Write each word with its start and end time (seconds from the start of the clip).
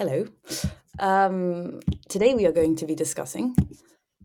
Hello. 0.00 0.24
Um, 0.98 1.80
today 2.08 2.32
we 2.32 2.46
are 2.46 2.52
going 2.52 2.74
to 2.76 2.86
be 2.86 2.94
discussing 2.94 3.54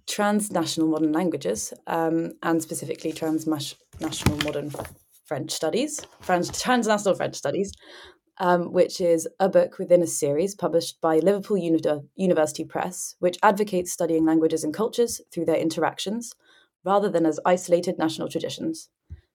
transnational 0.07 0.87
modern 0.87 1.11
languages 1.11 1.73
um, 1.85 2.31
and 2.41 2.61
specifically 2.61 3.11
transnational 3.11 4.37
modern 4.45 4.71
French 5.25 5.51
studies, 5.51 5.99
French, 6.21 6.47
transnational 6.57 7.13
French 7.13 7.35
studies, 7.35 7.73
um, 8.37 8.71
which 8.71 9.01
is 9.01 9.27
a 9.41 9.49
book 9.49 9.77
within 9.77 10.01
a 10.01 10.07
series 10.07 10.55
published 10.55 11.01
by 11.01 11.17
Liverpool 11.17 11.57
Uni- 11.57 12.07
University 12.15 12.63
Press, 12.63 13.17
which 13.19 13.37
advocates 13.43 13.91
studying 13.91 14.23
languages 14.23 14.63
and 14.63 14.73
cultures 14.73 15.19
through 15.33 15.43
their 15.43 15.57
interactions 15.57 16.31
rather 16.85 17.09
than 17.09 17.25
as 17.25 17.37
isolated 17.45 17.97
national 17.97 18.29
traditions. 18.29 18.87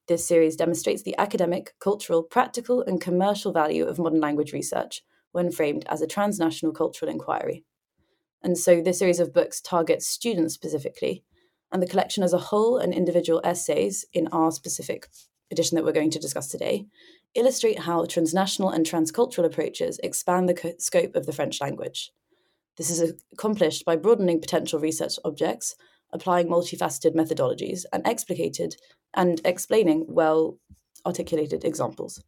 This 0.08 0.26
series 0.26 0.56
demonstrates 0.56 1.02
the 1.02 1.18
academic, 1.18 1.74
cultural, 1.80 2.22
practical, 2.22 2.80
and 2.80 2.98
commercial 2.98 3.52
value 3.52 3.84
of 3.84 3.98
modern 3.98 4.22
language 4.22 4.54
research 4.54 5.02
when 5.32 5.50
framed 5.50 5.84
as 5.88 6.02
a 6.02 6.06
transnational 6.06 6.74
cultural 6.74 7.10
inquiry. 7.10 7.64
And 8.42 8.56
so 8.56 8.80
this 8.80 8.98
series 8.98 9.20
of 9.20 9.32
books 9.32 9.60
targets 9.60 10.06
students 10.06 10.54
specifically, 10.54 11.24
and 11.72 11.82
the 11.82 11.86
collection 11.86 12.22
as 12.22 12.32
a 12.32 12.38
whole 12.38 12.78
and 12.78 12.92
individual 12.92 13.40
essays 13.44 14.04
in 14.12 14.28
our 14.28 14.50
specific 14.50 15.08
edition 15.50 15.76
that 15.76 15.84
we're 15.84 15.92
going 15.92 16.10
to 16.10 16.18
discuss 16.18 16.48
today 16.48 16.86
illustrate 17.34 17.80
how 17.80 18.04
transnational 18.04 18.70
and 18.70 18.84
transcultural 18.84 19.44
approaches 19.44 20.00
expand 20.02 20.48
the 20.48 20.54
co- 20.54 20.72
scope 20.78 21.14
of 21.14 21.26
the 21.26 21.32
French 21.32 21.60
language. 21.60 22.10
This 22.76 22.90
is 22.90 23.12
accomplished 23.32 23.84
by 23.84 23.96
broadening 23.96 24.40
potential 24.40 24.80
research 24.80 25.14
objects, 25.24 25.76
applying 26.12 26.48
multifaceted 26.48 27.14
methodologies, 27.14 27.84
and 27.92 28.04
explicated 28.04 28.74
and 29.14 29.40
explaining 29.44 30.06
well 30.08 30.58
articulated 31.06 31.64
examples. 31.64 32.22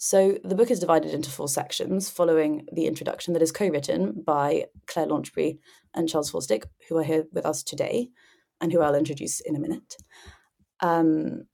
So 0.00 0.38
the 0.44 0.54
book 0.54 0.70
is 0.70 0.78
divided 0.78 1.12
into 1.12 1.28
four 1.28 1.48
sections 1.48 2.08
following 2.08 2.66
the 2.72 2.86
introduction 2.86 3.34
that 3.34 3.42
is 3.42 3.50
co-written 3.50 4.22
by 4.24 4.66
Claire 4.86 5.08
Launchbury 5.08 5.58
and 5.92 6.08
Charles 6.08 6.30
Forsdick, 6.30 6.66
who 6.88 6.96
are 6.98 7.02
here 7.02 7.24
with 7.32 7.44
us 7.44 7.64
today 7.64 8.10
and 8.60 8.72
who 8.72 8.80
I'll 8.80 8.94
introduce 8.94 9.40
in 9.40 9.56
a 9.56 9.60
minute. 9.60 9.96
Um, 10.80 11.48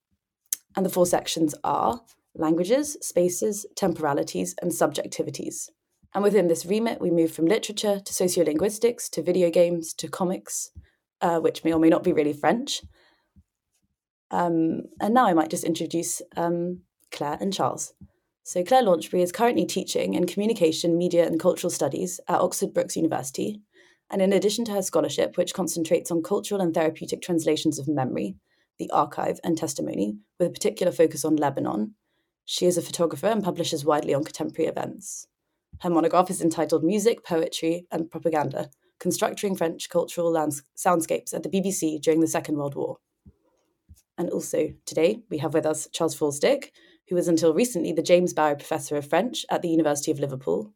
and 0.77 0.85
the 0.85 0.91
four 0.91 1.07
sections 1.07 1.55
are 1.65 2.03
languages, 2.35 2.99
spaces, 3.01 3.65
temporalities, 3.77 4.55
and 4.61 4.71
subjectivities. 4.71 5.71
And 6.13 6.23
within 6.23 6.49
this 6.49 6.67
remit, 6.67 7.01
we 7.01 7.11
move 7.11 7.33
from 7.33 7.47
literature 7.47 7.99
to 7.99 8.13
sociolinguistics 8.13 9.09
to 9.11 9.23
video 9.23 9.51
games 9.51 9.95
to 9.95 10.07
comics, 10.07 10.71
uh, 11.23 11.41
which 11.41 11.65
may 11.65 11.73
or 11.73 11.81
may 11.81 11.89
not 11.89 12.03
be 12.03 12.13
really 12.13 12.35
French. 12.35 12.83
Um, 14.31 14.83
and 15.01 15.15
now 15.15 15.25
I 15.27 15.33
might 15.33 15.51
just 15.51 15.65
introduce 15.65 16.21
um, 16.37 16.83
Claire 17.11 17.39
and 17.41 17.53
Charles. 17.55 17.95
So, 18.47 18.63
Claire 18.63 18.83
Launchbury 18.83 19.23
is 19.23 19.33
currently 19.33 19.65
teaching 19.65 20.13
in 20.13 20.27
communication, 20.27 20.99
media, 20.99 21.27
and 21.27 21.41
cultural 21.41 21.71
studies 21.71 22.21
at 22.29 22.43
Oxford 22.43 22.75
Brookes 22.75 22.95
University. 22.95 23.63
And 24.11 24.21
in 24.21 24.35
addition 24.35 24.67
to 24.67 24.73
her 24.73 24.83
scholarship, 24.83 25.39
which 25.39 25.55
concentrates 25.55 26.11
on 26.11 26.23
cultural 26.23 26.61
and 26.61 26.75
therapeutic 26.75 27.23
translations 27.23 27.79
of 27.79 27.89
memory, 27.89 28.37
the 28.79 28.91
archive, 28.91 29.41
and 29.45 29.57
testimony, 29.57 30.19
with 30.39 30.49
a 30.49 30.53
particular 30.53 30.93
focus 30.93 31.25
on 31.25 31.37
Lebanon, 31.37 31.95
she 32.45 32.67
is 32.67 32.77
a 32.77 32.83
photographer 32.83 33.29
and 33.29 33.43
publishes 33.43 33.83
widely 33.83 34.13
on 34.13 34.25
contemporary 34.25 34.69
events. 34.69 35.27
Her 35.81 35.89
monograph 35.89 36.29
is 36.29 36.43
entitled 36.43 36.85
Music, 36.85 37.25
Poetry, 37.25 37.87
and 37.91 38.11
Propaganda 38.11 38.69
Constructing 39.01 39.57
French 39.57 39.89
Cultural 39.89 40.31
Lands- 40.31 40.63
Soundscapes 40.77 41.33
at 41.33 41.45
the 41.45 41.49
BBC 41.49 41.99
During 41.99 42.21
the 42.21 42.27
Second 42.27 42.59
World 42.59 42.75
War. 42.75 42.99
And 44.19 44.29
also 44.29 44.75
today 44.85 45.23
we 45.31 45.39
have 45.39 45.55
with 45.55 45.65
us 45.65 45.89
Charles 45.93 46.15
Forsdick, 46.15 46.73
who 47.09 47.15
was 47.15 47.29
until 47.29 47.55
recently 47.55 47.93
the 47.93 48.03
James 48.03 48.33
Barrow 48.33 48.55
Professor 48.55 48.97
of 48.97 49.09
French 49.09 49.45
at 49.51 49.63
the 49.63 49.69
University 49.69 50.11
of 50.11 50.21
Liverpool. 50.21 50.73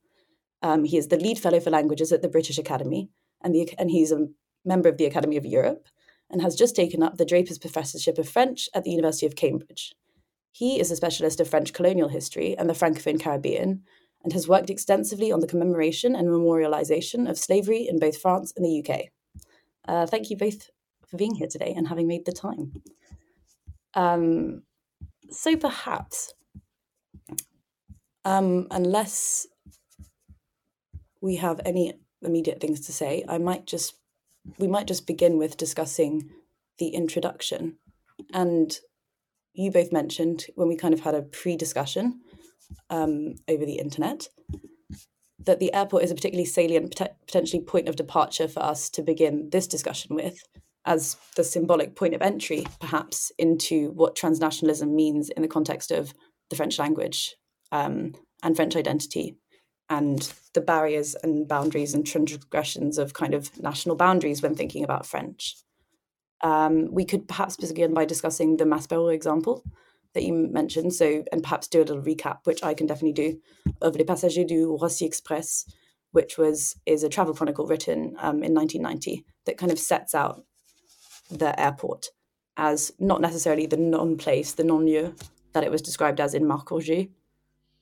Um, 0.63 0.85
he 0.85 0.97
is 0.97 1.09
the 1.09 1.17
lead 1.17 1.39
fellow 1.39 1.61
for 1.61 1.71
languages 1.71 2.13
at 2.13 2.23
the 2.23 2.29
British 2.29 2.59
Academy, 2.59 3.11
and, 3.43 3.55
the, 3.55 3.71
and 3.79 3.91
he's 3.91 4.13
a 4.13 4.27
member 4.65 4.89
of 4.89 4.99
the 4.99 5.07
Academy 5.07 5.37
of 5.37 5.47
Europe, 5.47 5.87
and 6.31 6.43
has 6.43 6.57
just 6.57 6.77
taken 6.77 7.03
up 7.03 7.17
the 7.17 7.25
Draper's 7.25 7.59
Professorship 7.59 8.19
of 8.19 8.29
French 8.29 8.69
at 8.75 8.85
the 8.85 8.91
University 8.91 9.27
of 9.27 9.37
Cambridge. 9.37 9.95
He 10.53 10.81
is 10.81 10.91
a 10.91 10.97
specialist 10.97 11.41
of 11.41 11.49
French 11.49 11.73
colonial 11.73 12.09
history 12.09 12.57
and 12.59 12.69
the 12.69 12.75
Francophone 12.75 13.21
Caribbean, 13.21 13.83
and 14.25 14.33
has 14.33 14.49
worked 14.49 14.71
extensively 14.71 15.31
on 15.31 15.41
the 15.41 15.47
commemoration 15.47 16.17
and 16.17 16.29
memorialization 16.29 17.31
of 17.31 17.39
slavery 17.39 17.87
in 17.89 17.99
both 17.99 18.21
France 18.21 18.53
and 18.57 18.65
the 18.65 18.85
UK. 18.85 19.07
Uh, 19.87 20.07
thank 20.07 20.29
you 20.29 20.37
both 20.37 20.71
for 21.07 21.17
being 21.17 21.37
here 21.37 21.47
today 21.49 21.73
and 21.77 21.89
having 21.89 22.07
made 22.07 22.27
the 22.27 22.33
time. 22.33 22.73
Um, 23.95 24.63
so 25.31 25.57
perhaps, 25.57 26.33
um, 28.25 28.67
unless 28.71 29.47
we 31.21 31.37
have 31.37 31.61
any 31.65 31.95
immediate 32.23 32.61
things 32.61 32.81
to 32.87 32.93
say, 32.93 33.25
I 33.29 33.39
might 33.39 33.67
just 33.67 33.95
we 34.59 34.67
might 34.67 34.87
just 34.87 35.07
begin 35.07 35.37
with 35.37 35.57
discussing 35.57 36.31
the 36.79 36.89
introduction. 36.89 37.77
And 38.33 38.79
you 39.53 39.71
both 39.71 39.93
mentioned 39.93 40.47
when 40.55 40.69
we 40.69 40.77
kind 40.77 40.95
of 40.95 41.01
had 41.01 41.15
a 41.15 41.23
pre-discussion 41.23 42.21
um, 42.89 43.35
over 43.47 43.67
the 43.67 43.79
internet 43.79 44.29
that 45.45 45.61
the 45.61 45.73
airport 45.73 46.03
is 46.03 46.11
a 46.11 46.15
particularly 46.15 46.45
salient, 46.45 46.95
potentially 47.27 47.63
point 47.63 47.89
of 47.89 47.97
departure 47.97 48.49
for 48.49 48.63
us 48.63 48.91
to 48.91 49.03
begin 49.03 49.49
this 49.51 49.67
discussion 49.67 50.15
with 50.15 50.43
as 50.89 51.19
the 51.37 51.45
symbolic 51.45 51.95
point 51.95 52.15
of 52.15 52.23
entry, 52.23 52.65
perhaps, 52.81 53.31
into 53.39 53.91
what 53.91 54.17
transnationalism 54.17 54.91
means 54.91 55.29
in 55.29 55.43
the 55.43 55.49
context 55.49 55.91
of 55.91 56.15
the 56.49 56.57
French 56.57 56.79
language 56.79 57.37
um, 57.71 58.15
and 58.43 58.57
French 58.57 58.75
identity 58.75 59.37
and 59.91 60.33
the 60.55 60.63
barriers 60.63 61.15
and 61.23 61.47
boundaries 61.47 61.93
and 61.93 62.07
transgressions 62.07 62.97
of 62.97 63.13
kind 63.13 63.35
of 63.35 63.51
national 63.63 63.97
boundaries 63.97 64.41
when 64.41 64.55
thinking 64.55 64.83
about 64.83 65.05
French. 65.05 65.57
Um, 66.43 66.89
we 66.91 67.05
could 67.05 67.29
perhaps 67.29 67.57
begin 67.57 67.93
by 67.93 68.07
discussing 68.07 68.57
the 68.57 68.65
Maspero 68.65 69.13
example 69.13 69.63
that 70.15 70.23
you 70.23 70.33
mentioned, 70.33 70.95
so 70.95 71.23
and 71.31 71.43
perhaps 71.43 71.69
do 71.69 71.81
a 71.81 71.85
little 71.85 72.03
recap, 72.03 72.39
which 72.45 72.63
I 72.63 72.73
can 72.73 72.87
definitely 72.87 73.13
do, 73.13 73.41
of 73.83 73.95
Les 73.95 74.05
Passagers 74.05 74.47
du 74.47 74.79
Roissy 74.81 75.07
Express, 75.07 75.71
which 76.13 76.39
was 76.39 76.77
is 76.87 77.03
a 77.03 77.11
travel 77.11 77.35
chronicle 77.35 77.67
written 77.67 78.17
um, 78.21 78.43
in 78.43 78.55
1990 78.55 79.27
that 79.45 79.59
kind 79.59 79.71
of 79.71 79.79
sets 79.79 80.15
out 80.15 80.45
the 81.29 81.59
airport 81.61 82.09
as 82.57 82.93
not 82.99 83.21
necessarily 83.21 83.67
the 83.67 83.77
non 83.77 84.17
place, 84.17 84.53
the 84.53 84.65
non 84.65 84.85
lieu 84.85 85.15
that 85.53 85.65
it 85.65 85.71
was 85.71 85.83
described 85.83 86.21
as 86.21 86.35
in 86.35 86.47
Marc 86.47 86.71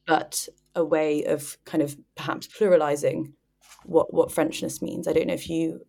but 0.06 0.48
a 0.74 0.84
way 0.84 1.24
of 1.24 1.58
kind 1.64 1.82
of 1.82 1.96
perhaps 2.14 2.46
pluralizing 2.46 3.32
what 3.84 4.12
what 4.12 4.30
Frenchness 4.30 4.80
means. 4.82 5.08
I 5.08 5.12
don't 5.12 5.26
know 5.26 5.34
if 5.34 5.48
you 5.48 5.80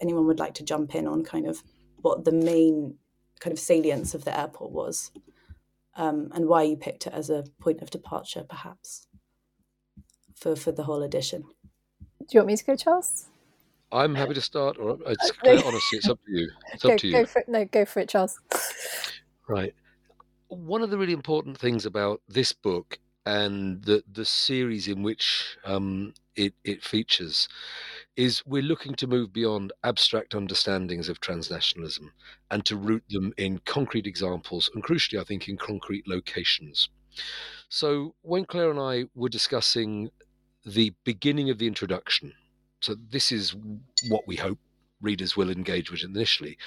anyone 0.00 0.26
would 0.26 0.38
like 0.38 0.54
to 0.54 0.64
jump 0.64 0.94
in 0.94 1.06
on 1.06 1.24
kind 1.24 1.46
of 1.46 1.62
what 2.00 2.24
the 2.24 2.32
main 2.32 2.96
kind 3.40 3.52
of 3.52 3.58
salience 3.58 4.14
of 4.14 4.24
the 4.24 4.38
airport 4.38 4.72
was 4.72 5.10
um, 5.96 6.30
and 6.32 6.46
why 6.46 6.62
you 6.62 6.76
picked 6.76 7.06
it 7.06 7.12
as 7.12 7.28
a 7.30 7.44
point 7.60 7.82
of 7.82 7.90
departure, 7.90 8.44
perhaps 8.48 9.06
for 10.34 10.56
for 10.56 10.72
the 10.72 10.84
whole 10.84 11.02
edition. 11.02 11.42
Do 12.20 12.26
you 12.32 12.40
want 12.40 12.48
me 12.48 12.56
to 12.56 12.64
go, 12.64 12.76
Charles? 12.76 13.26
I'm 13.92 14.14
happy 14.14 14.34
to 14.34 14.40
start, 14.40 14.78
or 14.78 14.98
it's, 15.06 15.32
honestly, 15.44 15.98
it's 15.98 16.08
up 16.08 16.18
to 16.24 16.32
you. 16.32 16.50
It's 16.72 16.82
go, 16.82 16.92
up 16.92 16.98
to 16.98 17.06
you. 17.06 17.12
Go 17.12 17.26
for 17.26 17.38
it. 17.40 17.48
No, 17.48 17.64
go 17.64 17.84
for 17.84 18.00
it, 18.00 18.08
Charles. 18.08 18.38
Right. 19.48 19.74
One 20.48 20.82
of 20.82 20.90
the 20.90 20.98
really 20.98 21.12
important 21.12 21.58
things 21.58 21.86
about 21.86 22.20
this 22.28 22.52
book 22.52 22.98
and 23.26 23.82
the 23.84 24.02
the 24.10 24.24
series 24.24 24.88
in 24.88 25.02
which 25.02 25.58
um, 25.64 26.14
it 26.34 26.54
it 26.64 26.82
features 26.82 27.48
is 28.16 28.42
we're 28.46 28.62
looking 28.62 28.94
to 28.94 29.06
move 29.06 29.32
beyond 29.32 29.72
abstract 29.84 30.34
understandings 30.34 31.08
of 31.10 31.20
transnationalism 31.20 32.08
and 32.50 32.64
to 32.64 32.76
root 32.76 33.04
them 33.10 33.32
in 33.36 33.58
concrete 33.66 34.06
examples 34.06 34.70
and 34.74 34.82
crucially, 34.82 35.20
I 35.20 35.24
think, 35.24 35.48
in 35.48 35.56
concrete 35.58 36.08
locations. 36.08 36.88
So 37.68 38.14
when 38.22 38.44
Claire 38.46 38.70
and 38.70 38.80
I 38.80 39.04
were 39.14 39.28
discussing 39.28 40.10
the 40.64 40.94
beginning 41.04 41.50
of 41.50 41.58
the 41.58 41.66
introduction 41.66 42.32
so 42.80 42.96
this 43.10 43.32
is 43.32 43.54
what 44.08 44.26
we 44.26 44.36
hope 44.36 44.58
readers 45.00 45.36
will 45.36 45.50
engage 45.50 45.90
with 45.90 46.04
initially. 46.04 46.58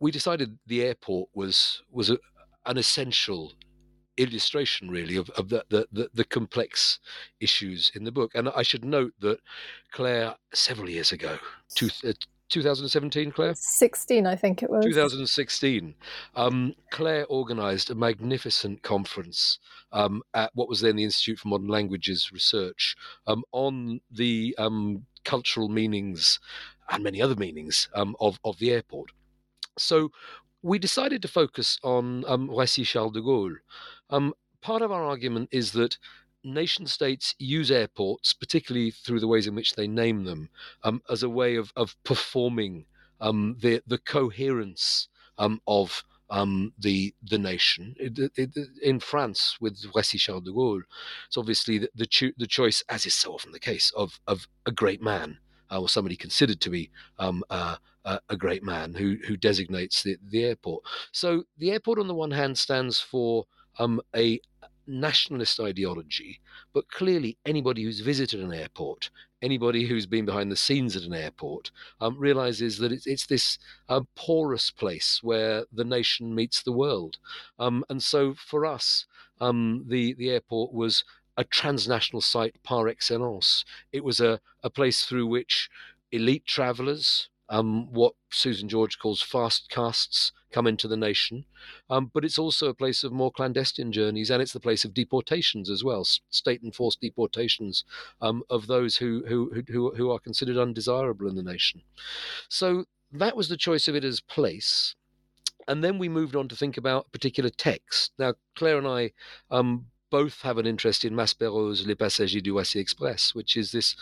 We 0.00 0.10
decided 0.10 0.58
the 0.66 0.82
airport 0.82 1.30
was 1.34 1.82
was 1.90 2.10
a, 2.10 2.18
an 2.66 2.78
essential 2.78 3.52
illustration 4.18 4.90
really 4.90 5.16
of, 5.16 5.30
of 5.30 5.48
the, 5.48 5.64
the, 5.70 6.10
the, 6.12 6.24
complex 6.24 6.98
issues 7.40 7.90
in 7.94 8.04
the 8.04 8.12
book. 8.12 8.32
And 8.34 8.50
I 8.50 8.62
should 8.62 8.84
note 8.84 9.14
that 9.20 9.38
Claire, 9.90 10.34
several 10.52 10.90
years 10.90 11.12
ago, 11.12 11.38
two, 11.74 11.88
uh, 12.06 12.12
2017, 12.50 13.32
Claire? 13.32 13.54
16, 13.54 14.26
I 14.26 14.36
think 14.36 14.62
it 14.62 14.68
was. 14.68 14.84
2016. 14.84 15.94
Um, 16.36 16.74
Claire 16.90 17.24
organized 17.26 17.90
a 17.90 17.94
magnificent 17.94 18.82
conference 18.82 19.58
um, 19.92 20.22
at 20.34 20.50
what 20.54 20.68
was 20.68 20.82
then 20.82 20.96
the 20.96 21.04
Institute 21.04 21.38
for 21.38 21.48
Modern 21.48 21.68
Languages 21.68 22.30
Research 22.32 22.94
um, 23.26 23.42
on 23.52 24.00
the 24.10 24.54
um, 24.58 25.06
cultural 25.24 25.68
meanings 25.68 26.40
and 26.90 27.02
many 27.02 27.22
other 27.22 27.36
meanings 27.36 27.88
um, 27.94 28.16
of, 28.20 28.38
of 28.44 28.58
the 28.58 28.70
airport. 28.70 29.10
So 29.78 30.10
we 30.62 30.78
decided 30.78 31.22
to 31.22 31.28
focus 31.28 31.78
on 31.82 32.24
um, 32.26 32.48
Roissy 32.48 32.84
Charles 32.84 33.12
de 33.12 33.20
Gaulle. 33.20 33.56
Um, 34.10 34.34
part 34.60 34.82
of 34.82 34.92
our 34.92 35.04
argument 35.04 35.48
is 35.50 35.72
that 35.72 35.98
nation 36.44 36.86
states 36.86 37.34
use 37.38 37.70
airports, 37.70 38.32
particularly 38.32 38.90
through 38.90 39.20
the 39.20 39.28
ways 39.28 39.46
in 39.46 39.54
which 39.54 39.74
they 39.74 39.86
name 39.86 40.24
them, 40.24 40.48
um, 40.84 41.02
as 41.10 41.22
a 41.22 41.28
way 41.28 41.56
of, 41.56 41.72
of 41.76 41.96
performing 42.04 42.84
um, 43.20 43.56
the, 43.60 43.82
the 43.86 43.98
coherence 43.98 45.08
um, 45.38 45.60
of 45.66 46.04
um, 46.32 46.72
the 46.78 47.14
the 47.22 47.38
nation. 47.38 47.94
It, 47.98 48.18
it, 48.36 48.56
in 48.82 48.98
France, 48.98 49.58
with 49.60 49.78
Roissy 49.94 50.18
Charles 50.18 50.44
de 50.44 50.50
Gaulle, 50.50 50.82
it's 51.26 51.36
obviously 51.36 51.78
the, 51.78 51.90
the, 51.94 52.06
cho- 52.06 52.32
the, 52.38 52.46
choice, 52.46 52.82
as 52.88 53.06
is 53.06 53.14
so 53.14 53.34
often 53.34 53.52
the 53.52 53.60
case, 53.60 53.92
of, 53.94 54.18
of 54.26 54.48
a 54.66 54.72
great 54.72 55.02
man 55.02 55.38
uh, 55.70 55.80
or 55.80 55.88
somebody 55.88 56.16
considered 56.16 56.60
to 56.62 56.70
be 56.70 56.90
um, 57.18 57.44
uh, 57.50 57.76
uh, 58.06 58.18
a 58.30 58.36
great 58.36 58.64
man 58.64 58.94
who, 58.94 59.16
who 59.28 59.36
designates 59.36 60.02
the, 60.02 60.16
the 60.30 60.44
airport. 60.44 60.82
So 61.12 61.44
the 61.58 61.70
airport, 61.70 61.98
on 61.98 62.08
the 62.08 62.14
one 62.14 62.30
hand, 62.30 62.56
stands 62.56 62.98
for 62.98 63.44
um, 63.78 64.00
a 64.16 64.40
nationalist 64.86 65.60
ideology, 65.60 66.40
but 66.72 66.90
clearly 66.90 67.36
anybody 67.44 67.84
who's 67.84 68.00
visited 68.00 68.40
an 68.40 68.54
airport, 68.54 69.10
anybody 69.42 69.86
who's 69.86 70.06
been 70.06 70.24
behind 70.24 70.50
the 70.50 70.56
scenes 70.56 70.96
at 70.96 71.02
an 71.02 71.14
airport, 71.14 71.70
um, 72.00 72.16
realizes 72.18 72.78
that 72.78 72.92
it's, 72.92 73.06
it's 73.06 73.26
this 73.26 73.58
uh, 73.88 74.00
porous 74.14 74.70
place 74.70 75.20
where 75.22 75.64
the 75.72 75.84
nation 75.84 76.34
meets 76.34 76.62
the 76.62 76.72
world. 76.72 77.18
Um, 77.58 77.84
and 77.90 78.02
so 78.02 78.34
for 78.34 78.64
us, 78.64 79.06
um, 79.40 79.84
the, 79.88 80.14
the 80.14 80.30
airport 80.30 80.72
was 80.72 81.04
a 81.36 81.44
transnational 81.44 82.20
site 82.20 82.62
par 82.62 82.88
excellence. 82.88 83.64
It 83.90 84.04
was 84.04 84.20
a, 84.20 84.40
a 84.62 84.70
place 84.70 85.04
through 85.04 85.26
which 85.26 85.68
elite 86.12 86.46
travelers, 86.46 87.28
um, 87.52 87.92
what 87.92 88.14
Susan 88.30 88.66
George 88.66 88.98
calls 88.98 89.20
fast 89.20 89.68
castes 89.68 90.32
come 90.52 90.66
into 90.66 90.88
the 90.88 90.96
nation. 90.96 91.44
Um, 91.90 92.10
but 92.12 92.24
it's 92.24 92.38
also 92.38 92.68
a 92.68 92.74
place 92.74 93.04
of 93.04 93.12
more 93.12 93.30
clandestine 93.30 93.92
journeys, 93.92 94.30
and 94.30 94.42
it's 94.42 94.54
the 94.54 94.60
place 94.60 94.86
of 94.86 94.94
deportations 94.94 95.68
as 95.68 95.84
well, 95.84 96.04
state 96.30 96.62
enforced 96.64 97.02
deportations 97.02 97.84
um, 98.22 98.42
of 98.48 98.66
those 98.66 98.96
who, 98.96 99.22
who, 99.28 99.62
who, 99.68 99.94
who 99.94 100.10
are 100.10 100.18
considered 100.18 100.56
undesirable 100.56 101.28
in 101.28 101.36
the 101.36 101.42
nation. 101.42 101.82
So 102.48 102.86
that 103.12 103.36
was 103.36 103.48
the 103.48 103.58
choice 103.58 103.86
of 103.86 103.94
it 103.94 104.04
as 104.04 104.20
place. 104.20 104.94
And 105.68 105.84
then 105.84 105.98
we 105.98 106.08
moved 106.08 106.34
on 106.34 106.48
to 106.48 106.56
think 106.56 106.78
about 106.78 107.12
particular 107.12 107.50
text. 107.50 108.12
Now, 108.18 108.34
Claire 108.56 108.78
and 108.78 108.88
I 108.88 109.12
um, 109.50 109.86
both 110.10 110.40
have 110.40 110.56
an 110.56 110.66
interest 110.66 111.04
in 111.04 111.14
Maspero's 111.14 111.86
Les 111.86 111.94
Passagers 111.94 112.42
du 112.42 112.54
Roissy 112.54 112.80
Express, 112.80 113.34
which 113.34 113.58
is 113.58 113.72
this 113.72 113.94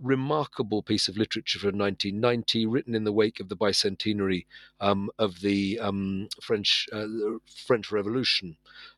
remarkable 0.00 0.82
piece 0.82 1.08
of 1.08 1.16
literature 1.16 1.58
from 1.58 1.78
1990, 1.78 2.66
written 2.66 2.94
in 2.94 3.04
the 3.04 3.12
wake 3.12 3.40
of 3.40 3.48
the 3.48 3.56
bicentenary 3.56 4.46
um, 4.80 5.10
of 5.18 5.40
the 5.40 5.78
um, 5.78 6.28
French 6.40 6.86
uh, 6.92 7.06
French 7.66 7.90
Revolution, 7.90 8.56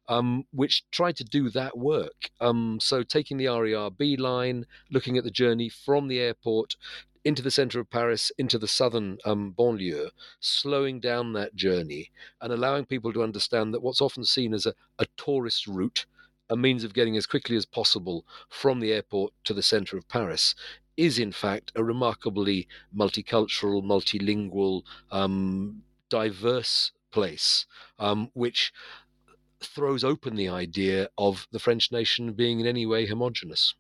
um, 0.09 0.45
which 0.53 0.89
tried 0.91 1.17
to 1.17 1.25
do 1.25 1.51
that 1.51 1.77
work. 1.77 2.31
Um, 2.41 2.79
so, 2.81 3.03
taking 3.03 3.37
the 3.37 3.49
RER 3.49 3.91
line, 4.19 4.67
looking 4.91 5.17
at 5.17 5.25
the 5.25 5.31
journey 5.31 5.69
from 5.69 6.09
the 6.09 6.19
airport 6.19 6.77
into 7.25 7.43
the 7.43 7.51
center 7.51 7.81
of 7.81 7.91
Paris, 7.91 8.33
into 8.39 8.59
the 8.59 8.69
southern 8.69 9.19
um, 9.25 9.55
banlieue, 9.57 10.11
slowing 10.41 11.01
down 11.01 11.33
that 11.33 11.55
journey 11.55 12.11
and 12.41 12.53
allowing 12.53 12.87
people 12.87 13.13
to 13.13 13.23
understand 13.23 13.75
that 13.75 13.83
what's 13.83 14.01
often 14.01 14.25
seen 14.25 14.55
as 14.55 14.67
a, 14.67 14.75
a 14.99 15.07
tourist 15.17 15.67
route 15.67 16.07
a 16.51 16.57
means 16.57 16.85
of 16.85 16.95
getting 16.95 17.17
as 17.17 17.27
quickly 17.27 17.57
as 17.57 17.67
possible 17.67 18.25
from 18.49 18.81
the 18.81 18.93
airport 18.93 19.33
to 19.45 19.53
the 19.53 19.63
center 19.63 19.97
of 19.97 20.09
Paris 20.09 20.55
is 20.99 21.19
in 21.19 21.33
fact 21.33 21.73
a 21.77 21.83
remarkably 21.83 22.69
multicultural, 22.95 23.83
multilingual, 23.83 24.83
um, 25.11 25.83
diverse 26.11 26.93
place, 27.13 27.65
um, 27.99 28.31
which 28.35 28.73
throws 29.61 30.05
open 30.05 30.35
the 30.35 30.49
idea 30.49 31.09
of 31.17 31.47
the 31.53 31.59
French 31.59 31.91
nation 31.91 32.33
being 32.33 32.61
in 32.61 32.67
any 32.67 32.85
way 32.85 33.07
homogenous. 33.07 33.75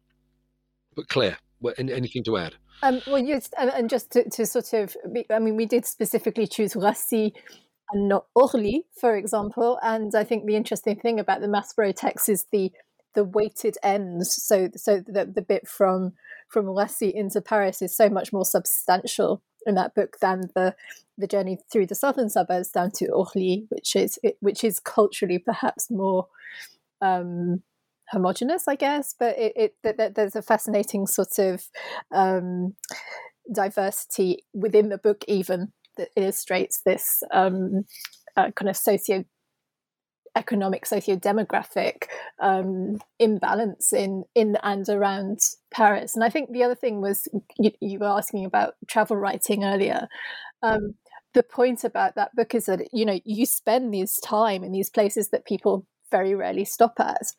But 0.94 1.08
Claire, 1.08 1.38
anything 1.76 2.24
to 2.24 2.38
add? 2.38 2.54
Um, 2.82 3.02
well, 3.06 3.18
yes, 3.18 3.50
and, 3.58 3.70
and 3.70 3.90
just 3.90 4.12
to, 4.12 4.28
to, 4.30 4.46
sort 4.46 4.72
of, 4.72 4.96
I 5.30 5.40
mean, 5.40 5.56
we 5.56 5.66
did 5.66 5.84
specifically 5.84 6.46
choose 6.46 6.74
Roissy 6.74 7.32
and 7.90 8.08
not 8.08 8.26
Orly, 8.36 8.84
for 9.00 9.16
example. 9.16 9.78
And 9.82 10.14
I 10.14 10.22
think 10.22 10.46
the 10.46 10.54
interesting 10.54 10.96
thing 10.96 11.18
about 11.18 11.40
the 11.40 11.48
Maspero 11.48 11.92
text 11.94 12.28
is 12.28 12.46
the 12.52 12.72
the 13.14 13.24
weighted 13.24 13.76
ends. 13.82 14.40
So, 14.42 14.68
so 14.76 15.02
the, 15.06 15.24
the 15.24 15.42
bit 15.42 15.66
from 15.66 16.12
from 16.48 16.66
Roissy 16.66 17.12
into 17.12 17.40
Paris 17.40 17.82
is 17.82 17.96
so 17.96 18.08
much 18.08 18.32
more 18.32 18.44
substantial 18.44 19.42
in 19.66 19.74
that 19.74 19.94
book 19.94 20.16
than 20.20 20.42
the 20.54 20.74
the 21.16 21.26
journey 21.26 21.58
through 21.70 21.86
the 21.86 21.94
southern 21.94 22.30
suburbs 22.30 22.70
down 22.70 22.90
to 22.92 23.08
Orly, 23.08 23.66
which 23.70 23.96
is 23.96 24.18
which 24.40 24.64
is 24.64 24.80
culturally 24.80 25.38
perhaps 25.38 25.90
more 25.90 26.28
um, 27.00 27.62
homogenous, 28.10 28.68
I 28.68 28.76
guess. 28.76 29.14
But 29.18 29.38
it, 29.38 29.74
it, 29.84 30.14
there's 30.14 30.36
a 30.36 30.42
fascinating 30.42 31.06
sort 31.06 31.38
of 31.38 31.64
um, 32.12 32.74
diversity 33.52 34.44
within 34.54 34.88
the 34.88 34.98
book, 34.98 35.24
even 35.28 35.72
that 35.96 36.10
illustrates 36.16 36.80
this 36.82 37.22
um, 37.32 37.84
uh, 38.36 38.50
kind 38.52 38.68
of 38.68 38.76
socio 38.76 39.24
economic, 40.38 40.86
socio-demographic 40.86 42.04
um, 42.40 42.98
imbalance 43.18 43.92
in 43.92 44.24
in 44.34 44.56
and 44.62 44.88
around 44.88 45.40
Paris. 45.70 46.14
And 46.14 46.24
I 46.24 46.30
think 46.30 46.50
the 46.50 46.62
other 46.62 46.76
thing 46.76 47.00
was 47.02 47.28
you, 47.58 47.72
you 47.80 47.98
were 47.98 48.06
asking 48.06 48.44
about 48.44 48.74
travel 48.86 49.16
writing 49.16 49.64
earlier. 49.64 50.08
Um, 50.62 50.94
the 51.34 51.42
point 51.42 51.84
about 51.84 52.14
that 52.14 52.34
book 52.34 52.54
is 52.54 52.66
that 52.66 52.88
you 52.92 53.04
know 53.04 53.20
you 53.24 53.44
spend 53.44 53.92
this 53.92 54.18
time 54.20 54.64
in 54.64 54.72
these 54.72 54.90
places 54.90 55.28
that 55.30 55.44
people 55.44 55.86
very 56.10 56.34
rarely 56.34 56.64
stop 56.64 56.94
at. 56.98 57.32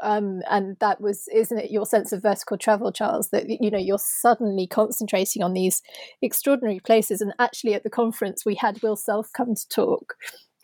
Um, 0.00 0.42
and 0.50 0.76
that 0.80 1.00
was 1.00 1.26
isn't 1.32 1.56
it 1.56 1.70
your 1.70 1.86
sense 1.86 2.12
of 2.12 2.20
vertical 2.20 2.58
travel 2.58 2.92
charles 2.92 3.30
that 3.30 3.48
you 3.48 3.70
know 3.70 3.78
you're 3.78 3.98
suddenly 3.98 4.66
concentrating 4.66 5.42
on 5.42 5.54
these 5.54 5.80
extraordinary 6.20 6.80
places 6.80 7.22
and 7.22 7.32
actually 7.38 7.72
at 7.72 7.82
the 7.82 7.88
conference 7.88 8.44
we 8.44 8.56
had 8.56 8.82
will 8.82 8.96
self 8.96 9.32
come 9.32 9.54
to 9.54 9.68
talk 9.70 10.16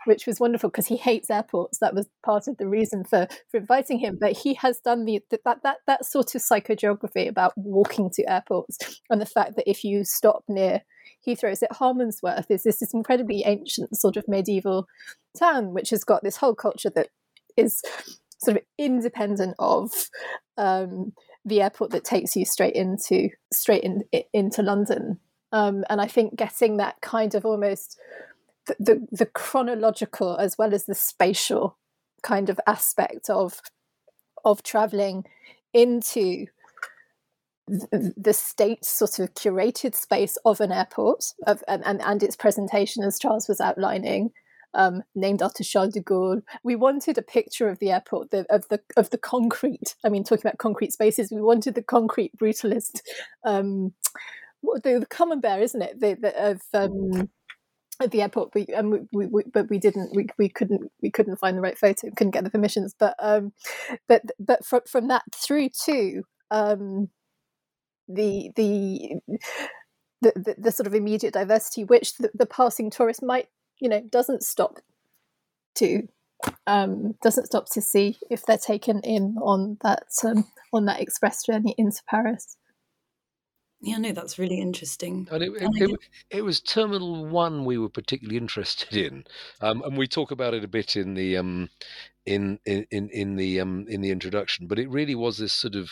which 0.04 0.26
was 0.26 0.40
wonderful 0.40 0.71
because 0.71 0.87
he 0.87 0.97
hates 0.97 1.30
airports. 1.30 1.78
That 1.78 1.94
was 1.94 2.09
part 2.25 2.49
of 2.49 2.56
the 2.59 2.68
reason 2.68 3.04
for, 3.04 3.26
for 3.50 3.59
inviting 3.59 3.99
him. 3.99 4.18
But 4.21 4.32
he 4.32 4.54
has 4.54 4.80
done 4.80 5.04
the 5.04 5.21
that, 5.44 5.62
that 5.62 5.78
that 5.87 6.04
sort 6.04 6.35
of 6.35 6.42
psychogeography 6.42 7.28
about 7.28 7.52
walking 7.56 8.11
to 8.14 8.30
airports 8.30 8.78
and 9.11 9.21
the 9.21 9.26
fact 9.26 9.56
that 9.56 9.68
if 9.68 9.85
you 9.85 10.04
stop 10.04 10.44
near 10.49 10.82
Heathrow's 11.26 11.62
at 11.62 11.73
Harmondsworth 11.73 12.50
is 12.50 12.64
this, 12.64 12.80
this 12.80 12.94
incredibly 12.94 13.44
ancient 13.44 13.97
sort 13.97 14.16
of 14.16 14.25
medieval 14.26 14.87
town 15.38 15.73
which 15.73 15.90
has 15.90 16.04
got 16.04 16.23
this 16.23 16.37
whole 16.37 16.54
culture 16.54 16.90
that 16.94 17.09
is 17.56 17.80
sort 18.38 18.56
of 18.56 18.62
independent 18.78 19.54
of 19.59 19.90
um, 20.56 21.12
the 21.44 21.62
airport 21.62 21.90
that 21.90 22.04
takes 22.04 22.37
you 22.37 22.44
straight 22.44 22.75
into 22.75 23.28
straight 23.52 23.85
in, 23.85 24.02
into 24.32 24.62
London. 24.62 25.18
Um, 25.52 25.85
and 25.90 26.00
I 26.00 26.06
think 26.06 26.37
getting 26.37 26.78
that 26.78 27.00
kind 27.02 27.35
of 27.35 27.44
almost 27.44 27.99
the, 28.66 29.07
the, 29.11 29.26
chronological 29.26 30.37
as 30.37 30.57
well 30.57 30.73
as 30.73 30.87
the 30.87 30.95
spatial 30.95 31.78
kind 32.23 32.49
of 32.49 32.61
aspect 32.66 33.28
of 33.28 33.61
of 34.45 34.62
traveling 34.62 35.25
into 35.73 36.47
the 37.69 38.33
state 38.33 38.85
sort 38.85 39.19
of 39.19 39.35
curated 39.35 39.95
space 39.95 40.37
of 40.45 40.61
an 40.61 40.73
airport 40.73 41.33
of, 41.47 41.62
and, 41.69 42.02
and, 42.02 42.23
its 42.23 42.35
presentation 42.35 43.04
as 43.04 43.19
Charles 43.19 43.49
was 43.49 43.61
outlining 43.61 44.33
um, 44.75 45.02
named 45.14 45.42
after 45.42 45.62
Charles 45.62 45.95
de 45.95 46.00
Gaulle. 46.00 46.42
We 46.64 46.75
wanted 46.76 47.19
a 47.19 47.23
picture 47.23 47.69
of 47.69 47.78
the 47.78 47.92
airport, 47.92 48.31
the, 48.31 48.47
of 48.50 48.69
the 48.69 48.81
of 48.97 49.11
the 49.11 49.19
concrete. 49.19 49.95
I 50.04 50.09
mean, 50.09 50.25
talking 50.25 50.42
about 50.45 50.59
concrete 50.59 50.92
spaces, 50.92 51.31
we 51.31 51.40
wanted 51.40 51.75
the 51.75 51.83
concrete 51.83 52.37
brutalist, 52.37 53.00
um, 53.45 53.92
the, 54.62 54.99
the 55.00 55.07
camembert, 55.09 55.62
isn't 55.62 55.83
it? 55.83 56.00
The, 56.00 56.14
the, 56.21 56.50
of 56.50 56.62
um, 56.75 57.31
at 58.02 58.11
the 58.11 58.23
airport. 58.23 58.54
We, 58.54 58.66
um, 58.68 58.90
we, 58.90 59.00
we, 59.12 59.26
we, 59.26 59.42
but 59.52 59.71
we 59.71 59.78
didn't. 59.78 60.14
We, 60.14 60.26
we 60.38 60.49
couldn't. 60.49 60.90
We 61.00 61.11
couldn't 61.11 61.38
find 61.38 61.56
the 61.56 61.62
right 61.62 61.78
photo. 61.78 62.11
Couldn't 62.16 62.32
get 62.32 62.44
the 62.44 62.50
permissions. 62.50 62.94
But 62.99 63.14
um, 63.18 63.52
but 64.09 64.23
but 64.38 64.64
from 64.64 64.82
from 64.87 65.09
that 65.09 65.23
through 65.35 65.71
to 65.87 66.23
um, 66.50 67.09
the 68.09 68.50
the. 68.56 69.21
The, 70.21 70.32
the, 70.37 70.54
the 70.56 70.71
sort 70.71 70.87
of 70.87 70.94
immediate 70.94 71.35
diversity 71.35 71.82
which 71.82 72.14
the, 72.18 72.30
the 72.32 72.47
passing 72.47 72.90
tourist 72.90 73.25
might 73.25 73.49
you 73.80 73.88
know 73.88 74.00
doesn't 74.09 74.44
stop 74.44 74.78
to 75.75 76.06
um, 76.66 77.14
doesn't 77.23 77.47
stop 77.47 77.66
to 77.73 77.80
see 77.80 78.18
if 78.30 78.44
they're 78.47 78.59
taken 78.59 79.00
in 79.00 79.37
on 79.42 79.78
that 79.82 80.04
um, 80.25 80.44
on 80.73 80.85
that 80.87 81.00
express 81.00 81.44
journey 81.44 81.75
into 81.78 82.02
Paris. 82.09 82.56
Yeah, 83.84 83.98
no, 83.98 84.12
that's 84.12 84.38
really 84.38 84.60
interesting. 84.60 85.26
And 85.32 85.42
it, 85.42 85.52
it, 85.56 85.70
it, 85.74 86.00
it, 86.30 86.42
was 86.42 86.60
Terminal 86.60 87.26
One 87.26 87.64
we 87.64 87.78
were 87.78 87.88
particularly 87.88 88.36
interested 88.36 88.96
in, 88.96 89.24
um, 89.60 89.82
and 89.82 89.98
we 89.98 90.06
talk 90.06 90.30
about 90.30 90.54
it 90.54 90.62
a 90.62 90.68
bit 90.68 90.94
in 90.94 91.14
the 91.14 91.36
um, 91.36 91.68
in 92.24 92.60
in 92.64 92.86
in 92.90 93.34
the 93.34 93.60
um, 93.60 93.86
in 93.88 94.00
the 94.00 94.12
introduction. 94.12 94.68
But 94.68 94.78
it 94.78 94.88
really 94.88 95.16
was 95.16 95.38
this 95.38 95.52
sort 95.52 95.74
of 95.74 95.90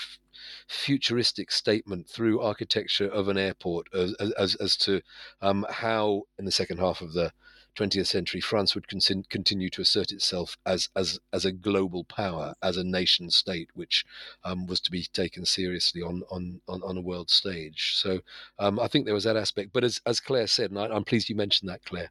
futuristic 0.69 1.51
statement 1.51 2.09
through 2.09 2.41
architecture 2.41 3.09
of 3.09 3.27
an 3.27 3.37
airport 3.37 3.89
as 3.93 4.15
as, 4.39 4.55
as 4.55 4.77
to 4.77 5.03
um, 5.43 5.67
how 5.69 6.23
in 6.39 6.45
the 6.45 6.53
second 6.53 6.79
half 6.79 7.01
of 7.01 7.13
the 7.13 7.33
20th 7.77 8.07
century, 8.07 8.41
France 8.41 8.75
would 8.75 8.89
con- 8.89 9.25
continue 9.29 9.71
to 9.71 9.83
assert 9.83 10.13
itself 10.13 10.57
as 10.67 10.89
as 10.97 11.19
as 11.33 11.45
a 11.45 11.53
global 11.53 12.05
power, 12.05 12.55
as 12.63 12.77
a 12.77 12.85
nation 12.85 13.31
state, 13.31 13.69
which 13.75 14.05
um, 14.45 14.67
was 14.67 14.81
to 14.81 14.91
be 14.91 15.05
taken 15.13 15.45
seriously 15.45 16.03
on 16.03 16.23
on 16.31 16.61
on, 16.69 16.83
on 16.83 16.97
a 16.97 17.03
world 17.03 17.31
stage. 17.31 17.95
So 17.97 18.21
um, 18.59 18.79
I 18.79 18.89
think 18.89 19.05
there 19.05 19.15
was 19.15 19.25
that 19.25 19.37
aspect. 19.37 19.73
But 19.73 19.85
as 19.85 20.01
as 20.07 20.21
Claire 20.21 20.47
said, 20.47 20.71
and 20.71 20.79
I, 20.79 20.95
am 20.95 21.05
pleased 21.05 21.29
you 21.29 21.37
mentioned 21.37 21.71
that, 21.71 21.85
Claire, 21.85 22.11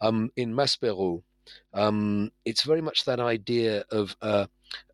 um, 0.00 0.30
in 0.36 0.52
Maspero, 0.52 1.22
um, 1.72 2.30
it's 2.44 2.62
very 2.62 2.80
much 2.80 3.04
that 3.04 3.20
idea 3.20 3.84
of 3.90 4.16
uh, 4.22 4.46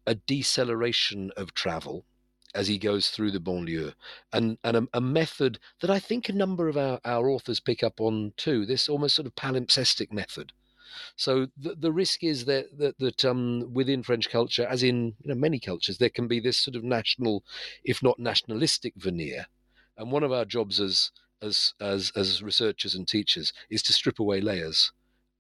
a 0.07 0.14
deceleration 0.14 1.31
of 1.37 1.54
travel 1.54 2.04
as 2.54 2.68
he 2.68 2.78
goes 2.78 3.09
through 3.09 3.30
the 3.30 3.40
banlieue, 3.40 3.94
and 4.32 4.59
and 4.64 4.76
a, 4.76 4.88
a, 4.94 5.00
method 5.00 5.59
that 5.80 5.90
I 5.90 5.99
think 5.99 6.28
a 6.28 6.32
number 6.32 6.68
of 6.68 6.76
our, 6.76 7.00
our 7.04 7.30
authors 7.30 7.61
pick 7.61 7.82
up 7.82 8.00
on 8.00 8.32
too. 8.37 8.66
This 8.66 8.88
almost 8.88 9.16
sort 9.16 9.26
of 9.26 9.35
palimpsestic 9.35 10.12
method. 10.12 10.52
So 11.16 11.49
the, 11.56 11.75
the 11.75 11.92
risk 11.92 12.23
is 12.23 12.44
that 12.44 12.78
that, 12.78 12.99
that 12.99 13.25
um, 13.25 13.73
within 13.73 14.02
French 14.02 14.28
culture, 14.28 14.66
as 14.66 14.82
in 14.82 15.14
you 15.23 15.28
know, 15.28 15.35
many 15.35 15.59
cultures, 15.59 15.99
there 15.99 16.11
can 16.11 16.28
be 16.28 16.40
this 16.40 16.59
sort 16.59 16.76
of 16.76 16.85
national, 16.85 17.44
if 17.85 18.02
not 18.02 18.18
nationalistic, 18.18 18.94
veneer. 18.97 19.47
And 19.97 20.12
one 20.12 20.23
of 20.23 20.32
our 20.32 20.44
jobs 20.44 20.80
as 20.80 21.11
as 21.40 21.75
as 21.80 22.12
as 22.14 22.42
researchers 22.42 22.94
and 22.94 23.09
teachers 23.09 23.52
is 23.71 23.82
to 23.85 23.92
strip 23.92 24.18
away 24.21 24.40
layers 24.40 24.92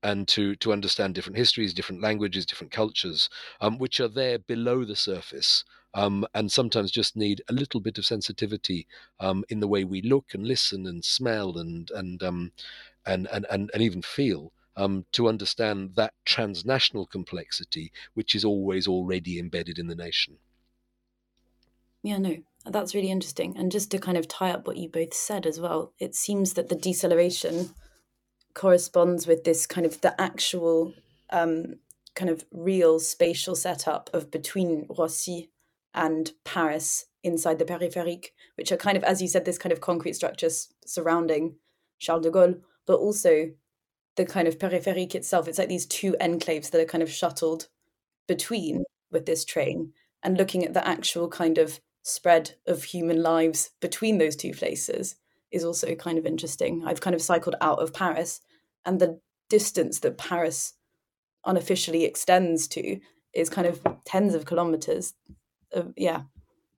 and 0.02 0.26
to 0.28 0.56
to 0.56 0.72
understand 0.72 1.14
different 1.14 1.36
histories, 1.36 1.74
different 1.74 2.00
languages, 2.00 2.46
different 2.46 2.72
cultures, 2.72 3.28
um, 3.60 3.78
which 3.78 4.00
are 4.00 4.08
there 4.08 4.38
below 4.38 4.84
the 4.84 4.96
surface 4.96 5.64
um, 5.94 6.26
and 6.34 6.50
sometimes 6.50 6.90
just 6.90 7.16
need 7.16 7.42
a 7.48 7.52
little 7.52 7.80
bit 7.80 7.98
of 7.98 8.06
sensitivity 8.06 8.86
um, 9.20 9.44
in 9.48 9.60
the 9.60 9.68
way 9.68 9.84
we 9.84 10.02
look 10.02 10.34
and 10.34 10.46
listen 10.46 10.86
and 10.86 11.04
smell 11.04 11.58
and 11.58 11.90
and 11.90 12.22
um, 12.22 12.52
and, 13.06 13.28
and, 13.32 13.46
and 13.50 13.70
and 13.72 13.82
even 13.82 14.02
feel. 14.02 14.52
Um, 14.74 15.04
to 15.12 15.28
understand 15.28 15.96
that 15.96 16.14
transnational 16.24 17.04
complexity, 17.04 17.92
which 18.14 18.34
is 18.34 18.42
always 18.42 18.88
already 18.88 19.38
embedded 19.38 19.78
in 19.78 19.86
the 19.86 19.94
nation. 19.94 20.38
Yeah, 22.02 22.16
no, 22.16 22.38
that's 22.64 22.94
really 22.94 23.10
interesting. 23.10 23.54
And 23.56 23.70
just 23.70 23.90
to 23.90 23.98
kind 23.98 24.16
of 24.16 24.28
tie 24.28 24.50
up 24.50 24.66
what 24.66 24.78
you 24.78 24.88
both 24.88 25.12
said 25.12 25.44
as 25.44 25.60
well, 25.60 25.92
it 25.98 26.14
seems 26.14 26.54
that 26.54 26.70
the 26.70 26.74
deceleration 26.74 27.74
corresponds 28.54 29.26
with 29.26 29.44
this 29.44 29.66
kind 29.66 29.86
of 29.86 30.00
the 30.00 30.18
actual 30.20 30.94
um, 31.30 31.76
kind 32.14 32.30
of 32.30 32.44
real 32.50 32.98
spatial 32.98 33.54
setup 33.54 34.10
of 34.12 34.30
between 34.30 34.86
Roissy 34.88 35.48
and 35.94 36.32
Paris 36.44 37.06
inside 37.22 37.58
the 37.58 37.64
périphérique, 37.64 38.26
which 38.56 38.72
are 38.72 38.76
kind 38.76 38.96
of, 38.96 39.04
as 39.04 39.22
you 39.22 39.28
said, 39.28 39.44
this 39.44 39.58
kind 39.58 39.72
of 39.72 39.80
concrete 39.80 40.14
structures 40.14 40.72
surrounding 40.84 41.56
Charles 41.98 42.24
de 42.24 42.30
Gaulle, 42.30 42.60
but 42.86 42.98
also 42.98 43.50
the 44.16 44.24
kind 44.24 44.48
of 44.48 44.58
périphérique 44.58 45.14
itself. 45.14 45.48
It's 45.48 45.58
like 45.58 45.68
these 45.68 45.86
two 45.86 46.14
enclaves 46.20 46.70
that 46.70 46.80
are 46.80 46.86
kind 46.86 47.02
of 47.02 47.10
shuttled 47.10 47.68
between 48.26 48.84
with 49.10 49.26
this 49.26 49.44
train 49.44 49.92
and 50.22 50.36
looking 50.36 50.64
at 50.64 50.74
the 50.74 50.86
actual 50.86 51.28
kind 51.28 51.58
of 51.58 51.80
spread 52.02 52.54
of 52.66 52.84
human 52.84 53.22
lives 53.22 53.70
between 53.80 54.18
those 54.18 54.36
two 54.36 54.52
places 54.52 55.16
is 55.50 55.64
also 55.64 55.94
kind 55.94 56.18
of 56.18 56.26
interesting. 56.26 56.82
I've 56.84 57.00
kind 57.00 57.14
of 57.14 57.22
cycled 57.22 57.54
out 57.60 57.80
of 57.80 57.92
Paris 57.92 58.40
and 58.84 58.98
the 58.98 59.20
distance 59.48 60.00
that 60.00 60.18
Paris 60.18 60.74
unofficially 61.44 62.04
extends 62.04 62.66
to 62.68 62.98
is 63.34 63.50
kind 63.50 63.66
of 63.66 63.82
tens 64.04 64.34
of 64.34 64.44
kilometers 64.44 65.14
uh, 65.74 65.84
yeah. 65.96 66.22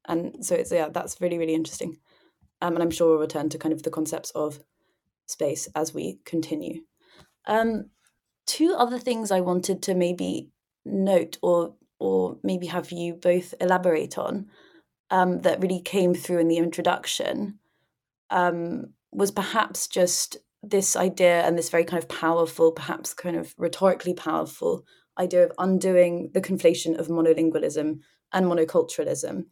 And 0.06 0.44
so 0.44 0.54
it's 0.54 0.72
yeah 0.72 0.88
that's 0.90 1.20
really 1.20 1.38
really 1.38 1.54
interesting. 1.54 1.96
Um, 2.62 2.74
and 2.74 2.82
i'm 2.82 2.90
sure 2.90 3.08
we'll 3.08 3.18
return 3.18 3.48
to 3.50 3.58
kind 3.58 3.72
of 3.72 3.82
the 3.82 3.90
concepts 3.90 4.30
of 4.30 4.60
space 5.26 5.68
as 5.74 5.92
we 5.92 6.20
continue. 6.24 6.82
Um, 7.46 7.90
two 8.46 8.74
other 8.74 8.98
things 8.98 9.30
i 9.30 9.40
wanted 9.40 9.82
to 9.82 9.94
maybe 9.94 10.50
note 10.84 11.38
or 11.42 11.74
or 11.98 12.36
maybe 12.42 12.66
have 12.66 12.90
you 12.92 13.14
both 13.14 13.54
elaborate 13.60 14.18
on 14.18 14.46
um, 15.10 15.40
that 15.42 15.60
really 15.60 15.80
came 15.80 16.14
through 16.14 16.38
in 16.38 16.48
the 16.48 16.56
introduction 16.56 17.58
um, 18.30 18.92
was 19.12 19.30
perhaps 19.30 19.86
just 19.86 20.36
this 20.62 20.96
idea 20.96 21.42
and 21.42 21.56
this 21.56 21.70
very 21.70 21.84
kind 21.84 22.02
of 22.02 22.08
powerful 22.08 22.72
perhaps 22.72 23.14
kind 23.14 23.36
of 23.36 23.54
rhetorically 23.58 24.14
powerful 24.14 24.84
idea 25.18 25.44
of 25.44 25.52
undoing 25.58 26.30
the 26.34 26.40
conflation 26.40 26.98
of 26.98 27.08
monolingualism 27.08 27.98
and 28.34 28.46
monoculturalism, 28.46 29.46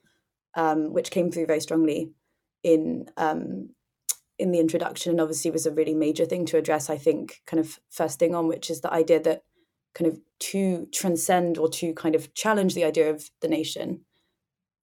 um, 0.55 0.93
which 0.93 1.11
came 1.11 1.31
through 1.31 1.47
very 1.47 1.61
strongly 1.61 2.13
in 2.63 3.07
um, 3.17 3.71
in 4.39 4.51
the 4.51 4.59
introduction, 4.59 5.13
and 5.13 5.21
obviously 5.21 5.51
was 5.51 5.67
a 5.67 5.73
really 5.73 5.95
major 5.95 6.27
thing 6.27 6.45
to 6.47 6.59
address. 6.59 6.91
I 6.91 6.99
think, 6.99 7.41
kind 7.47 7.61
of 7.61 7.79
first 7.91 8.19
thing 8.19 8.35
on, 8.35 8.49
which 8.49 8.69
is 8.69 8.81
the 8.83 8.93
idea 8.93 9.21
that 9.23 9.43
kind 9.95 10.11
of 10.11 10.19
to 10.41 10.89
transcend 10.93 11.59
or 11.59 11.69
to 11.69 11.95
kind 11.95 12.15
of 12.15 12.35
challenge 12.35 12.75
the 12.75 12.85
idea 12.85 13.11
of 13.11 13.31
the 13.41 13.49
nation. 13.49 14.01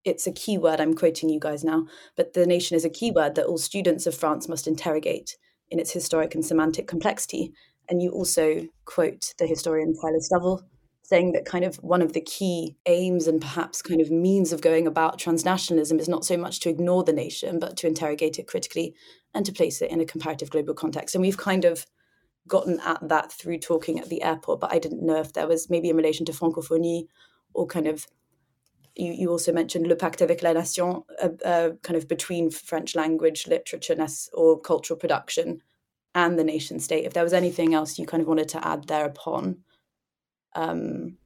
It's 0.06 0.26
a 0.26 0.32
key 0.32 0.58
word. 0.58 0.80
I'm 0.80 0.96
quoting 0.96 1.30
you 1.30 1.40
guys 1.40 1.64
now, 1.64 1.86
but 2.16 2.34
the 2.34 2.46
nation 2.46 2.78
is 2.78 2.86
a 2.86 2.90
key 2.90 3.12
word 3.12 3.36
that 3.36 3.46
all 3.46 3.58
students 3.58 4.08
of 4.08 4.16
France 4.16 4.48
must 4.48 4.68
interrogate 4.68 5.38
in 5.70 5.80
its 5.80 5.92
historic 5.92 6.34
and 6.34 6.46
semantic 6.46 6.88
complexity. 6.88 7.52
And 7.90 8.02
you 8.02 8.12
also 8.12 8.68
quote 8.86 9.34
the 9.40 9.48
historian 9.48 9.94
Tyler 10.00 10.20
Stovall 10.20 10.62
saying 11.10 11.32
that 11.32 11.44
kind 11.44 11.66
of 11.66 11.76
one 11.78 12.04
of 12.04 12.14
the 12.14 12.22
key 12.22 12.76
aims 12.86 13.26
and 13.26 13.42
perhaps 13.42 13.82
kind 13.82 14.00
of 14.00 14.12
means 14.12 14.54
of 14.54 14.62
going 14.62 14.86
about 14.86 15.18
transnationalism 15.18 16.00
is 16.00 16.08
not 16.08 16.24
so 16.24 16.38
much 16.38 16.60
to 16.60 16.70
ignore 16.70 17.04
the 17.04 17.12
nation, 17.12 17.58
but 17.58 17.76
to 17.76 17.88
interrogate 17.88 18.38
it 18.38 18.46
critically 18.46 18.94
and 19.34 19.44
to 19.44 19.52
place 19.52 19.82
it 19.82 19.90
in 19.90 20.00
a 20.00 20.06
comparative 20.06 20.52
global 20.52 20.76
context. 20.76 21.16
And 21.16 21.24
we've 21.24 21.36
kind 21.36 21.66
of 21.66 21.88
gotten 22.48 22.80
at 22.82 23.00
that 23.10 23.32
through 23.32 23.58
talking 23.58 24.00
at 24.00 24.10
the 24.10 24.22
airport, 24.22 24.60
but 24.60 24.72
I 24.72 24.78
didn't 24.78 25.02
know 25.04 25.20
if 25.20 25.34
there 25.34 25.48
was 25.48 25.68
maybe 25.68 25.90
in 25.90 25.98
relation 25.98 26.28
to 26.28 26.32
francophonie 26.32 27.08
or 27.56 27.66
kind 27.66 27.88
of 27.88 28.06
you, 28.96 29.12
you 29.12 29.32
also 29.32 29.52
mentioned 29.52 29.88
Le 29.88 29.96
Pacte 29.96 30.22
avec 30.22 30.44
la 30.44 30.54
Nation, 30.54 31.02
uh, 31.24 31.30
uh, 31.44 31.72
kind 31.82 31.98
of 31.98 32.08
between 32.08 32.52
French 32.52 32.94
language, 32.96 33.48
literature, 33.48 33.96
or 34.34 34.60
cultural 34.60 35.00
production 35.00 35.64
and 36.14 36.38
the 36.38 36.44
nation 36.44 36.80
state. 36.80 37.06
If 37.06 37.14
there 37.14 37.24
was 37.24 37.34
anything 37.34 37.74
else 37.74 37.98
you 37.98 38.06
kind 38.06 38.22
of 38.22 38.28
wanted 38.28 38.50
to 38.50 38.68
add 38.68 38.88
thereupon, 38.88 39.64
um, 40.56 41.18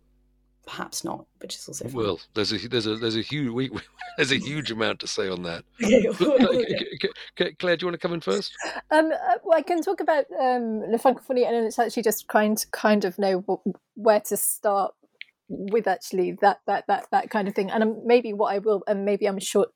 perhaps 0.65 1.03
not, 1.03 1.25
which 1.39 1.56
is 1.56 1.68
also 1.68 1.86
fine. 1.86 1.94
well. 1.96 2.20
There's 2.34 2.51
a 2.53 2.68
there's 2.68 2.88
a 2.88 2.96
there's 2.96 3.15
a 3.15 3.22
huge 3.22 3.50
we, 3.51 3.70
there's 4.18 4.32
a 4.32 4.38
huge 4.38 4.72
amount 4.72 5.00
to 5.01 5.08
say 5.08 5.30
on 5.30 5.44
that. 5.44 5.63
Claire, 7.60 7.77
do 7.77 7.84
you 7.84 7.88
want 7.88 7.94
to 7.94 7.98
come 7.98 8.13
in 8.13 8.22
first? 8.22 8.53
Um, 8.92 9.12
uh, 9.12 9.36
well, 9.44 9.58
I 9.58 9.62
can 9.62 9.82
talk 9.82 10.00
about 10.00 10.25
um, 10.39 10.82
Le 10.82 10.98
Francophonie, 10.98 11.48
and 11.48 11.65
it's 11.65 11.80
actually 11.80 12.03
just 12.03 12.27
trying 12.30 12.56
to 12.56 12.68
kind 12.72 13.06
of 13.06 13.18
know 13.18 13.62
where 13.96 14.22
to 14.22 14.38
start 14.38 14.94
with 15.50 15.88
actually 15.88 16.38
that 16.42 16.60
that 16.68 16.86
that 16.88 17.08
that 17.12 17.30
kind 17.30 17.48
of 17.48 17.56
thing. 17.56 17.70
And 17.70 17.84
um, 17.84 18.01
maybe 18.06 18.34
what 18.34 18.53
I 18.53 18.60
will, 18.60 18.84
and 18.88 19.06
maybe 19.06 19.27
I'm 19.27 19.39
short 19.39 19.70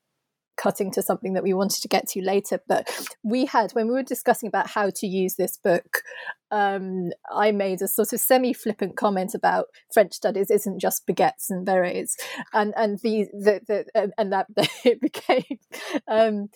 cutting 0.58 0.90
to 0.92 1.02
something 1.02 1.32
that 1.34 1.42
we 1.42 1.54
wanted 1.54 1.80
to 1.82 1.88
get 1.88 2.08
to 2.08 2.22
later. 2.22 2.60
But 2.68 2.88
we 3.22 3.46
had, 3.46 3.72
when 3.72 3.86
we 3.86 3.94
were 3.94 4.02
discussing 4.02 4.48
about 4.48 4.68
how 4.68 4.90
to 4.96 5.06
use 5.06 5.36
this 5.36 5.56
book, 5.56 6.02
um, 6.50 7.10
I 7.30 7.52
made 7.52 7.82
a 7.82 7.88
sort 7.88 8.12
of 8.12 8.20
semi 8.20 8.52
flippant 8.52 8.96
comment 8.96 9.34
about 9.34 9.66
French 9.92 10.14
studies 10.14 10.50
isn't 10.50 10.80
just 10.80 11.06
baguettes 11.06 11.50
and 11.50 11.64
berets. 11.64 12.16
And, 12.52 12.74
and, 12.76 12.98
the, 13.02 13.26
the, 13.32 13.60
the, 13.94 14.12
and 14.18 14.32
that 14.32 14.46
it 14.84 15.00
became. 15.00 15.58
Um, 16.06 16.48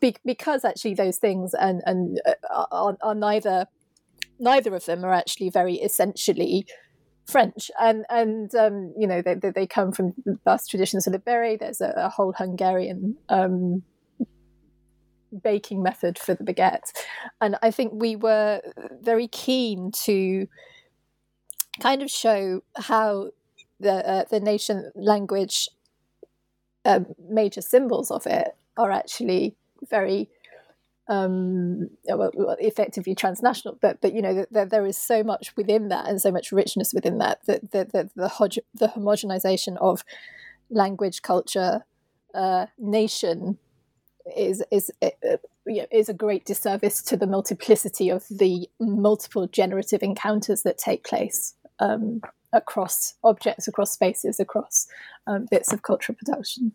be, 0.00 0.16
because 0.24 0.64
actually 0.64 0.94
those 0.94 1.18
things 1.18 1.54
and, 1.54 1.82
and 1.86 2.20
uh, 2.26 2.64
are, 2.70 2.96
are 3.02 3.14
neither 3.14 3.66
neither 4.38 4.74
of 4.74 4.86
them 4.86 5.04
are 5.04 5.12
actually 5.12 5.50
very 5.50 5.74
essentially 5.76 6.66
French, 7.30 7.70
and 7.80 8.04
and 8.10 8.54
um, 8.54 8.92
you 8.98 9.06
know 9.06 9.22
they, 9.22 9.34
they 9.34 9.66
come 9.66 9.92
from 9.92 10.14
vast 10.44 10.70
traditions 10.70 11.06
of 11.06 11.12
the 11.12 11.18
beret. 11.18 11.60
There's 11.60 11.80
a, 11.80 11.92
a 11.96 12.08
whole 12.08 12.32
Hungarian 12.32 13.16
um, 13.28 13.82
baking 15.42 15.82
method 15.82 16.18
for 16.18 16.34
the 16.34 16.44
baguette, 16.44 16.92
and 17.40 17.56
I 17.62 17.70
think 17.70 17.92
we 17.94 18.16
were 18.16 18.60
very 19.00 19.28
keen 19.28 19.92
to 20.04 20.46
kind 21.80 22.02
of 22.02 22.10
show 22.10 22.62
how 22.76 23.30
the 23.78 24.08
uh, 24.08 24.24
the 24.30 24.40
nation 24.40 24.90
language 24.94 25.68
uh, 26.84 27.00
major 27.28 27.60
symbols 27.60 28.10
of 28.10 28.26
it 28.26 28.56
are 28.76 28.90
actually 28.90 29.56
very 29.88 30.28
um, 31.10 31.90
well, 32.06 32.56
effectively 32.60 33.14
transnational. 33.14 33.76
But 33.82 34.00
but 34.00 34.14
you 34.14 34.22
know 34.22 34.46
there, 34.50 34.64
there 34.64 34.86
is 34.86 34.96
so 34.96 35.22
much 35.22 35.54
within 35.56 35.88
that 35.88 36.08
and 36.08 36.22
so 36.22 36.30
much 36.30 36.52
richness 36.52 36.94
within 36.94 37.18
that 37.18 37.44
that 37.46 37.72
the 37.72 37.84
the 37.84 38.10
the, 38.16 38.62
the 38.74 38.88
homogenization 38.88 39.76
of 39.78 40.04
language, 40.70 41.22
culture, 41.22 41.84
uh, 42.32 42.66
nation 42.78 43.58
is 44.36 44.62
is 44.70 44.90
uh, 45.02 45.10
know, 45.66 45.86
is 45.90 46.08
a 46.08 46.14
great 46.14 46.44
disservice 46.44 47.02
to 47.02 47.16
the 47.16 47.26
multiplicity 47.26 48.08
of 48.08 48.24
the 48.30 48.68
multiple 48.78 49.48
generative 49.48 50.02
encounters 50.02 50.62
that 50.62 50.78
take 50.78 51.04
place 51.04 51.54
um, 51.80 52.20
across 52.52 53.14
objects, 53.24 53.66
across 53.66 53.92
spaces, 53.92 54.38
across 54.38 54.86
um, 55.26 55.46
bits 55.50 55.72
of 55.72 55.82
cultural 55.82 56.16
production. 56.16 56.72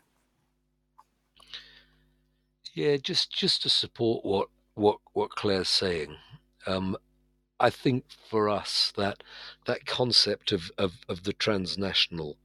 Yeah, 2.76 2.98
just 2.98 3.32
just 3.32 3.64
to 3.64 3.70
support 3.70 4.26
what 4.26 4.50
what 4.76 5.00
what 5.14 5.32
Claire's 5.32 5.70
saying, 5.70 6.18
um, 6.68 6.98
I 7.60 7.70
think 7.70 8.06
for 8.30 8.50
us 8.50 8.92
that 8.98 9.24
that 9.66 9.86
concept 9.86 10.52
of 10.52 10.72
of, 10.78 10.94
of 11.10 11.24
the 11.24 11.34
transnational, 11.34 12.38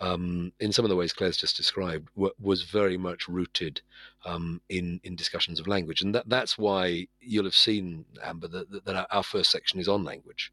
um, 0.00 0.52
in 0.60 0.72
some 0.72 0.84
of 0.84 0.90
the 0.90 0.96
ways 0.96 1.14
Claire's 1.14 1.38
just 1.38 1.56
described, 1.56 2.10
w- 2.16 2.34
was 2.38 2.64
very 2.64 2.98
much 2.98 3.28
rooted 3.28 3.80
um, 4.26 4.60
in 4.68 5.00
in 5.04 5.16
discussions 5.16 5.58
of 5.58 5.66
language, 5.66 6.02
and 6.02 6.14
that 6.14 6.28
that's 6.28 6.58
why 6.58 7.06
you'll 7.20 7.44
have 7.44 7.54
seen 7.56 8.04
Amber 8.22 8.48
that, 8.48 8.84
that 8.84 9.06
our 9.10 9.22
first 9.22 9.50
section 9.50 9.80
is 9.80 9.88
on 9.88 10.04
language. 10.04 10.52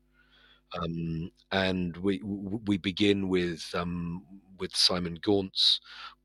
Um, 0.81 1.31
and 1.51 1.97
we 1.97 2.21
we 2.23 2.77
begin 2.77 3.29
with 3.29 3.69
um, 3.75 4.23
with 4.59 4.75
Simon 4.75 5.19
Gaunt's 5.21 5.81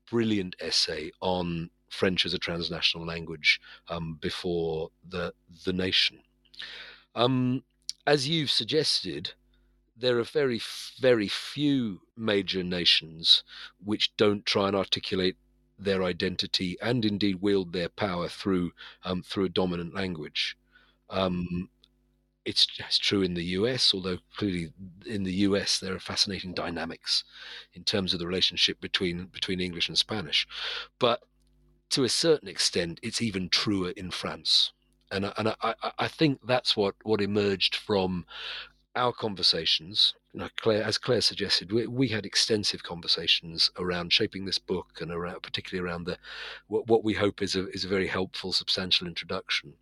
brilliant 0.09 0.55
essay 0.61 1.11
on 1.21 1.69
French 1.91 2.25
as 2.25 2.33
a 2.33 2.39
transnational 2.39 3.05
language 3.05 3.61
um, 3.89 4.17
before 4.21 4.89
the 5.07 5.33
the 5.65 5.73
nation. 5.73 6.19
Um, 7.13 7.63
as 8.07 8.27
you've 8.27 8.49
suggested, 8.49 9.33
there 9.95 10.17
are 10.17 10.23
very 10.23 10.61
very 10.99 11.27
few 11.27 12.01
major 12.15 12.63
nations 12.63 13.43
which 13.83 14.15
don't 14.17 14.45
try 14.45 14.67
and 14.67 14.75
articulate 14.75 15.37
their 15.77 16.03
identity 16.03 16.77
and 16.81 17.03
indeed 17.03 17.41
wield 17.41 17.73
their 17.73 17.89
power 17.89 18.27
through 18.27 18.71
um, 19.03 19.21
through 19.21 19.45
a 19.45 19.49
dominant 19.49 19.93
language. 19.93 20.57
Um, 21.09 21.69
it's, 22.43 22.67
it's 22.79 22.97
true 22.97 23.21
in 23.21 23.35
the 23.35 23.43
US, 23.59 23.93
although 23.93 24.17
clearly 24.35 24.71
in 25.05 25.23
the 25.23 25.33
US 25.47 25.79
there 25.79 25.93
are 25.93 25.99
fascinating 25.99 26.53
dynamics 26.53 27.23
in 27.73 27.83
terms 27.83 28.13
of 28.13 28.19
the 28.19 28.27
relationship 28.27 28.79
between 28.81 29.25
between 29.25 29.59
English 29.59 29.89
and 29.89 29.97
Spanish. 29.97 30.47
But 30.97 31.21
to 31.91 32.03
a 32.03 32.09
certain 32.09 32.47
extent, 32.47 32.99
it's 33.03 33.21
even 33.21 33.49
truer 33.49 33.91
in 33.91 34.11
France. 34.11 34.73
And, 35.11 35.31
and 35.37 35.49
I, 35.61 35.73
I 35.99 36.07
think 36.07 36.39
that's 36.45 36.77
what, 36.77 36.95
what 37.03 37.21
emerged 37.21 37.75
from 37.75 38.25
our 38.95 39.13
conversations. 39.13 40.13
Claire, 40.57 40.83
as 40.83 40.97
Claire 40.97 41.21
suggested, 41.21 41.71
we, 41.71 41.87
we, 41.87 42.07
had 42.07 42.25
extensive 42.25 42.83
conversations 42.83 43.69
around 43.77 44.13
shaping 44.13 44.45
this 44.45 44.59
book 44.59 44.99
and 45.01 45.11
around, 45.11 45.41
particularly 45.41 45.87
around 45.87 46.05
the 46.05 46.17
what, 46.67 46.87
what 46.87 47.03
we 47.03 47.13
hope 47.13 47.41
is 47.41 47.55
a 47.55 47.67
is 47.69 47.83
a 47.83 47.89
very 47.89 48.07
helpful, 48.07 48.53
substantial 48.53 49.07
introduction. 49.07 49.73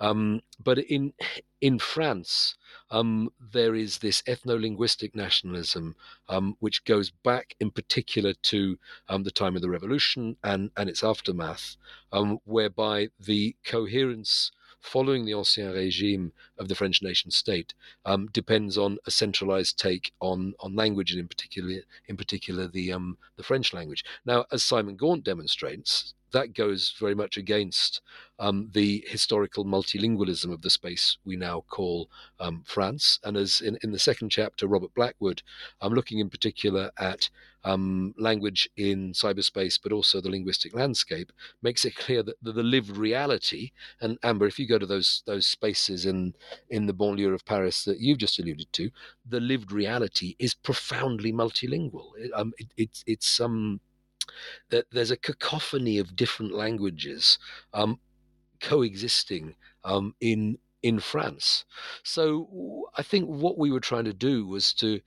Um, 0.00 0.42
but 0.62 0.78
in 0.78 1.14
in 1.60 1.80
France, 1.80 2.56
um, 2.90 3.30
there 3.52 3.74
is 3.74 3.98
this 3.98 4.22
ethno-linguistic 4.22 5.16
nationalism, 5.16 5.96
um, 6.28 6.56
which 6.60 6.84
goes 6.84 7.10
back 7.10 7.56
in 7.58 7.70
particular 7.70 8.34
to 8.34 8.78
um, 9.08 9.24
the 9.24 9.32
time 9.32 9.56
of 9.56 9.62
the 9.62 9.70
revolution 9.70 10.36
and, 10.44 10.70
and 10.76 10.88
its 10.88 11.02
aftermath, 11.02 11.76
um, 12.12 12.38
whereby 12.44 13.08
the 13.18 13.56
coherence 13.64 14.52
following 14.80 15.24
the 15.24 15.32
Ancien 15.32 15.72
Regime 15.72 16.32
of 16.58 16.68
the 16.68 16.74
French 16.74 17.02
nation 17.02 17.30
state 17.30 17.74
um, 18.04 18.28
depends 18.32 18.78
on 18.78 18.98
a 19.06 19.10
centralized 19.10 19.78
take 19.78 20.12
on, 20.20 20.54
on 20.60 20.74
language 20.74 21.12
and 21.12 21.20
in 21.20 21.28
particular 21.28 21.80
in 22.06 22.16
particular 22.16 22.66
the 22.68 22.92
um, 22.92 23.18
the 23.36 23.42
French 23.42 23.72
language. 23.72 24.04
Now, 24.24 24.46
as 24.52 24.62
Simon 24.62 24.96
Gaunt 24.96 25.24
demonstrates, 25.24 26.14
that 26.32 26.54
goes 26.54 26.94
very 26.98 27.14
much 27.14 27.36
against 27.36 28.00
um, 28.38 28.68
the 28.72 29.04
historical 29.08 29.64
multilingualism 29.64 30.52
of 30.52 30.62
the 30.62 30.70
space 30.70 31.18
we 31.24 31.36
now 31.36 31.64
call 31.68 32.08
um, 32.38 32.62
France. 32.66 33.18
And 33.24 33.36
as 33.36 33.60
in, 33.60 33.78
in 33.82 33.90
the 33.90 33.98
second 33.98 34.30
chapter, 34.30 34.66
Robert 34.66 34.94
Blackwood, 34.94 35.42
I'm 35.80 35.92
looking 35.92 36.18
in 36.18 36.30
particular 36.30 36.90
at 36.98 37.30
um, 37.64 38.14
language 38.16 38.68
in 38.76 39.12
cyberspace, 39.12 39.78
but 39.82 39.92
also 39.92 40.20
the 40.20 40.30
linguistic 40.30 40.74
landscape, 40.74 41.32
makes 41.62 41.84
it 41.84 41.96
clear 41.96 42.22
that 42.22 42.36
the, 42.40 42.52
the, 42.52 42.62
lived 42.62 42.96
reality. 42.96 43.72
And 44.00 44.18
Amber, 44.22 44.46
if 44.46 44.58
you 44.58 44.68
go 44.68 44.78
to 44.78 44.86
those 44.86 45.22
those 45.26 45.46
spaces 45.46 46.06
in 46.06 46.34
in 46.70 46.86
the 46.86 46.94
banlieue 46.94 47.34
of 47.34 47.44
Paris 47.44 47.84
that 47.84 47.98
you've 47.98 48.18
just 48.18 48.38
alluded 48.38 48.72
to, 48.74 48.90
the 49.28 49.40
lived 49.40 49.72
reality 49.72 50.36
is 50.38 50.54
profoundly 50.54 51.32
multilingual. 51.32 52.10
It, 52.16 52.30
um, 52.34 52.52
it, 52.58 52.68
it, 52.76 53.04
it's 53.06 53.40
um 53.40 53.80
that 54.70 54.86
there's 54.90 55.10
a 55.10 55.16
cacophony 55.16 55.98
of 55.98 56.16
different 56.16 56.52
languages 56.54 57.38
um, 57.72 57.98
coexisting 58.60 59.54
um, 59.84 60.14
in 60.20 60.58
in 60.82 61.00
France. 61.00 61.64
So 62.04 62.88
I 62.96 63.02
think 63.02 63.26
what 63.26 63.58
we 63.58 63.70
were 63.70 63.80
trying 63.80 64.04
to 64.04 64.12
do 64.12 64.46
was 64.46 64.72
to 64.74 65.00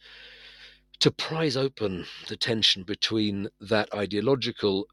to 1.00 1.12
prise 1.12 1.58
open 1.58 2.06
the 2.28 2.38
tension 2.38 2.84
between 2.84 3.50
that 3.60 3.92
ideological 3.94 4.88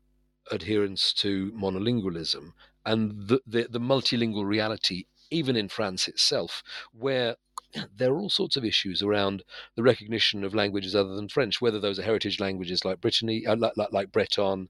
adherence 0.51 1.13
to 1.13 1.53
monolingualism 1.53 2.53
and 2.87 3.29
the, 3.29 3.41
the, 3.47 3.67
the 3.69 3.81
multilingual 3.81 4.47
reality, 4.47 5.05
even 5.31 5.57
in 5.57 5.69
France 5.69 6.09
itself, 6.09 6.63
where 6.93 7.37
there 7.97 8.13
are 8.13 8.19
all 8.19 8.31
sorts 8.31 8.57
of 8.57 8.65
issues 8.65 9.03
around 9.03 9.43
the 9.77 9.83
recognition 9.83 10.45
of 10.45 10.55
languages 10.55 10.95
other 10.95 11.15
than 11.15 11.29
French, 11.29 11.61
whether 11.61 11.81
those 11.81 11.99
are 11.99 12.03
heritage 12.03 12.41
languages 12.41 12.85
like 12.85 13.01
Brittany, 13.01 13.47
uh, 13.47 13.57
like, 13.57 13.77
like, 13.77 13.93
like, 13.93 14.13
Breton, 14.13 14.69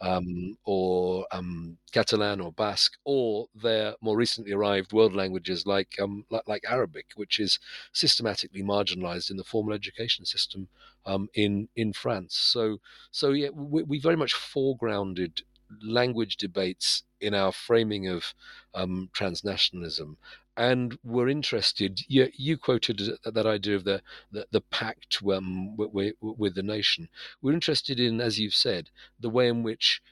um, 0.00 0.56
or 0.64 1.26
um, 1.32 1.76
Catalan 1.92 2.40
or 2.40 2.52
Basque, 2.52 2.96
or 3.04 3.48
they're 3.54 3.94
more 4.00 4.16
recently 4.16 4.52
arrived 4.52 4.92
world 4.92 5.14
languages 5.14 5.66
like, 5.66 5.96
um, 6.00 6.24
like, 6.30 6.46
like 6.46 6.62
Arabic, 6.68 7.06
which 7.16 7.40
is 7.40 7.58
systematically 7.92 8.62
marginalized 8.62 9.30
in 9.30 9.36
the 9.36 9.44
formal 9.44 9.74
education 9.74 10.24
system 10.24 10.68
um, 11.06 11.28
in 11.34 11.68
in 11.76 11.92
France. 11.92 12.36
So 12.36 12.78
so 13.10 13.30
yeah, 13.30 13.48
we, 13.50 13.82
we 13.82 13.98
very 13.98 14.16
much 14.16 14.34
foregrounded 14.34 15.42
language 15.82 16.36
debates 16.36 17.02
in 17.20 17.34
our 17.34 17.52
framing 17.52 18.08
of 18.08 18.34
um, 18.74 19.10
transnationalism 19.14 20.16
and 20.58 20.98
we're 21.04 21.28
interested. 21.28 22.00
You, 22.08 22.28
you 22.34 22.58
quoted 22.58 23.00
that 23.24 23.46
idea 23.46 23.76
of 23.76 23.84
the 23.84 24.02
the, 24.32 24.46
the 24.50 24.60
pact 24.60 25.18
um, 25.32 25.76
with, 25.76 26.14
with 26.20 26.54
the 26.56 26.64
nation. 26.64 27.08
We're 27.40 27.52
interested 27.52 28.00
in, 28.00 28.20
as 28.20 28.40
you've 28.40 28.54
said, 28.54 28.90
the 29.20 29.30
way 29.30 29.48
in 29.48 29.62
which 29.62 30.02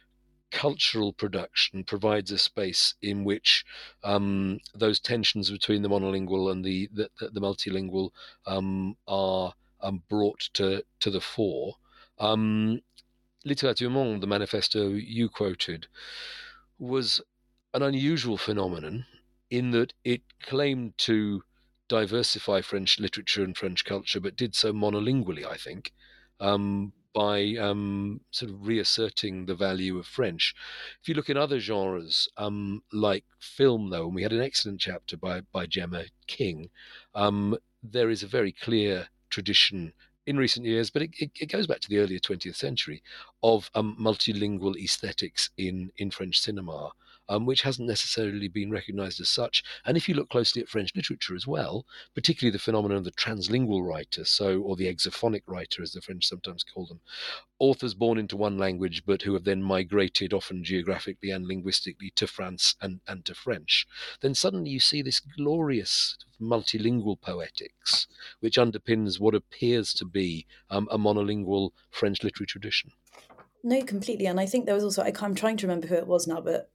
cultural 0.52 1.12
production 1.12 1.82
provides 1.82 2.30
a 2.30 2.38
space 2.38 2.94
in 3.02 3.24
which 3.24 3.64
um, 4.04 4.60
those 4.72 5.00
tensions 5.00 5.50
between 5.50 5.82
the 5.82 5.88
monolingual 5.88 6.52
and 6.52 6.64
the 6.64 6.88
the, 6.94 7.10
the 7.18 7.40
multilingual 7.40 8.10
um, 8.46 8.96
are 9.08 9.52
um, 9.80 10.02
brought 10.08 10.48
to 10.54 10.84
to 11.00 11.10
the 11.10 11.20
fore. 11.20 11.74
Littérature 13.46 13.90
Monde, 13.90 14.20
the 14.22 14.26
manifesto 14.26 14.88
you 14.88 15.28
quoted, 15.28 15.86
was 16.78 17.20
an 17.72 17.82
unusual 17.82 18.36
phenomenon 18.36 19.06
in 19.50 19.70
that 19.70 19.92
it 20.04 20.22
claimed 20.42 20.98
to 20.98 21.42
diversify 21.88 22.60
French 22.60 22.98
literature 22.98 23.44
and 23.44 23.56
French 23.56 23.84
culture, 23.84 24.18
but 24.18 24.36
did 24.36 24.54
so 24.54 24.72
monolingually, 24.72 25.46
I 25.46 25.56
think, 25.56 25.92
um, 26.40 26.92
by 27.14 27.54
um, 27.54 28.20
sort 28.32 28.50
of 28.50 28.66
reasserting 28.66 29.46
the 29.46 29.54
value 29.54 29.96
of 29.96 30.06
French. 30.06 30.54
If 31.00 31.08
you 31.08 31.14
look 31.14 31.30
in 31.30 31.36
other 31.36 31.60
genres, 31.60 32.28
um, 32.36 32.82
like 32.92 33.24
film, 33.38 33.90
though, 33.90 34.06
and 34.06 34.14
we 34.14 34.22
had 34.22 34.32
an 34.32 34.42
excellent 34.42 34.80
chapter 34.80 35.16
by, 35.16 35.42
by 35.52 35.66
Gemma 35.66 36.06
King, 36.26 36.70
um, 37.14 37.56
there 37.82 38.10
is 38.10 38.24
a 38.24 38.26
very 38.26 38.50
clear 38.50 39.08
tradition 39.30 39.92
in 40.26 40.36
recent 40.36 40.66
years, 40.66 40.90
but 40.90 41.02
it, 41.02 41.10
it, 41.18 41.30
it, 41.40 41.52
goes 41.52 41.66
back 41.66 41.80
to 41.80 41.88
the 41.88 41.98
earlier 41.98 42.18
20th 42.18 42.56
century, 42.56 43.02
of 43.42 43.70
um, 43.74 43.96
multilingual 44.00 44.76
aesthetics 44.76 45.50
in, 45.56 45.90
in 45.98 46.10
French 46.10 46.40
cinema 46.40 46.92
um, 47.28 47.46
which 47.46 47.62
hasn't 47.62 47.88
necessarily 47.88 48.48
been 48.48 48.70
recognized 48.70 49.20
as 49.20 49.28
such. 49.28 49.62
And 49.84 49.96
if 49.96 50.08
you 50.08 50.14
look 50.14 50.28
closely 50.28 50.62
at 50.62 50.68
French 50.68 50.94
literature 50.94 51.34
as 51.34 51.46
well, 51.46 51.86
particularly 52.14 52.52
the 52.52 52.58
phenomenon 52.58 52.98
of 52.98 53.04
the 53.04 53.12
translingual 53.12 53.86
writer, 53.86 54.24
so 54.24 54.60
or 54.60 54.76
the 54.76 54.92
exophonic 54.92 55.42
writer, 55.46 55.82
as 55.82 55.92
the 55.92 56.00
French 56.00 56.26
sometimes 56.26 56.64
call 56.64 56.86
them, 56.86 57.00
authors 57.58 57.94
born 57.94 58.18
into 58.18 58.36
one 58.36 58.58
language 58.58 59.02
but 59.06 59.22
who 59.22 59.34
have 59.34 59.44
then 59.44 59.62
migrated, 59.62 60.32
often 60.32 60.62
geographically 60.62 61.30
and 61.30 61.46
linguistically, 61.46 62.12
to 62.16 62.26
France 62.26 62.74
and, 62.80 63.00
and 63.06 63.24
to 63.24 63.34
French, 63.34 63.86
then 64.20 64.34
suddenly 64.34 64.70
you 64.70 64.80
see 64.80 65.02
this 65.02 65.20
glorious 65.20 66.16
multilingual 66.40 67.20
poetics, 67.20 68.06
which 68.40 68.56
underpins 68.56 69.18
what 69.18 69.34
appears 69.34 69.94
to 69.94 70.04
be 70.04 70.46
um, 70.70 70.86
a 70.90 70.98
monolingual 70.98 71.70
French 71.90 72.22
literary 72.22 72.46
tradition. 72.46 72.92
No, 73.62 73.82
completely. 73.82 74.26
And 74.26 74.38
I 74.38 74.46
think 74.46 74.66
there 74.66 74.74
was 74.74 74.84
also, 74.84 75.02
I'm 75.02 75.34
trying 75.34 75.56
to 75.56 75.66
remember 75.66 75.88
who 75.88 75.94
it 75.94 76.06
was 76.06 76.26
now, 76.26 76.40
but 76.40 76.70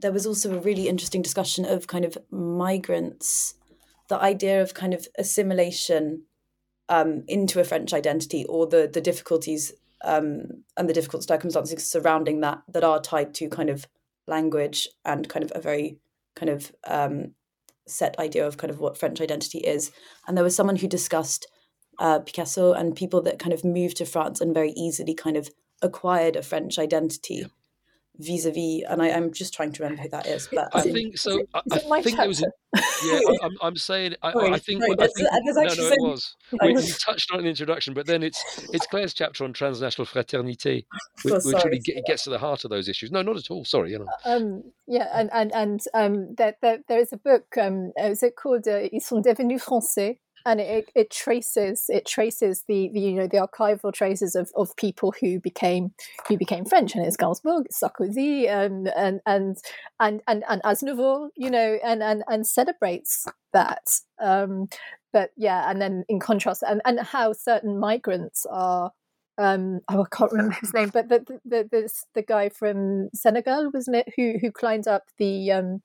there 0.00 0.12
was 0.12 0.26
also 0.26 0.56
a 0.56 0.60
really 0.60 0.88
interesting 0.88 1.22
discussion 1.22 1.64
of 1.64 1.86
kind 1.86 2.04
of 2.04 2.16
migrants, 2.30 3.54
the 4.08 4.20
idea 4.20 4.62
of 4.62 4.74
kind 4.74 4.94
of 4.94 5.06
assimilation 5.18 6.24
um, 6.88 7.22
into 7.28 7.60
a 7.60 7.64
French 7.64 7.92
identity, 7.92 8.44
or 8.48 8.66
the 8.66 8.90
the 8.92 9.00
difficulties 9.00 9.72
um, 10.02 10.64
and 10.76 10.88
the 10.88 10.94
difficult 10.94 11.24
circumstances 11.24 11.90
surrounding 11.90 12.40
that 12.40 12.62
that 12.68 12.84
are 12.84 13.00
tied 13.00 13.34
to 13.34 13.48
kind 13.48 13.70
of 13.70 13.86
language 14.26 14.88
and 15.04 15.28
kind 15.28 15.44
of 15.44 15.52
a 15.54 15.60
very 15.60 15.98
kind 16.34 16.50
of 16.50 16.72
um, 16.86 17.34
set 17.86 18.18
idea 18.18 18.46
of 18.46 18.56
kind 18.56 18.70
of 18.70 18.80
what 18.80 18.98
French 18.98 19.20
identity 19.20 19.58
is. 19.58 19.90
And 20.26 20.36
there 20.36 20.44
was 20.44 20.54
someone 20.56 20.76
who 20.76 20.88
discussed 20.88 21.46
uh, 21.98 22.20
Picasso 22.20 22.72
and 22.72 22.96
people 22.96 23.20
that 23.22 23.38
kind 23.38 23.52
of 23.52 23.64
moved 23.64 23.98
to 23.98 24.06
France 24.06 24.40
and 24.40 24.54
very 24.54 24.72
easily 24.72 25.14
kind 25.14 25.36
of 25.36 25.50
acquired 25.82 26.36
a 26.36 26.42
French 26.42 26.78
identity. 26.78 27.34
Yeah 27.34 27.46
vis-a-vis 28.20 28.82
and 28.88 29.02
I, 29.02 29.08
am 29.08 29.32
just 29.32 29.54
trying 29.54 29.72
to 29.72 29.82
remember 29.82 30.02
who 30.02 30.08
that 30.10 30.26
is 30.26 30.48
but 30.52 30.68
i 30.74 30.82
think 30.82 31.18
so 31.18 31.42
i, 31.54 31.60
I 31.92 32.02
think 32.02 32.16
there 32.18 32.28
was 32.28 32.42
a, 32.42 32.46
yeah 33.04 33.20
I, 33.42 33.46
am 33.46 33.56
I'm 33.62 33.76
saying 33.76 34.14
I, 34.22 34.28
I 34.28 34.58
think, 34.58 34.82
I 34.84 35.06
think 35.06 35.28
no, 35.44 35.52
no, 35.52 35.62
it 35.62 35.96
was. 36.00 36.36
We, 36.62 36.74
we, 36.74 36.86
touched 36.86 37.30
on 37.32 37.36
it 37.36 37.40
in 37.40 37.44
the 37.44 37.50
introduction 37.50 37.94
but 37.94 38.06
then 38.06 38.22
it's 38.22 38.42
it's 38.72 38.86
claire's 38.86 39.14
chapter 39.14 39.44
on 39.44 39.52
transnational 39.52 40.06
fraternité 40.06 40.84
which, 41.24 41.44
which 41.44 41.64
really 41.64 41.78
get, 41.78 42.04
gets 42.06 42.24
to 42.24 42.30
the 42.30 42.38
heart 42.38 42.64
of 42.64 42.70
those 42.70 42.88
issues. 42.88 43.10
No 43.10 43.22
not 43.22 43.36
at 43.36 43.50
all 43.50 43.64
sorry 43.64 43.92
you 43.92 43.98
know. 44.00 44.06
Um, 44.24 44.62
yeah 44.86 45.08
and 45.14 45.30
and 45.32 45.52
and 45.54 45.80
um, 45.94 46.34
there, 46.36 46.56
there, 46.62 46.78
there 46.88 47.00
is 47.00 47.12
a 47.12 47.16
book 47.16 47.44
um, 47.60 47.92
is 47.96 48.22
it 48.22 48.36
called 48.36 48.66
uh, 48.68 48.88
ils 48.92 49.04
sont 49.04 49.24
devenus 49.24 49.62
français 49.62 50.18
and 50.46 50.60
it, 50.60 50.90
it 50.94 51.10
traces 51.10 51.86
it 51.88 52.06
traces 52.06 52.64
the, 52.68 52.90
the 52.92 53.00
you 53.00 53.12
know 53.12 53.26
the 53.26 53.46
archival 53.46 53.92
traces 53.92 54.34
of, 54.34 54.50
of 54.56 54.74
people 54.76 55.14
who 55.20 55.40
became 55.40 55.92
who 56.28 56.36
became 56.36 56.64
French 56.64 56.94
and 56.94 57.04
it's 57.04 57.16
Gainsbourg, 57.16 57.66
Sarkozy, 57.72 58.48
and 58.48 58.88
and 58.88 59.20
and 59.26 59.56
and 59.98 60.22
and, 60.26 60.44
and 60.48 60.62
Aznavour, 60.62 61.28
you 61.36 61.50
know, 61.50 61.78
and 61.84 62.02
and 62.02 62.22
and 62.28 62.46
celebrates 62.46 63.26
that. 63.52 63.88
Um, 64.20 64.68
but 65.12 65.30
yeah, 65.36 65.68
and 65.70 65.80
then 65.82 66.04
in 66.08 66.20
contrast, 66.20 66.62
and, 66.66 66.80
and 66.84 67.00
how 67.00 67.32
certain 67.32 67.78
migrants 67.78 68.46
are 68.48 68.92
um, 69.38 69.80
oh, 69.88 70.02
I 70.02 70.16
can't 70.16 70.32
remember 70.32 70.56
his 70.60 70.74
name, 70.74 70.90
but 70.92 71.08
the 71.08 71.24
the 71.44 71.68
the, 71.70 71.90
the 72.14 72.22
guy 72.22 72.50
from 72.50 73.08
Senegal, 73.14 73.70
wasn't 73.72 73.96
it, 73.96 74.08
who 74.16 74.34
who 74.40 74.52
climbed 74.52 74.86
up 74.86 75.04
the 75.18 75.50
um, 75.50 75.82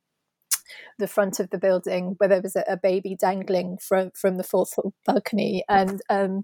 the 0.98 1.08
front 1.08 1.40
of 1.40 1.50
the 1.50 1.58
building 1.58 2.16
where 2.18 2.30
there 2.30 2.42
was 2.42 2.56
a, 2.56 2.64
a 2.68 2.78
baby 2.78 3.16
dangling 3.20 3.78
from 3.78 4.12
from 4.12 4.38
the 4.38 4.44
fourth 4.44 4.74
balcony. 5.06 5.64
And 5.70 6.02
um, 6.10 6.44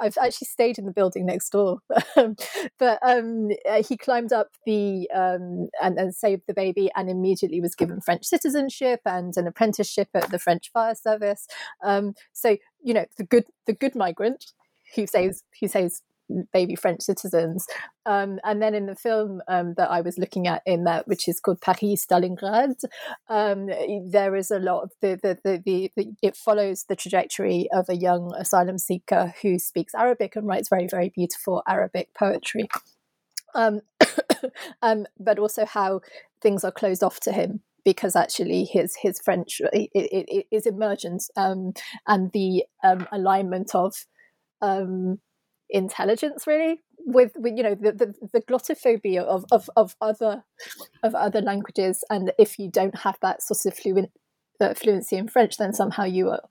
I've 0.00 0.18
actually 0.18 0.46
stayed 0.46 0.78
in 0.78 0.86
the 0.86 0.92
building 0.92 1.26
next 1.26 1.50
door, 1.50 1.78
but 2.16 2.98
um, 3.02 3.48
uh, 3.68 3.82
he 3.86 3.96
climbed 3.96 4.32
up 4.32 4.48
the 4.66 5.08
um, 5.14 5.68
and, 5.82 5.98
and 5.98 6.14
saved 6.14 6.42
the 6.46 6.54
baby, 6.54 6.90
and 6.96 7.10
immediately 7.10 7.60
was 7.60 7.74
given 7.74 8.00
French 8.00 8.24
citizenship 8.24 9.00
and 9.04 9.36
an 9.36 9.46
apprenticeship 9.46 10.08
at 10.14 10.30
the 10.30 10.38
French 10.38 10.70
fire 10.72 10.94
service. 10.94 11.46
Um, 11.82 12.14
so 12.32 12.56
you 12.82 12.94
know 12.94 13.04
the 13.16 13.24
good 13.24 13.44
the 13.66 13.72
good 13.72 13.94
migrant 13.94 14.52
who 14.94 15.06
saves 15.06 15.42
who 15.60 15.68
saves 15.68 16.02
baby 16.52 16.74
French 16.74 17.02
citizens. 17.02 17.66
Um, 18.06 18.38
and 18.44 18.62
then 18.62 18.74
in 18.74 18.86
the 18.86 18.94
film 18.94 19.40
um, 19.48 19.74
that 19.76 19.90
I 19.90 20.00
was 20.00 20.18
looking 20.18 20.46
at 20.46 20.62
in 20.66 20.84
that, 20.84 21.06
which 21.06 21.28
is 21.28 21.40
called 21.40 21.60
Paris 21.60 22.06
Stalingrad, 22.06 22.84
um, 23.28 23.68
there 24.10 24.34
is 24.36 24.50
a 24.50 24.58
lot 24.58 24.84
of 24.84 24.92
the 25.00 25.18
the, 25.22 25.38
the, 25.44 25.62
the, 25.64 25.92
the, 25.96 26.12
it 26.22 26.36
follows 26.36 26.84
the 26.88 26.96
trajectory 26.96 27.68
of 27.72 27.88
a 27.88 27.96
young 27.96 28.32
asylum 28.38 28.78
seeker 28.78 29.34
who 29.42 29.58
speaks 29.58 29.94
Arabic 29.94 30.36
and 30.36 30.46
writes 30.46 30.68
very 30.68 30.86
very 30.90 31.10
beautiful 31.14 31.62
Arabic 31.68 32.08
poetry. 32.14 32.68
Um, 33.54 33.80
um, 34.82 35.06
but 35.18 35.38
also 35.38 35.66
how 35.66 36.00
things 36.40 36.64
are 36.64 36.72
closed 36.72 37.02
off 37.02 37.20
to 37.20 37.32
him 37.32 37.60
because 37.84 38.16
actually 38.16 38.64
his 38.64 38.96
his 38.96 39.20
French 39.20 39.60
it, 39.72 39.90
it, 39.94 40.26
it 40.28 40.46
is 40.50 40.66
emergent 40.66 41.24
um, 41.36 41.72
and 42.06 42.32
the 42.32 42.64
alignment 43.12 43.74
of 43.74 44.06
um, 44.62 45.18
intelligence 45.70 46.46
really 46.46 46.80
with, 47.06 47.32
with 47.36 47.56
you 47.56 47.62
know 47.62 47.74
the, 47.74 47.92
the, 47.92 48.14
the 48.32 48.42
glottophobia 48.42 49.22
of, 49.22 49.44
of, 49.50 49.70
of 49.76 49.96
other 50.00 50.44
of 51.02 51.14
other 51.14 51.40
languages. 51.40 52.04
And 52.10 52.32
if 52.38 52.58
you 52.58 52.70
don't 52.70 52.98
have 53.00 53.18
that 53.22 53.42
sort 53.42 53.66
of 53.66 53.78
fluent 53.78 54.10
uh, 54.60 54.74
fluency 54.74 55.16
in 55.16 55.28
French 55.28 55.56
then 55.56 55.72
somehow 55.72 56.04
you 56.04 56.28
are 56.30 56.42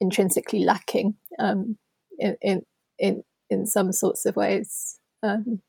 intrinsically 0.00 0.64
lacking 0.64 1.14
um, 1.38 1.76
in, 2.18 2.36
in 2.42 2.62
in 2.98 3.22
in 3.50 3.66
some 3.66 3.92
sorts 3.92 4.26
of 4.26 4.36
ways. 4.36 4.98
Um, 5.22 5.60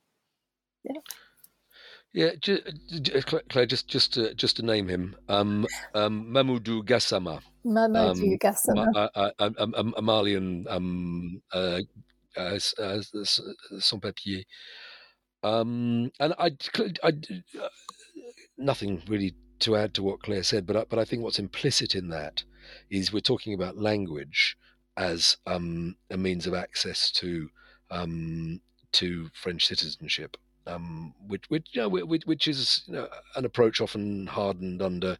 yeah. 0.83 0.99
Yeah, 2.15 2.29
Claire, 3.49 3.65
just 3.65 3.87
just 3.87 4.13
to, 4.13 4.35
just 4.35 4.57
to 4.57 4.63
name 4.63 4.87
him, 4.87 5.15
um, 5.29 5.65
um, 5.95 6.27
Mamoudou 6.27 6.83
Gassama. 6.83 7.41
Mamoudou 7.65 8.33
um, 8.33 8.37
Gassama, 8.37 9.09
a, 9.15 9.31
a, 9.39 9.51
a, 9.57 9.93
a 9.97 10.01
Malian 10.01 10.67
um, 10.69 11.41
uh, 11.51 11.79
uh, 12.38 12.60
uh, 12.80 13.02
son 13.80 14.00
papier. 14.00 14.43
Um, 15.43 16.12
and 16.19 16.34
I, 16.39 16.52
I, 17.04 17.12
uh, 17.62 17.67
nothing 18.58 19.02
really 19.08 19.36
to 19.60 19.76
add 19.76 19.93
to 19.96 20.04
what 20.04 20.22
Claire 20.22 20.43
said, 20.43 20.65
but 20.65 20.76
I, 20.76 20.86
but 20.89 21.00
I 21.00 21.06
think 21.06 21.24
what's 21.24 21.39
implicit 21.39 21.96
in 21.96 22.10
that 22.10 22.43
is 22.89 23.12
we're 23.12 23.19
talking 23.19 23.54
about 23.54 23.78
language 23.78 24.58
as 24.96 25.38
um, 25.48 25.96
a 26.10 26.17
means 26.17 26.48
of 26.48 26.54
access 26.54 27.12
to 27.12 27.50
um, 27.91 28.62
to 28.93 29.30
French 29.34 29.65
citizenship, 29.65 30.38
um, 30.67 31.13
which 31.28 31.43
which, 31.50 31.67
you 31.74 31.82
know, 31.82 31.89
which, 31.89 32.24
which 32.26 32.48
is 32.48 32.84
you 32.88 32.93
know, 32.93 33.08
an 33.36 33.46
approach 33.46 33.82
often 33.82 34.28
hardened 34.28 34.82
under 34.82 35.17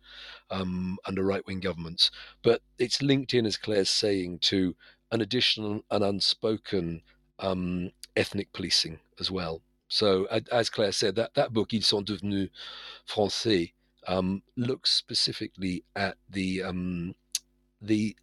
um, 0.52 0.98
under 1.06 1.24
right 1.24 1.46
wing 1.48 1.60
governments, 1.60 2.12
but 2.44 2.62
it's 2.80 3.02
linked 3.02 3.34
in, 3.34 3.46
as 3.46 3.58
Claire's 3.58 3.90
saying, 3.90 4.40
to 4.40 4.76
an 5.14 5.22
additional 5.22 5.82
and 5.92 6.04
unspoken 6.04 7.02
um, 7.40 7.92
ethnic 8.16 8.52
policing 8.52 9.00
as 9.20 9.30
well. 9.30 9.62
So, 9.88 10.26
as 10.52 10.72
Claire 10.72 10.92
said, 10.92 11.16
that, 11.16 11.36
that 11.36 11.54
book, 11.54 11.72
Ils 11.72 11.86
sont 11.86 12.04
devenus 12.04 12.50
français, 13.08 13.74
um, 14.08 14.42
looks 14.58 14.92
specifically 14.92 15.84
at 15.96 16.18
the 16.30 16.64
um, 16.64 17.14
the 17.80 18.16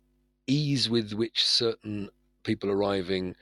ease 0.48 0.90
with 0.90 1.12
which 1.12 1.46
certain 1.46 2.11
people 2.42 2.70
arriving 2.70 3.37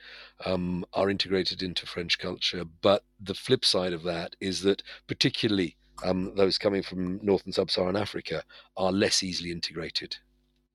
um, 0.45 0.85
are 0.93 1.09
integrated 1.09 1.63
into 1.63 1.87
French 1.87 2.19
culture. 2.19 2.65
But 2.81 3.03
the 3.19 3.33
flip 3.33 3.65
side 3.65 3.93
of 3.93 4.03
that 4.03 4.35
is 4.39 4.61
that, 4.61 4.83
particularly 5.07 5.75
um, 6.03 6.33
those 6.35 6.59
coming 6.59 6.83
from 6.83 7.19
North 7.23 7.45
and 7.45 7.55
Sub 7.55 7.71
Saharan 7.71 7.95
Africa, 7.95 8.43
are 8.77 8.91
less 8.91 9.23
easily 9.23 9.51
integrated 9.51 10.17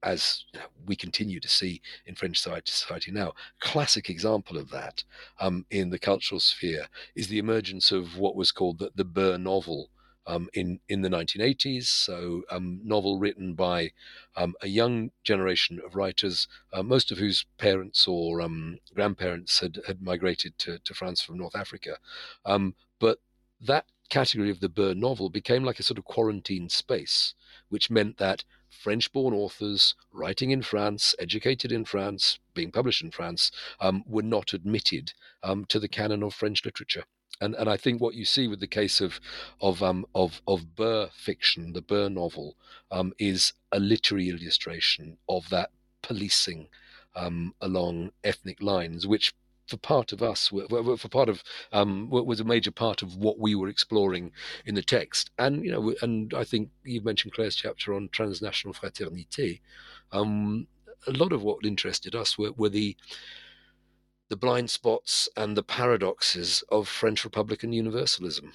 as 0.05 0.45
we 0.87 0.95
continue 0.95 1.40
to 1.40 1.49
see 1.49 1.81
in 2.07 2.14
French 2.14 2.38
society 2.38 3.11
now. 3.11 3.33
Classic 3.59 4.09
example 4.11 4.59
of 4.59 4.71
that 4.71 5.03
um, 5.40 5.64
in 5.71 5.90
the 5.90 5.99
cultural 5.99 6.40
sphere 6.40 6.87
is 7.17 7.29
the 7.29 7.38
emergence 7.38 7.90
of 7.90 8.19
what 8.19 8.37
was 8.37 8.53
called 8.53 8.79
the, 8.79 8.93
the 8.95 9.05
Beur 9.05 9.38
novel. 9.38 9.90
Um, 10.27 10.49
in 10.55 10.81
in 10.88 11.03
the 11.03 11.11
1980s, 11.11 11.85
so 11.85 12.45
um, 12.51 12.81
novel 12.83 13.19
written 13.19 13.53
by 13.53 13.90
um, 14.37 14.55
a 14.62 14.69
young 14.69 15.11
generation 15.23 15.83
of 15.85 15.97
writers, 15.97 16.49
uh, 16.73 16.83
most 16.83 17.12
of 17.12 17.19
whose 17.19 17.45
parents 17.59 18.09
or 18.09 18.40
um, 18.40 18.79
grandparents 18.95 19.61
had 19.61 19.81
had 19.87 20.01
migrated 20.01 20.57
to, 20.61 20.79
to 20.79 20.95
France 20.95 21.21
from 21.21 21.37
North 21.37 21.55
Africa, 21.55 21.99
um, 22.47 22.75
but 22.99 23.19
that 23.61 23.85
category 24.09 24.51
of 24.51 24.61
the 24.61 24.69
Beur 24.69 24.95
novel 24.95 25.29
became 25.29 25.62
like 25.62 25.79
a 25.79 25.83
sort 25.83 25.99
of 25.99 26.05
quarantine 26.05 26.69
space, 26.69 27.35
which 27.69 27.90
meant 27.90 28.17
that 28.19 28.45
French 28.75 29.13
born 29.13 29.35
authors 29.35 29.95
writing 30.13 30.51
in 30.51 30.63
France, 30.63 31.15
educated 31.19 31.73
in 31.73 31.85
France, 31.85 32.39
being 32.55 32.71
published 32.71 33.03
in 33.03 33.11
France, 33.11 33.51
um, 33.81 34.05
were 34.07 34.23
not 34.23 34.53
admitted 34.53 35.13
um, 35.43 35.65
to 35.67 35.79
the 35.79 35.89
canon 35.89 36.23
of 36.23 36.35
French 36.35 36.65
literature. 36.65 37.05
And, 37.41 37.55
and 37.55 37.69
I 37.69 37.77
think 37.77 38.01
what 38.01 38.15
you 38.15 38.25
see 38.25 38.47
with 38.47 38.61
the 38.61 38.67
case 38.67 39.01
of 39.01 39.21
of 39.61 39.83
um, 39.83 40.07
of 40.15 40.41
of 40.47 40.77
Beur 40.77 41.11
fiction, 41.13 41.73
the 41.73 41.83
Beur 41.83 42.09
novel, 42.09 42.57
um, 42.91 43.13
is 43.19 43.53
a 43.73 43.81
literary 43.81 44.29
illustration 44.29 45.19
of 45.29 45.49
that 45.51 45.71
policing 46.03 46.69
um, 47.17 47.55
along 47.61 48.13
ethnic 48.23 48.63
lines, 48.63 49.07
which 49.07 49.35
for 49.66 49.77
part 49.79 50.12
of 50.12 50.22
us, 50.22 50.48
for 50.48 51.09
part 51.09 51.29
of 51.29 51.42
um, 51.72 52.11
was 52.11 52.40
a 52.40 52.44
major 52.44 52.70
part 52.70 53.03
of 53.03 53.16
what 53.16 53.38
we 53.38 53.55
were 53.55 53.68
exploring 53.68 54.33
in 54.66 54.74
the 54.74 54.83
text. 54.83 55.31
And 55.38 55.64
you 55.64 55.72
know, 55.72 55.94
and 56.03 56.33
I 56.35 56.44
think 56.44 56.70
you've 56.85 57.05
mentioned 57.05 57.35
Claire's 57.35 57.57
chapter 57.57 57.94
on 57.94 58.09
transnational 58.12 58.74
fraternité. 58.74 59.61
Um, 60.12 60.66
a 61.07 61.12
lot 61.12 61.33
of 61.33 61.42
what 61.42 61.64
interested 61.64 62.14
us 62.14 62.38
were, 62.38 62.53
were 62.53 62.68
the 62.68 62.96
the 64.31 64.37
blind 64.37 64.70
spots 64.70 65.29
and 65.37 65.57
the 65.57 65.62
paradoxes 65.62 66.64
of 66.70 66.88
French 66.88 67.24
Republican 67.24 67.72
universalism, 67.72 68.53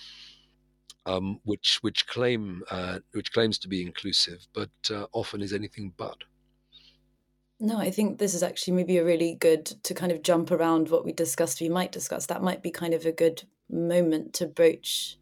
um, 1.05 1.39
which 1.43 1.79
which 1.81 2.07
claim 2.07 2.63
uh, 2.69 2.99
which 3.13 3.31
claims 3.31 3.57
to 3.59 3.67
be 3.67 3.81
inclusive, 3.81 4.47
but 4.53 4.71
uh, 4.91 5.05
often 5.13 5.41
is 5.41 5.53
anything 5.53 5.93
but. 5.97 6.17
No, 7.61 7.77
I 7.77 7.91
think 7.91 8.19
this 8.19 8.33
is 8.33 8.41
actually 8.41 8.73
maybe 8.73 8.97
a 8.97 9.03
really 9.03 9.35
good 9.35 9.65
to 9.83 9.93
kind 9.93 10.13
of 10.13 10.23
jump 10.23 10.49
around 10.49 10.89
what 10.89 11.03
we 11.03 11.11
discussed. 11.11 11.59
We 11.59 11.67
might 11.67 11.91
discuss 11.91 12.25
that 12.27 12.41
might 12.41 12.63
be 12.63 12.71
kind 12.71 12.93
of 12.93 13.05
a 13.05 13.11
good 13.11 13.43
moment 13.69 14.33
to 14.35 14.47
broach 14.47 15.17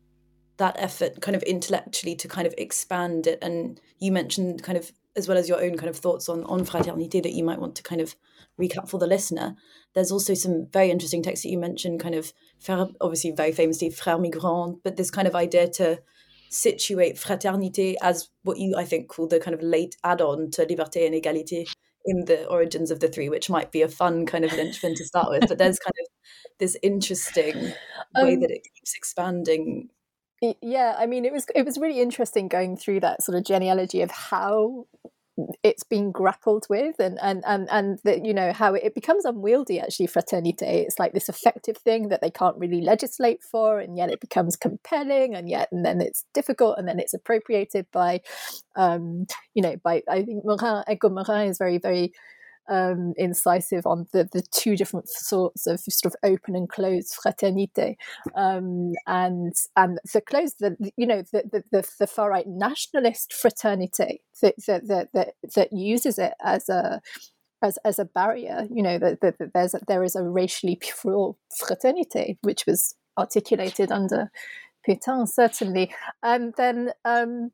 that 0.57 0.75
effort, 0.77 1.19
kind 1.21 1.35
of 1.35 1.41
intellectually, 1.43 2.15
to 2.15 2.27
kind 2.27 2.45
of 2.45 2.53
expand 2.57 3.25
it. 3.25 3.39
And 3.41 3.81
you 3.97 4.11
mentioned 4.11 4.61
kind 4.61 4.77
of 4.77 4.91
as 5.15 5.27
well 5.27 5.37
as 5.37 5.49
your 5.49 5.63
own 5.63 5.77
kind 5.77 5.89
of 5.89 5.97
thoughts 5.97 6.29
on 6.29 6.43
on 6.43 6.63
fraternité 6.63 7.23
that 7.23 7.33
you 7.33 7.43
might 7.43 7.59
want 7.59 7.75
to 7.75 7.83
kind 7.83 8.01
of 8.01 8.15
recap 8.61 8.87
for 8.87 8.99
the 8.99 9.07
listener. 9.07 9.55
There's 9.95 10.11
also 10.11 10.35
some 10.35 10.67
very 10.71 10.91
interesting 10.91 11.23
texts 11.23 11.41
that 11.43 11.49
you 11.49 11.57
mentioned, 11.57 11.99
kind 11.99 12.13
of 12.13 12.33
obviously 13.01 13.31
very 13.31 13.51
famously 13.51 13.89
Frères 13.89 14.21
Migrants, 14.21 14.79
but 14.83 14.95
this 14.95 15.09
kind 15.09 15.27
of 15.27 15.35
idea 15.35 15.69
to 15.69 16.01
situate 16.49 17.15
fraternité 17.15 17.95
as 18.01 18.29
what 18.43 18.59
you 18.59 18.75
I 18.77 18.85
think 18.85 19.07
call 19.07 19.27
the 19.27 19.39
kind 19.39 19.55
of 19.55 19.63
late 19.63 19.97
add-on 20.03 20.51
to 20.51 20.65
liberté 20.65 21.05
and 21.07 21.15
égalité 21.15 21.65
in 22.07 22.25
the 22.25 22.47
origins 22.47 22.89
of 22.89 22.99
the 22.99 23.07
three, 23.07 23.29
which 23.29 23.49
might 23.49 23.71
be 23.71 23.81
a 23.83 23.87
fun 23.87 24.25
kind 24.25 24.43
of 24.45 24.53
linchpin 24.53 24.95
to 24.95 25.05
start 25.05 25.29
with. 25.29 25.47
But 25.47 25.57
there's 25.57 25.77
kind 25.85 25.93
of 25.99 26.07
this 26.59 26.77
interesting 26.81 27.55
way 28.15 28.33
um, 28.33 28.39
that 28.39 28.49
it 28.49 28.63
keeps 28.73 28.95
expanding. 28.95 29.89
Yeah, 30.61 30.95
I 30.97 31.05
mean, 31.05 31.25
it 31.25 31.33
was 31.33 31.45
it 31.53 31.65
was 31.65 31.77
really 31.77 31.99
interesting 31.99 32.47
going 32.47 32.77
through 32.77 33.01
that 33.01 33.23
sort 33.23 33.37
of 33.37 33.43
genealogy 33.43 34.01
of 34.01 34.11
how 34.11 34.87
it's 35.61 35.83
been 35.83 36.11
grappled 36.11 36.65
with 36.69 36.95
and 36.99 37.19
and 37.21 37.43
and 37.45 37.67
and 37.71 37.99
that 38.03 38.25
you 38.25 38.33
know 38.33 38.51
how 38.51 38.73
it 38.73 38.95
becomes 38.95 39.23
unwieldy 39.23 39.79
actually 39.79 40.07
fraternité 40.07 40.83
it's 40.83 40.97
like 40.97 41.13
this 41.13 41.29
effective 41.29 41.77
thing 41.77 42.09
that 42.09 42.21
they 42.21 42.31
can't 42.31 42.57
really 42.57 42.81
legislate 42.81 43.43
for 43.43 43.79
and 43.79 43.97
yet 43.97 44.09
it 44.09 44.19
becomes 44.19 44.55
compelling 44.55 45.35
and 45.35 45.47
yet 45.47 45.69
and 45.71 45.85
then 45.85 46.01
it's 46.01 46.25
difficult 46.33 46.77
and 46.79 46.87
then 46.87 46.99
it's 46.99 47.13
appropriated 47.13 47.85
by 47.91 48.19
um 48.75 49.27
you 49.53 49.61
know 49.61 49.75
by 49.83 50.01
i 50.09 50.23
think 50.23 50.43
morin 50.43 50.83
Edgar 50.87 51.09
morin 51.09 51.47
is 51.47 51.59
very 51.59 51.77
very 51.77 52.11
um, 52.69 53.13
incisive 53.17 53.85
on 53.85 54.07
the, 54.13 54.27
the 54.31 54.41
two 54.51 54.75
different 54.75 55.07
sorts 55.07 55.67
of 55.67 55.79
sort 55.79 56.13
of 56.13 56.15
open 56.23 56.55
and 56.55 56.69
closed 56.69 57.15
fraternité, 57.15 57.95
um, 58.35 58.93
and 59.05 59.53
and 59.75 59.99
the 60.13 60.21
closed, 60.21 60.55
the 60.59 60.75
you 60.97 61.07
know 61.07 61.23
the 61.31 61.63
the, 61.71 61.83
the, 61.99 62.07
far 62.07 62.29
right 62.29 62.47
nationalist 62.47 63.31
fraternité 63.31 64.19
that, 64.41 64.55
that 64.67 64.87
that 64.87 65.07
that 65.13 65.33
that 65.55 65.69
uses 65.71 66.17
it 66.19 66.33
as 66.43 66.69
a 66.69 67.01
as 67.61 67.77
as 67.85 67.99
a 67.99 68.05
barrier. 68.05 68.67
You 68.69 68.83
know 68.83 68.97
that, 68.99 69.21
that, 69.21 69.37
that 69.39 69.53
there's 69.53 69.73
a, 69.73 69.79
there 69.87 70.03
is 70.03 70.15
a 70.15 70.23
racially 70.23 70.77
pure 70.79 71.35
fraternité 71.61 72.37
which 72.41 72.65
was 72.65 72.95
articulated 73.17 73.91
under 73.91 74.31
Pétain 74.87 75.27
certainly, 75.27 75.93
and 76.23 76.53
then. 76.57 76.91
Um, 77.05 77.51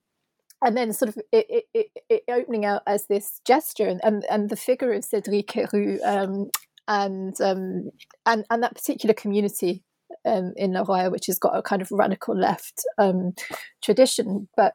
and 0.63 0.77
then 0.77 0.93
sort 0.93 1.09
of 1.09 1.17
it, 1.31 1.65
it, 1.73 1.87
it, 2.09 2.23
opening 2.29 2.65
out 2.65 2.81
as 2.87 3.07
this 3.07 3.41
gesture 3.45 3.87
and, 3.87 3.99
and, 4.03 4.25
and 4.29 4.49
the 4.49 4.55
figure 4.55 4.93
of 4.93 5.03
Cédric 5.03 5.47
Herrou 5.47 5.99
um, 6.05 6.49
and, 6.87 7.39
um, 7.41 7.89
and 8.25 8.45
and 8.49 8.63
that 8.63 8.75
particular 8.75 9.13
community 9.13 9.83
um, 10.25 10.53
in 10.55 10.73
Le 10.73 10.83
Roya, 10.83 11.09
which 11.09 11.27
has 11.27 11.39
got 11.39 11.57
a 11.57 11.61
kind 11.61 11.81
of 11.81 11.91
radical 11.91 12.37
left 12.37 12.83
um, 12.97 13.33
tradition, 13.83 14.47
but 14.55 14.73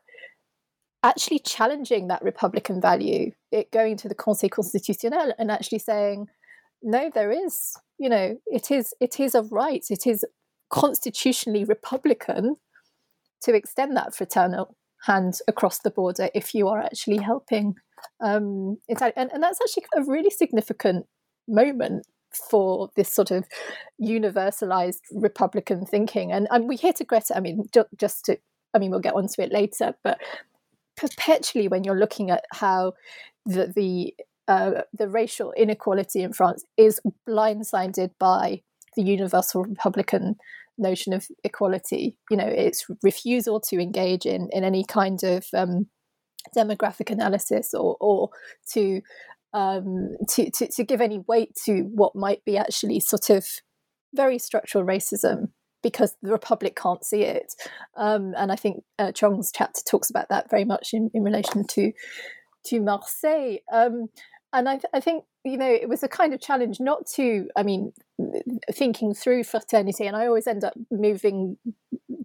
actually 1.03 1.39
challenging 1.39 2.09
that 2.09 2.23
republican 2.23 2.81
value, 2.81 3.31
it 3.51 3.71
going 3.71 3.97
to 3.97 4.09
the 4.09 4.15
Conseil 4.15 4.51
constitutionnel 4.51 5.33
and 5.39 5.51
actually 5.51 5.79
saying, 5.79 6.27
no, 6.83 7.11
there 7.15 7.31
is, 7.31 7.75
you 7.99 8.09
know, 8.09 8.39
it 8.47 8.71
is 8.71 8.93
it 9.01 9.19
is 9.19 9.35
a 9.35 9.43
right, 9.43 9.85
it 9.91 10.07
is 10.07 10.25
constitutionally 10.71 11.65
republican 11.65 12.57
to 13.41 13.55
extend 13.55 13.97
that 13.97 14.15
fraternal 14.15 14.77
hand 15.07 15.39
across 15.47 15.79
the 15.79 15.91
border 15.91 16.29
if 16.35 16.55
you 16.55 16.69
are 16.69 16.81
actually 16.81 17.19
helping 17.19 17.75
um, 18.21 18.79
and, 18.89 19.13
and 19.17 19.43
that's 19.43 19.61
actually 19.61 19.85
a 19.97 20.03
really 20.05 20.31
significant 20.31 21.07
moment 21.47 22.07
for 22.33 22.91
this 22.95 23.13
sort 23.13 23.31
of 23.31 23.45
universalized 24.03 25.01
Republican 25.13 25.87
thinking. 25.87 26.33
And, 26.33 26.47
and 26.51 26.69
we 26.69 26.77
hear 26.77 26.93
to 26.95 27.05
Greta, 27.05 27.37
I 27.37 27.41
mean, 27.41 27.65
just 27.97 28.25
to, 28.27 28.39
I 28.75 28.79
mean, 28.79 28.91
we'll 28.91 29.01
get 29.01 29.15
onto 29.15 29.41
it 29.41 29.53
later, 29.53 29.95
but 30.05 30.19
perpetually 30.97 31.69
when 31.69 31.85
you're 31.85 31.99
looking 31.99 32.31
at 32.31 32.45
how 32.53 32.93
the, 33.47 33.73
the, 33.75 34.15
uh, 34.47 34.83
the 34.93 35.09
racial 35.09 35.53
inequality 35.53 36.23
in 36.23 36.33
France 36.33 36.65
is 36.77 37.01
blindsided 37.27 38.11
by 38.19 38.63
the 38.97 39.03
universal 39.03 39.65
Republican 39.65 40.37
notion 40.79 41.13
of 41.13 41.27
equality. 41.45 42.17
You 42.31 42.37
know, 42.37 42.47
its 42.47 42.87
refusal 43.03 43.61
to 43.69 43.81
engage 43.81 44.27
in 44.27 44.49
in 44.53 44.65
any 44.65 44.85
kind 44.85 45.23
of 45.23 45.47
um, 45.55 45.87
demographic 46.57 47.11
analysis 47.11 47.75
or 47.75 47.97
or 48.01 48.31
to, 48.73 49.01
um, 49.53 50.17
to 50.31 50.51
to 50.51 50.69
to 50.69 50.85
give 50.85 51.01
any 51.01 51.21
weight 51.27 51.55
to 51.67 51.83
what 51.83 52.15
might 52.15 52.45
be 52.45 52.57
actually 52.57 53.01
sort 53.01 53.31
of 53.31 53.47
very 54.15 54.39
structural 54.39 54.85
racism 54.85 55.49
because 55.83 56.17
the 56.23 56.33
republic 56.33 56.77
can't 56.77 57.05
see 57.05 57.23
it. 57.23 57.55
Um, 57.97 58.33
and 58.37 58.51
I 58.51 58.57
think 58.57 58.83
uh, 58.99 59.13
Chong's 59.13 59.53
chapter 59.55 59.81
talks 59.89 60.11
about 60.11 60.29
that 60.31 60.51
very 60.51 60.65
much 60.65 60.91
in, 60.93 61.11
in 61.15 61.23
relation 61.23 61.67
to 61.69 61.93
to 62.67 62.81
Marseille. 62.81 63.59
Um, 63.73 64.09
and 64.53 64.69
I, 64.69 64.75
th- 64.75 64.87
I 64.95 65.01
think 65.01 65.25
you 65.49 65.57
know 65.57 65.71
it 65.71 65.89
was 65.89 66.03
a 66.03 66.09
kind 66.09 66.35
of 66.35 66.41
challenge 66.41 66.81
not 66.81 67.07
to 67.07 67.49
i 67.57 67.63
mean 67.63 67.93
thinking 68.73 69.15
through 69.15 69.45
fraternity 69.45 70.07
and 70.07 70.17
i 70.17 70.27
always 70.27 70.47
end 70.47 70.65
up 70.65 70.75
moving 70.91 71.57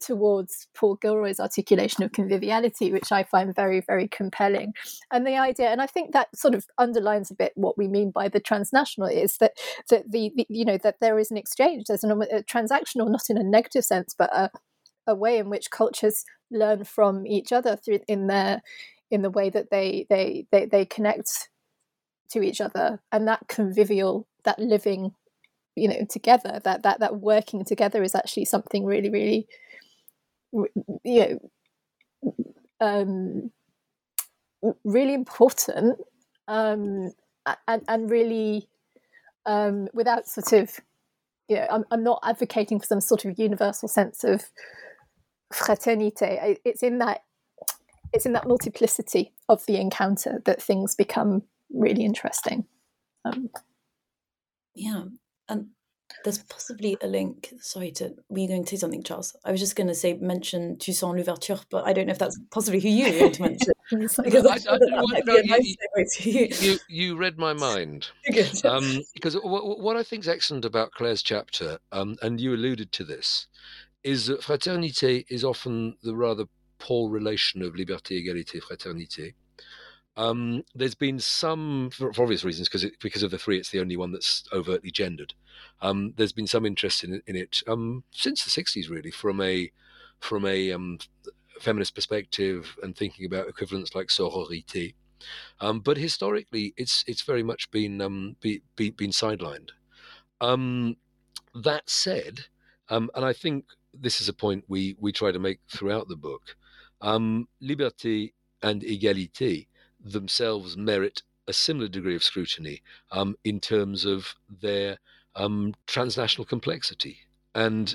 towards 0.01 0.67
paul 0.75 0.95
gilroy's 0.95 1.39
articulation 1.39 2.03
of 2.03 2.11
conviviality 2.11 2.91
which 2.91 3.11
i 3.11 3.23
find 3.23 3.55
very 3.55 3.79
very 3.81 4.07
compelling. 4.07 4.73
And 5.11 5.25
the 5.25 5.37
idea 5.37 5.69
and 5.69 5.81
i 5.81 5.87
think 5.87 6.13
that 6.13 6.35
sort 6.35 6.55
of 6.55 6.65
underlines 6.77 7.31
a 7.31 7.35
bit 7.35 7.53
what 7.55 7.77
we 7.77 7.87
mean 7.87 8.11
by 8.11 8.27
the 8.27 8.39
transnational 8.39 9.07
is 9.07 9.37
that 9.37 9.53
that 9.89 10.11
the, 10.11 10.31
the 10.35 10.45
you 10.49 10.65
know 10.65 10.77
that 10.79 10.99
there 10.99 11.19
is 11.19 11.31
an 11.31 11.37
exchange 11.37 11.85
there's 11.87 12.03
an, 12.03 12.11
um, 12.11 12.21
a 12.21 12.43
transactional 12.43 13.09
not 13.09 13.29
in 13.29 13.37
a 13.37 13.43
negative 13.43 13.85
sense 13.85 14.15
but 14.17 14.29
a, 14.35 14.49
a 15.07 15.15
way 15.15 15.37
in 15.37 15.49
which 15.49 15.71
cultures 15.71 16.25
learn 16.51 16.83
from 16.83 17.25
each 17.25 17.51
other 17.51 17.75
through 17.75 17.99
in 18.07 18.27
their 18.27 18.61
in 19.11 19.21
the 19.21 19.29
way 19.29 19.49
that 19.49 19.69
they 19.69 20.05
they 20.09 20.45
they, 20.51 20.65
they 20.65 20.85
connect 20.85 21.49
to 22.29 22.41
each 22.41 22.61
other 22.61 22.99
and 23.11 23.27
that 23.27 23.47
convivial 23.47 24.27
that 24.43 24.59
living 24.59 25.13
you 25.75 25.87
know 25.87 26.05
together 26.09 26.59
that 26.63 26.83
that 26.83 26.99
that 26.99 27.19
working 27.19 27.63
together 27.65 28.03
is 28.03 28.15
actually 28.15 28.45
something 28.45 28.85
really 28.85 29.09
really 29.09 29.47
you 31.03 31.19
know 31.19 31.39
um 32.79 33.51
really 34.83 35.13
important 35.13 35.99
um 36.47 37.11
and 37.67 37.81
and 37.87 38.09
really 38.09 38.67
um 39.45 39.87
without 39.93 40.27
sort 40.27 40.53
of 40.53 40.79
you 41.49 41.55
know 41.55 41.67
I'm, 41.69 41.85
I'm 41.91 42.03
not 42.03 42.19
advocating 42.23 42.79
for 42.79 42.85
some 42.85 43.01
sort 43.01 43.25
of 43.25 43.37
universal 43.37 43.87
sense 43.87 44.23
of 44.23 44.45
fraternité. 45.53 46.57
It's 46.65 46.83
in 46.83 46.97
that 46.99 47.23
it's 48.11 48.25
in 48.25 48.33
that 48.33 48.47
multiplicity 48.47 49.33
of 49.49 49.65
the 49.65 49.77
encounter 49.77 50.41
that 50.45 50.61
things 50.61 50.95
become 50.95 51.43
really 51.73 52.05
interesting. 52.05 52.65
Um, 53.25 53.49
yeah, 54.75 55.03
and 55.49 55.67
there's 56.23 56.39
possibly 56.43 56.97
a 57.01 57.07
link. 57.07 57.53
Sorry 57.59 57.91
to 57.91 58.13
were 58.29 58.39
you 58.39 58.47
going 58.47 58.63
to 58.63 58.69
say 58.69 58.77
something, 58.77 59.03
Charles? 59.03 59.35
I 59.43 59.51
was 59.51 59.59
just 59.59 59.75
going 59.75 59.87
to 59.87 59.95
say 59.95 60.13
mention 60.13 60.77
Toussaint 60.77 61.17
Louverture, 61.17 61.59
but 61.69 61.85
I 61.85 61.93
don't 61.93 62.07
know 62.07 62.11
if 62.11 62.19
that's 62.19 62.39
possibly 62.51 62.79
who 62.79 62.89
you 62.89 63.19
want 63.19 63.35
to 63.35 63.41
mention. 63.41 63.73
because 64.23 64.45
I, 64.45 64.57
I, 64.71 64.75
I 64.77 66.05
you, 66.19 66.47
you, 66.59 66.77
you, 66.87 67.17
read 67.17 67.37
my 67.37 67.53
mind. 67.53 68.07
um, 68.63 69.01
because 69.13 69.35
what, 69.35 69.79
what 69.79 69.97
I 69.97 70.03
think 70.03 70.23
is 70.23 70.29
excellent 70.29 70.65
about 70.65 70.91
Claire's 70.91 71.23
chapter, 71.23 71.79
um, 71.91 72.15
and 72.21 72.39
you 72.39 72.53
alluded 72.53 72.91
to 72.93 73.03
this, 73.03 73.47
is 74.03 74.27
that 74.27 74.41
fraternité 74.41 75.25
is 75.29 75.43
often 75.43 75.97
the 76.03 76.15
rather 76.15 76.45
poor 76.79 77.09
relation 77.09 77.61
of 77.61 77.73
liberté, 77.73 78.21
égalité, 78.21 78.61
fraternité. 78.61 79.33
Um, 80.15 80.63
there's 80.75 80.95
been 80.95 81.19
some, 81.19 81.89
for, 81.91 82.13
for 82.13 82.23
obvious 82.23 82.43
reasons, 82.43 82.69
because 82.69 82.85
because 83.01 83.23
of 83.23 83.31
the 83.31 83.37
three, 83.37 83.57
it's 83.57 83.71
the 83.71 83.79
only 83.79 83.97
one 83.97 84.11
that's 84.11 84.43
overtly 84.53 84.91
gendered. 84.91 85.33
Um, 85.81 86.13
there's 86.17 86.31
been 86.31 86.47
some 86.47 86.65
interest 86.65 87.03
in, 87.03 87.21
in 87.25 87.35
it 87.35 87.61
um, 87.67 88.03
since 88.11 88.43
the 88.43 88.63
60s, 88.63 88.89
really, 88.89 89.11
from 89.11 89.41
a 89.41 89.71
from 90.19 90.45
a 90.45 90.71
um, 90.71 90.99
feminist 91.59 91.95
perspective 91.95 92.77
and 92.83 92.95
thinking 92.95 93.25
about 93.25 93.49
equivalents 93.49 93.95
like 93.95 94.07
sororité. 94.07 94.93
Um, 95.59 95.79
but 95.79 95.97
historically, 95.97 96.73
it's 96.77 97.03
it's 97.07 97.23
very 97.23 97.43
much 97.43 97.71
been 97.71 97.99
um, 98.01 98.35
be, 98.39 98.61
be, 98.75 98.91
been 98.91 99.11
sidelined. 99.11 99.69
that 100.39 101.89
said, 101.89 102.45
and 102.89 103.09
I 103.15 103.33
think 103.33 103.65
this 103.93 104.21
is 104.21 104.29
a 104.29 104.33
point 104.33 104.65
we 104.67 104.95
we 104.99 105.11
try 105.11 105.31
to 105.31 105.39
make 105.39 105.59
throughout 105.69 106.07
the 106.07 106.15
book. 106.15 106.55
liberté 107.01 108.33
and 108.61 108.81
égalité 108.81 109.67
themselves 110.03 110.77
merit 110.77 111.21
a 111.47 111.53
similar 111.53 111.87
degree 111.87 112.15
of 112.15 112.23
scrutiny 112.23 112.81
um, 113.11 113.35
in 113.43 113.59
terms 113.59 114.05
of 114.05 114.35
their 114.61 114.97
um, 115.35 115.73
transnational 115.87 116.45
complexity. 116.45 117.19
And 117.55 117.93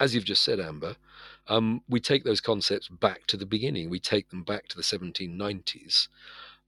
as 0.00 0.14
you've 0.14 0.24
just 0.24 0.42
said, 0.42 0.60
Amber, 0.60 0.96
um, 1.48 1.82
we 1.88 2.00
take 2.00 2.24
those 2.24 2.40
concepts 2.40 2.88
back 2.88 3.26
to 3.28 3.36
the 3.36 3.46
beginning. 3.46 3.88
We 3.88 4.00
take 4.00 4.30
them 4.30 4.42
back 4.42 4.68
to 4.68 4.76
the 4.76 4.82
1790s. 4.82 6.08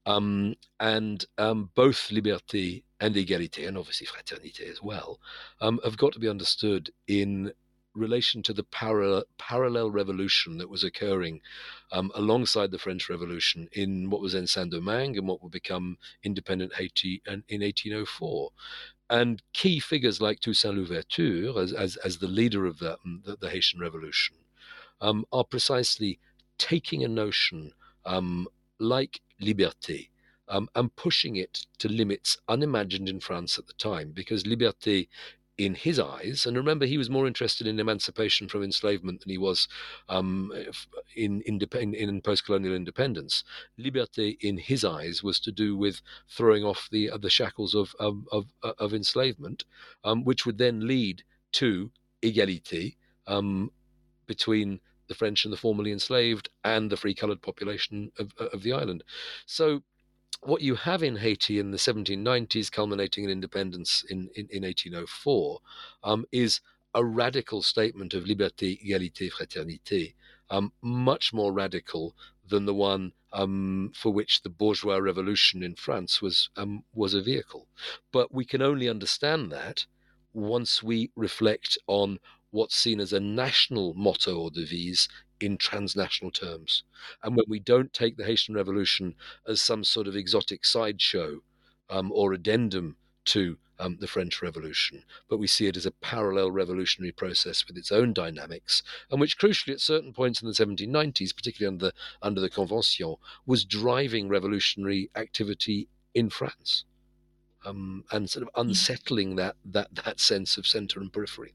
Um, 0.07 0.55
and 0.79 1.25
um, 1.37 1.71
both 1.75 2.09
liberté 2.09 2.83
and 2.99 3.15
égalité, 3.15 3.67
and 3.67 3.77
obviously 3.77 4.07
fraternité 4.07 4.69
as 4.69 4.81
well, 4.81 5.19
um, 5.61 5.79
have 5.83 5.97
got 5.97 6.13
to 6.13 6.19
be 6.19 6.29
understood 6.29 6.91
in 7.07 7.51
relation 7.95 8.43
to 8.43 8.53
the 8.53 8.63
parallel, 8.63 9.23
parallel 9.37 9.89
revolution 9.91 10.57
that 10.57 10.69
was 10.69 10.83
occurring 10.83 11.41
um, 11.91 12.11
alongside 12.15 12.71
the 12.71 12.79
French 12.79 13.09
Revolution 13.09 13.67
in 13.71 14.09
what 14.09 14.21
was 14.21 14.33
then 14.33 14.47
Saint 14.47 14.71
Domingue 14.71 15.17
and 15.17 15.27
what 15.27 15.41
would 15.41 15.51
become 15.51 15.97
independent 16.23 16.75
Haiti 16.75 17.21
in 17.27 17.61
1804. 17.61 18.49
And 19.09 19.41
key 19.53 19.79
figures 19.79 20.19
like 20.19 20.39
Toussaint 20.39 20.75
Louverture, 20.75 21.59
as, 21.59 21.71
as, 21.71 21.95
as 21.97 22.17
the 22.17 22.27
leader 22.27 22.65
of 22.65 22.79
the, 22.79 22.97
the, 23.23 23.37
the 23.39 23.49
Haitian 23.49 23.79
Revolution, 23.79 24.35
um, 25.01 25.25
are 25.31 25.43
precisely 25.43 26.19
taking 26.57 27.03
a 27.03 27.07
notion 27.07 27.71
um, 28.05 28.47
like 28.79 29.21
liberté 29.41 30.09
um, 30.47 30.69
and 30.75 30.95
pushing 30.95 31.35
it 31.35 31.65
to 31.79 31.87
limits 31.87 32.37
unimagined 32.47 33.09
in 33.09 33.19
France 33.19 33.57
at 33.57 33.67
the 33.67 33.73
time, 33.73 34.11
because 34.11 34.43
liberté 34.43 35.07
in 35.57 35.73
his 35.73 35.99
eyes, 35.99 36.45
and 36.45 36.57
remember, 36.57 36.85
he 36.85 36.97
was 36.97 37.09
more 37.09 37.27
interested 37.27 37.65
in 37.65 37.79
emancipation 37.79 38.49
from 38.49 38.63
enslavement 38.63 39.21
than 39.21 39.29
he 39.29 39.37
was 39.37 39.67
um, 40.09 40.51
in, 41.15 41.41
in, 41.41 41.59
in 41.93 42.21
post-colonial 42.21 42.75
independence. 42.75 43.43
Liberté, 43.79 44.37
in 44.41 44.57
his 44.57 44.83
eyes, 44.83 45.23
was 45.23 45.39
to 45.39 45.51
do 45.51 45.77
with 45.77 46.01
throwing 46.29 46.65
off 46.65 46.89
the 46.91 47.09
uh, 47.09 47.17
the 47.17 47.29
shackles 47.29 47.73
of 47.73 47.95
of, 47.99 48.27
of, 48.31 48.45
of 48.79 48.93
enslavement, 48.93 49.63
um, 50.03 50.25
which 50.25 50.45
would 50.45 50.57
then 50.57 50.87
lead 50.87 51.23
to 51.53 51.89
égalité 52.21 52.95
um, 53.27 53.71
between 54.27 54.79
the 55.07 55.15
French 55.15 55.45
and 55.45 55.53
the 55.53 55.57
formerly 55.57 55.91
enslaved 55.91 56.49
and 56.63 56.89
the 56.89 56.97
free 56.97 57.13
coloured 57.13 57.41
population 57.41 58.11
of, 58.19 58.33
of 58.37 58.63
the 58.63 58.73
island. 58.73 59.03
So 59.45 59.83
what 60.41 60.61
you 60.61 60.75
have 60.75 61.03
in 61.03 61.17
Haiti 61.17 61.59
in 61.59 61.71
the 61.71 61.77
1790s, 61.77 62.71
culminating 62.71 63.25
in 63.25 63.29
independence 63.29 64.03
in, 64.09 64.29
in, 64.35 64.47
in 64.49 64.63
1804, 64.63 65.59
um, 66.03 66.25
is 66.31 66.61
a 66.93 67.03
radical 67.03 67.61
statement 67.61 68.13
of 68.13 68.23
liberté, 68.23 68.79
égalité, 68.85 69.29
fraternité, 69.31 70.13
um, 70.49 70.71
much 70.81 71.33
more 71.33 71.51
radical 71.51 72.15
than 72.47 72.65
the 72.65 72.73
one 72.73 73.11
um, 73.33 73.91
for 73.93 74.13
which 74.13 74.41
the 74.43 74.49
bourgeois 74.49 74.97
revolution 74.97 75.61
in 75.61 75.75
France 75.75 76.21
was 76.21 76.49
um, 76.55 76.83
was 76.93 77.13
a 77.13 77.21
vehicle. 77.21 77.67
But 78.11 78.33
we 78.33 78.45
can 78.45 78.61
only 78.61 78.87
understand 78.87 79.51
that 79.51 79.85
once 80.33 80.83
we 80.83 81.11
reflect 81.15 81.77
on 81.87 82.19
what's 82.55 82.75
seen 82.75 82.99
as 82.99 83.13
a 83.13 83.19
national 83.19 83.93
motto 83.93 84.39
or 84.39 84.49
devise 84.49 85.07
in 85.39 85.57
transnational 85.57 86.31
terms. 86.31 86.83
And 87.21 87.35
when 87.35 87.45
we 87.47 87.59
don't 87.59 87.93
take 87.93 88.17
the 88.17 88.25
Haitian 88.25 88.55
Revolution 88.55 89.15
as 89.47 89.61
some 89.61 89.83
sort 89.83 90.07
of 90.07 90.15
exotic 90.15 90.65
sideshow 90.65 91.41
um, 91.89 92.11
or 92.11 92.33
addendum 92.33 92.95
to 93.25 93.57
um, 93.77 93.97
the 93.99 94.07
French 94.07 94.41
Revolution, 94.41 95.03
but 95.29 95.37
we 95.37 95.47
see 95.47 95.67
it 95.67 95.75
as 95.75 95.85
a 95.85 95.91
parallel 95.91 96.51
revolutionary 96.51 97.11
process 97.11 97.67
with 97.67 97.77
its 97.77 97.91
own 97.91 98.13
dynamics, 98.13 98.81
and 99.11 99.19
which, 99.19 99.37
crucially, 99.37 99.73
at 99.73 99.81
certain 99.81 100.13
points 100.13 100.41
in 100.41 100.47
the 100.47 100.53
1790s, 100.53 101.35
particularly 101.35 101.73
under 101.73 101.85
the, 101.87 101.93
under 102.21 102.39
the 102.39 102.49
Convention, 102.49 103.15
was 103.45 103.65
driving 103.65 104.29
revolutionary 104.29 105.09
activity 105.15 105.89
in 106.13 106.29
France, 106.29 106.85
um, 107.65 108.05
and 108.11 108.29
sort 108.29 108.47
of 108.47 108.53
mm. 108.53 108.61
unsettling 108.61 109.35
that 109.35 109.55
that 109.65 109.93
that 109.93 110.19
sense 110.19 110.57
of 110.57 110.65
centre 110.65 110.99
and 110.99 111.11
periphery. 111.11 111.53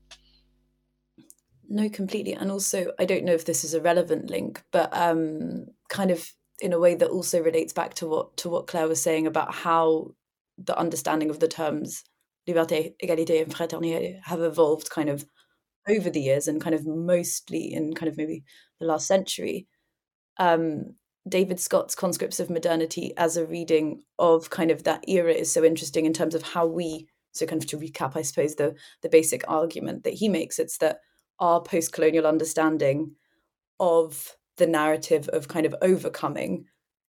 No, 1.72 1.88
completely. 1.88 2.34
And 2.34 2.50
also, 2.50 2.92
I 2.98 3.04
don't 3.04 3.24
know 3.24 3.32
if 3.32 3.44
this 3.44 3.62
is 3.62 3.74
a 3.74 3.80
relevant 3.80 4.28
link, 4.28 4.60
but 4.72 4.90
um, 4.92 5.66
kind 5.88 6.10
of 6.10 6.28
in 6.60 6.72
a 6.72 6.80
way 6.80 6.96
that 6.96 7.08
also 7.08 7.40
relates 7.40 7.72
back 7.72 7.94
to 7.94 8.08
what 8.08 8.36
to 8.38 8.48
what 8.48 8.66
Claire 8.66 8.88
was 8.88 9.00
saying 9.00 9.26
about 9.26 9.54
how 9.54 10.14
the 10.58 10.76
understanding 10.76 11.30
of 11.30 11.38
the 11.38 11.48
terms 11.48 12.02
liberté, 12.48 12.94
égalité, 13.02 13.40
and 13.42 13.54
fraternité 13.54 14.18
have 14.24 14.42
evolved 14.42 14.90
kind 14.90 15.08
of 15.08 15.24
over 15.88 16.10
the 16.10 16.20
years 16.20 16.48
and 16.48 16.60
kind 16.60 16.74
of 16.74 16.86
mostly 16.86 17.72
in 17.72 17.94
kind 17.94 18.08
of 18.08 18.16
maybe 18.16 18.42
the 18.80 18.86
last 18.86 19.06
century. 19.06 19.68
Um, 20.38 20.96
David 21.28 21.60
Scott's 21.60 21.94
Conscripts 21.94 22.40
of 22.40 22.50
Modernity 22.50 23.12
as 23.16 23.36
a 23.36 23.46
reading 23.46 24.02
of 24.18 24.50
kind 24.50 24.72
of 24.72 24.84
that 24.84 25.04
era 25.08 25.32
is 25.32 25.52
so 25.52 25.62
interesting 25.64 26.04
in 26.04 26.12
terms 26.14 26.34
of 26.34 26.42
how 26.42 26.66
we 26.66 27.08
so 27.32 27.46
kind 27.46 27.62
of 27.62 27.68
to 27.68 27.78
recap, 27.78 28.16
I 28.16 28.22
suppose 28.22 28.56
the 28.56 28.74
the 29.02 29.08
basic 29.08 29.44
argument 29.48 30.02
that 30.04 30.14
he 30.14 30.28
makes 30.28 30.58
it's 30.58 30.78
that 30.78 30.98
our 31.40 31.60
post 31.60 31.92
colonial 31.92 32.26
understanding 32.26 33.12
of 33.78 34.36
the 34.58 34.66
narrative 34.66 35.28
of 35.30 35.48
kind 35.48 35.66
of 35.66 35.74
overcoming 35.82 36.66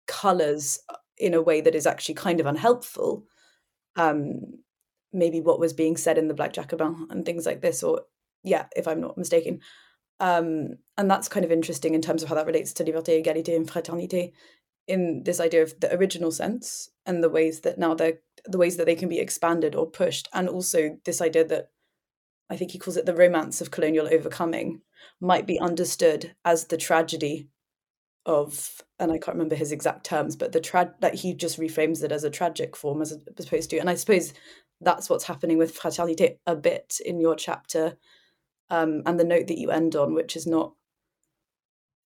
colors 0.06 0.78
in 1.18 1.34
a 1.34 1.42
way 1.42 1.60
that 1.60 1.74
is 1.74 1.86
actually 1.86 2.14
kind 2.14 2.40
of 2.40 2.46
unhelpful. 2.46 3.24
Um, 3.96 4.40
maybe 5.12 5.40
what 5.40 5.58
was 5.58 5.72
being 5.72 5.96
said 5.96 6.16
in 6.16 6.28
the 6.28 6.34
Black 6.34 6.52
Jacobin 6.52 7.08
and 7.10 7.26
things 7.26 7.44
like 7.44 7.60
this, 7.60 7.82
or 7.82 8.02
yeah, 8.44 8.66
if 8.76 8.86
I'm 8.86 9.00
not 9.00 9.18
mistaken. 9.18 9.60
Um, 10.20 10.76
and 10.96 11.10
that's 11.10 11.28
kind 11.28 11.44
of 11.44 11.50
interesting 11.50 11.94
in 11.94 12.02
terms 12.02 12.22
of 12.22 12.28
how 12.28 12.36
that 12.36 12.46
relates 12.46 12.72
to 12.74 12.84
liberté, 12.84 13.24
égalité, 13.24 13.56
and 13.56 13.66
fraternité 13.66 14.32
in 14.86 15.22
this 15.24 15.40
idea 15.40 15.62
of 15.62 15.78
the 15.80 15.94
original 15.94 16.30
sense 16.30 16.90
and 17.06 17.22
the 17.22 17.28
ways 17.28 17.60
that 17.60 17.78
now 17.78 17.94
they're 17.94 18.18
the 18.46 18.58
ways 18.58 18.76
that 18.76 18.86
they 18.86 18.94
can 18.94 19.08
be 19.08 19.18
expanded 19.18 19.74
or 19.74 19.90
pushed, 19.90 20.28
and 20.32 20.48
also 20.48 20.96
this 21.04 21.20
idea 21.20 21.44
that 21.44 21.68
I 22.50 22.56
think 22.56 22.72
he 22.72 22.78
calls 22.78 22.96
it 22.96 23.06
the 23.06 23.14
romance 23.14 23.60
of 23.60 23.70
colonial 23.70 24.08
overcoming, 24.12 24.82
might 25.20 25.46
be 25.46 25.60
understood 25.60 26.34
as 26.44 26.64
the 26.64 26.76
tragedy 26.76 27.48
of, 28.26 28.82
and 28.98 29.12
I 29.12 29.18
can't 29.18 29.36
remember 29.36 29.54
his 29.54 29.72
exact 29.72 30.04
terms, 30.04 30.36
but 30.36 30.52
the 30.52 30.60
tra- 30.60 30.94
that 31.00 31.14
he 31.14 31.32
just 31.32 31.58
reframes 31.60 32.02
it 32.02 32.12
as 32.12 32.24
a 32.24 32.30
tragic 32.30 32.76
form 32.76 33.00
as 33.00 33.16
opposed 33.38 33.70
to, 33.70 33.78
and 33.78 33.88
I 33.88 33.94
suppose 33.94 34.34
that's 34.80 35.08
what's 35.08 35.24
happening 35.24 35.58
with 35.58 35.78
Fraternité 35.78 36.38
a 36.46 36.56
bit 36.56 37.00
in 37.04 37.20
your 37.20 37.36
chapter, 37.36 37.96
um, 38.68 39.02
and 39.06 39.18
the 39.18 39.24
note 39.24 39.46
that 39.46 39.58
you 39.58 39.70
end 39.70 39.94
on, 39.94 40.14
which 40.14 40.36
is 40.36 40.46
not, 40.46 40.74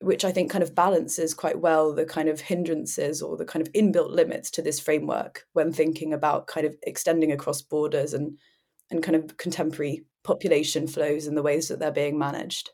which 0.00 0.24
I 0.24 0.32
think 0.32 0.50
kind 0.50 0.64
of 0.64 0.74
balances 0.74 1.34
quite 1.34 1.60
well 1.60 1.94
the 1.94 2.04
kind 2.04 2.28
of 2.28 2.40
hindrances 2.40 3.22
or 3.22 3.36
the 3.36 3.44
kind 3.44 3.64
of 3.64 3.72
inbuilt 3.72 4.10
limits 4.10 4.50
to 4.52 4.62
this 4.62 4.80
framework 4.80 5.46
when 5.52 5.72
thinking 5.72 6.12
about 6.12 6.48
kind 6.48 6.66
of 6.66 6.74
extending 6.82 7.30
across 7.30 7.62
borders 7.62 8.12
and 8.12 8.36
and 8.90 9.02
kind 9.02 9.14
of 9.14 9.36
contemporary 9.36 10.04
population 10.24 10.86
flows 10.86 11.26
and 11.26 11.36
the 11.36 11.42
ways 11.42 11.68
that 11.68 11.78
they're 11.78 11.90
being 11.90 12.18
managed. 12.18 12.70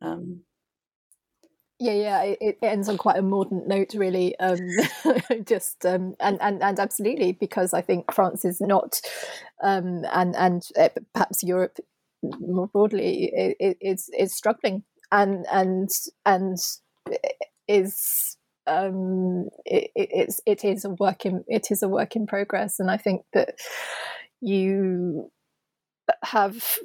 Um, 0.00 0.42
yeah, 1.80 1.92
yeah, 1.92 2.22
it, 2.22 2.38
it, 2.40 2.58
ends 2.62 2.88
on 2.88 2.96
quite 2.96 3.18
a 3.18 3.22
mordant 3.22 3.66
note, 3.66 3.94
really. 3.94 4.38
Um, 4.38 4.58
just 5.44 5.84
um, 5.84 6.14
and 6.20 6.38
and 6.40 6.62
and 6.62 6.78
absolutely, 6.78 7.32
because 7.32 7.74
I 7.74 7.80
think 7.80 8.12
France 8.12 8.44
is 8.44 8.60
not, 8.60 9.00
um, 9.62 10.02
and 10.12 10.36
and 10.36 10.62
uh, 10.78 10.90
perhaps 11.12 11.42
Europe 11.42 11.78
more 12.22 12.68
broadly 12.68 13.56
is 13.60 14.08
is 14.16 14.36
struggling 14.36 14.84
and 15.14 15.46
and 15.50 15.88
and 16.24 16.58
is 17.68 18.36
um, 18.66 19.48
it, 19.64 19.90
it's 19.94 20.40
it 20.46 20.64
is 20.64 20.84
a 20.84 20.90
work 20.90 21.26
in 21.26 21.44
it 21.48 21.68
is 21.70 21.82
a 21.82 21.88
work 21.88 22.16
in 22.16 22.26
progress, 22.26 22.80
and 22.80 22.90
I 22.90 22.96
think 22.96 23.22
that 23.32 23.54
you 24.40 25.30
have 26.22 26.78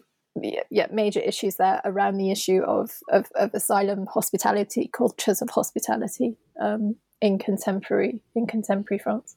yeah, 0.69 0.87
major 0.91 1.19
issues 1.19 1.55
there 1.55 1.81
around 1.85 2.17
the 2.17 2.31
issue 2.31 2.61
of, 2.61 2.91
of, 3.11 3.27
of 3.35 3.53
asylum 3.53 4.07
hospitality, 4.07 4.89
cultures 4.91 5.41
of 5.41 5.49
hospitality 5.49 6.37
um, 6.61 6.95
in 7.21 7.37
contemporary 7.37 8.21
in 8.35 8.47
contemporary 8.47 8.99
France. 8.99 9.35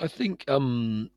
I 0.00 0.08
think 0.08 0.48
um, 0.48 1.10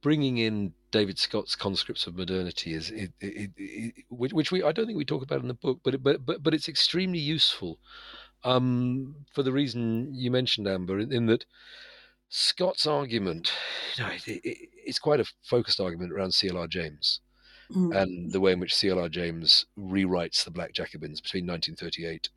bringing 0.00 0.38
in 0.38 0.72
David 0.90 1.18
Scott's 1.18 1.54
conscripts 1.54 2.06
of 2.06 2.16
modernity 2.16 2.74
is 2.74 2.90
it, 2.90 3.12
it, 3.20 3.50
it, 3.56 3.92
which, 4.08 4.32
which, 4.32 4.50
we 4.50 4.64
I 4.64 4.72
don't 4.72 4.86
think 4.86 4.98
we 4.98 5.04
talk 5.04 5.22
about 5.22 5.42
in 5.42 5.48
the 5.48 5.54
book, 5.54 5.80
but 5.84 6.02
but 6.02 6.26
but 6.26 6.42
but 6.42 6.54
it's 6.54 6.68
extremely 6.68 7.20
useful 7.20 7.78
um, 8.42 9.14
for 9.32 9.42
the 9.42 9.52
reason 9.52 10.12
you 10.12 10.30
mentioned, 10.30 10.66
Amber, 10.66 10.98
in, 10.98 11.12
in 11.12 11.26
that 11.26 11.44
Scott's 12.30 12.86
argument, 12.86 13.52
you 13.96 14.04
know, 14.04 14.10
it's 14.24 14.98
quite 14.98 15.20
a 15.20 15.30
focused 15.42 15.80
argument 15.80 16.12
around 16.12 16.32
C.L.R. 16.32 16.66
James 16.66 17.20
mm. 17.70 17.94
and 17.94 18.32
the 18.32 18.40
way 18.40 18.52
in 18.52 18.60
which 18.60 18.74
C.L.R. 18.74 19.08
James 19.08 19.66
rewrites 19.78 20.44
the 20.44 20.50
Black 20.50 20.72
Jacobins 20.72 21.20
between 21.20 21.46
1938 21.46 22.30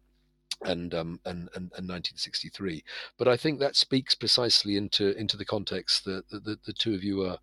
and, 0.65 0.93
um, 0.93 1.19
and, 1.25 1.49
and, 1.55 1.71
and 1.75 1.87
1963. 1.87 2.83
But 3.17 3.27
I 3.27 3.37
think 3.37 3.59
that 3.59 3.75
speaks 3.75 4.15
precisely 4.15 4.77
into 4.77 5.15
into 5.17 5.37
the 5.37 5.45
context 5.45 6.05
that, 6.05 6.29
that, 6.29 6.43
that 6.45 6.63
the 6.63 6.73
two 6.73 6.93
of 6.93 7.03
you 7.03 7.23
are 7.23 7.39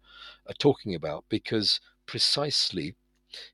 are 0.46 0.54
talking 0.58 0.94
about, 0.94 1.24
because 1.28 1.80
precisely 2.06 2.94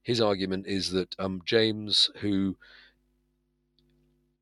his 0.03 0.21
argument 0.21 0.67
is 0.67 0.91
that 0.93 1.15
um, 1.19 1.43
James, 1.45 2.11
who 2.21 2.57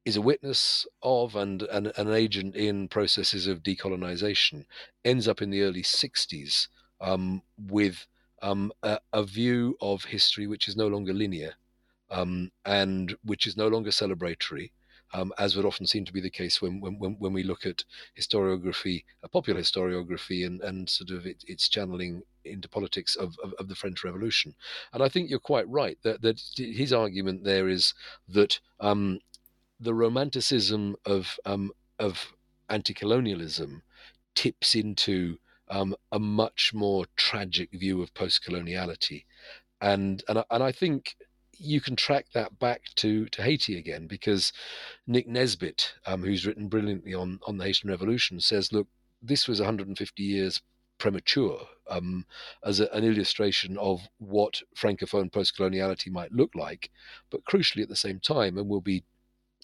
is 0.05 0.17
a 0.17 0.23
witness 0.23 0.87
of 1.03 1.35
and, 1.35 1.63
an 1.63 2.13
agent 2.13 2.55
in 2.55 2.89
processes 2.89 3.47
of 3.47 3.63
decolonization, 3.63 4.65
ends 5.05 5.27
up 5.27 5.41
in 5.41 5.51
the 5.51 5.63
early 5.63 5.83
60s 5.83 6.69
um, 7.01 7.43
with 7.59 8.07
um, 8.43 8.73
a, 8.83 8.99
a, 9.13 9.25
view 9.25 9.77
of 9.81 10.05
history 10.05 10.47
which 10.47 10.69
is 10.69 10.77
no 10.77 10.87
longer 10.87 11.15
linear 11.15 11.55
um, 12.11 12.51
and 12.65 13.17
which 13.25 13.47
is 13.47 13.57
no 13.57 13.69
longer 13.69 13.91
celebratory, 13.91 14.71
um, 15.15 15.33
as 15.39 15.57
would 15.57 15.65
often 15.65 15.87
seem 15.87 16.05
to 16.05 16.13
be 16.13 16.21
the 16.21 16.31
case 16.31 16.61
when 16.61 16.81
when, 16.81 17.17
when 17.19 17.33
we 17.33 17.43
look 17.43 17.65
at 17.65 17.85
historiography, 18.19 19.05
a 19.23 19.29
popular 19.29 19.61
historiography, 19.61 20.47
and, 20.47 20.61
and 20.61 20.91
sort 20.91 21.11
of 21.11 21.27
it, 21.27 21.43
its 21.47 21.69
channeling 21.69 22.23
into 22.45 22.69
politics 22.69 23.17
of, 23.17 23.37
of, 23.43 23.55
of, 23.59 23.69
the 23.69 23.75
French 23.75 24.05
Revolution. 24.05 24.55
And 24.93 25.03
I 25.03 25.09
think 25.09 25.31
you're 25.31 25.39
quite 25.39 25.69
right 25.69 25.97
that, 26.03 26.21
that 26.21 26.43
his 26.57 26.93
argument 26.93 27.45
there 27.45 27.69
is 27.69 27.95
that 28.29 28.61
um, 28.81 29.21
the 29.85 29.95
romanticism 29.95 30.97
of 31.05 31.39
um, 31.45 31.71
of 31.99 32.33
anti-colonialism 32.69 33.83
tips 34.35 34.75
into 34.75 35.39
um, 35.69 35.95
a 36.11 36.19
much 36.19 36.73
more 36.75 37.05
tragic 37.17 37.71
view 37.73 38.03
of 38.03 38.13
post-coloniality, 38.15 39.25
and 39.81 40.25
and 40.29 40.45
and 40.51 40.63
I 40.63 40.73
think 40.73 41.17
you 41.59 41.81
can 41.81 41.97
track 41.97 42.27
that 42.35 42.59
back 42.59 42.83
to, 42.97 43.27
to 43.27 43.43
Haiti 43.43 43.79
again 43.79 44.07
because 44.07 44.53
Nick 45.07 45.29
Nesbitt, 45.29 45.95
um, 46.07 46.23
who's 46.23 46.47
written 46.47 46.69
brilliantly 46.69 47.15
on, 47.15 47.39
on 47.47 47.59
the 47.59 47.65
Haitian 47.65 47.91
Revolution, 47.91 48.41
says, 48.41 48.73
look, 48.73 48.89
this 49.23 49.47
was 49.47 49.61
150 49.61 50.23
years 50.23 50.61
premature 50.99 51.61
um, 51.89 52.27
as 52.65 52.81
a, 52.81 52.93
an 52.93 53.05
illustration 53.05 53.77
of 53.79 54.09
what 54.19 54.63
francophone 54.77 55.31
post-coloniality 55.31 56.11
might 56.11 56.33
look 56.33 56.51
like, 56.55 56.91
but 57.31 57.45
crucially 57.45 57.83
at 57.83 57.89
the 57.89 57.97
same 57.97 58.21
time, 58.21 58.59
and 58.59 58.69
we'll 58.69 58.81
be 58.81 59.05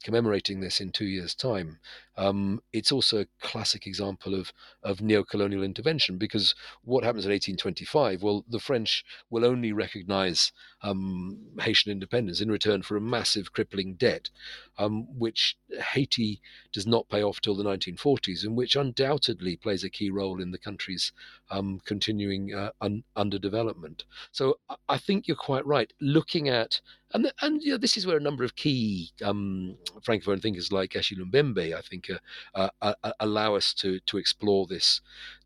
commemorating 0.02 0.60
this 0.60 0.80
in 0.80 0.90
two 0.90 1.04
years' 1.04 1.34
time. 1.34 1.78
Um, 2.16 2.60
it's 2.72 2.92
also 2.92 3.20
a 3.20 3.26
classic 3.40 3.86
example 3.86 4.34
of 4.34 4.52
of 4.82 5.00
neo-colonial 5.00 5.62
intervention 5.62 6.18
because 6.18 6.54
what 6.82 7.04
happens 7.04 7.24
in 7.24 7.30
1825? 7.30 8.22
Well, 8.22 8.44
the 8.48 8.58
French 8.58 9.04
will 9.30 9.44
only 9.44 9.72
recognise 9.72 10.52
um, 10.82 11.38
Haitian 11.60 11.92
independence 11.92 12.40
in 12.40 12.50
return 12.50 12.82
for 12.82 12.96
a 12.96 13.00
massive, 13.00 13.52
crippling 13.52 13.94
debt, 13.94 14.30
um, 14.78 15.06
which 15.18 15.56
Haiti 15.92 16.40
does 16.72 16.86
not 16.86 17.08
pay 17.08 17.22
off 17.22 17.40
till 17.40 17.54
the 17.54 17.64
1940s, 17.64 18.44
and 18.44 18.56
which 18.56 18.76
undoubtedly 18.76 19.56
plays 19.56 19.84
a 19.84 19.90
key 19.90 20.10
role 20.10 20.40
in 20.40 20.50
the 20.50 20.58
country's 20.58 21.12
um, 21.50 21.80
continuing 21.84 22.54
uh, 22.54 22.70
un- 22.80 23.04
underdevelopment. 23.16 24.04
So 24.32 24.58
I 24.88 24.98
think 24.98 25.26
you're 25.26 25.36
quite 25.36 25.66
right. 25.66 25.92
Looking 26.00 26.48
at 26.48 26.80
and 27.12 27.32
and 27.42 27.62
you 27.62 27.72
know, 27.72 27.78
this 27.78 27.96
is 27.96 28.06
where 28.06 28.16
a 28.16 28.20
number 28.20 28.44
of 28.44 28.56
key 28.56 29.10
um, 29.24 29.76
francophone 30.02 30.40
thinkers 30.40 30.72
like 30.72 30.94
Achille 30.94 31.24
Mbembe, 31.24 31.74
I 31.76 31.80
think, 31.80 32.08
uh, 32.54 32.68
uh, 32.80 32.94
uh, 33.02 33.12
allow 33.20 33.54
us 33.54 33.74
to 33.74 34.00
to 34.00 34.18
explore 34.18 34.66
this 34.66 35.00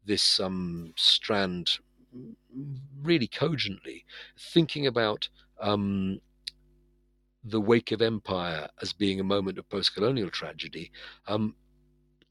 this 0.04 0.40
um, 0.40 0.92
strand 0.96 1.78
really 3.02 3.26
cogently, 3.26 4.04
thinking 4.38 4.86
about 4.86 5.28
um, 5.60 6.20
the 7.42 7.60
wake 7.60 7.92
of 7.92 8.02
empire 8.02 8.68
as 8.80 8.92
being 8.92 9.20
a 9.20 9.24
moment 9.24 9.58
of 9.58 9.68
post-colonial 9.68 10.30
tragedy. 10.30 10.92
Um, 11.26 11.56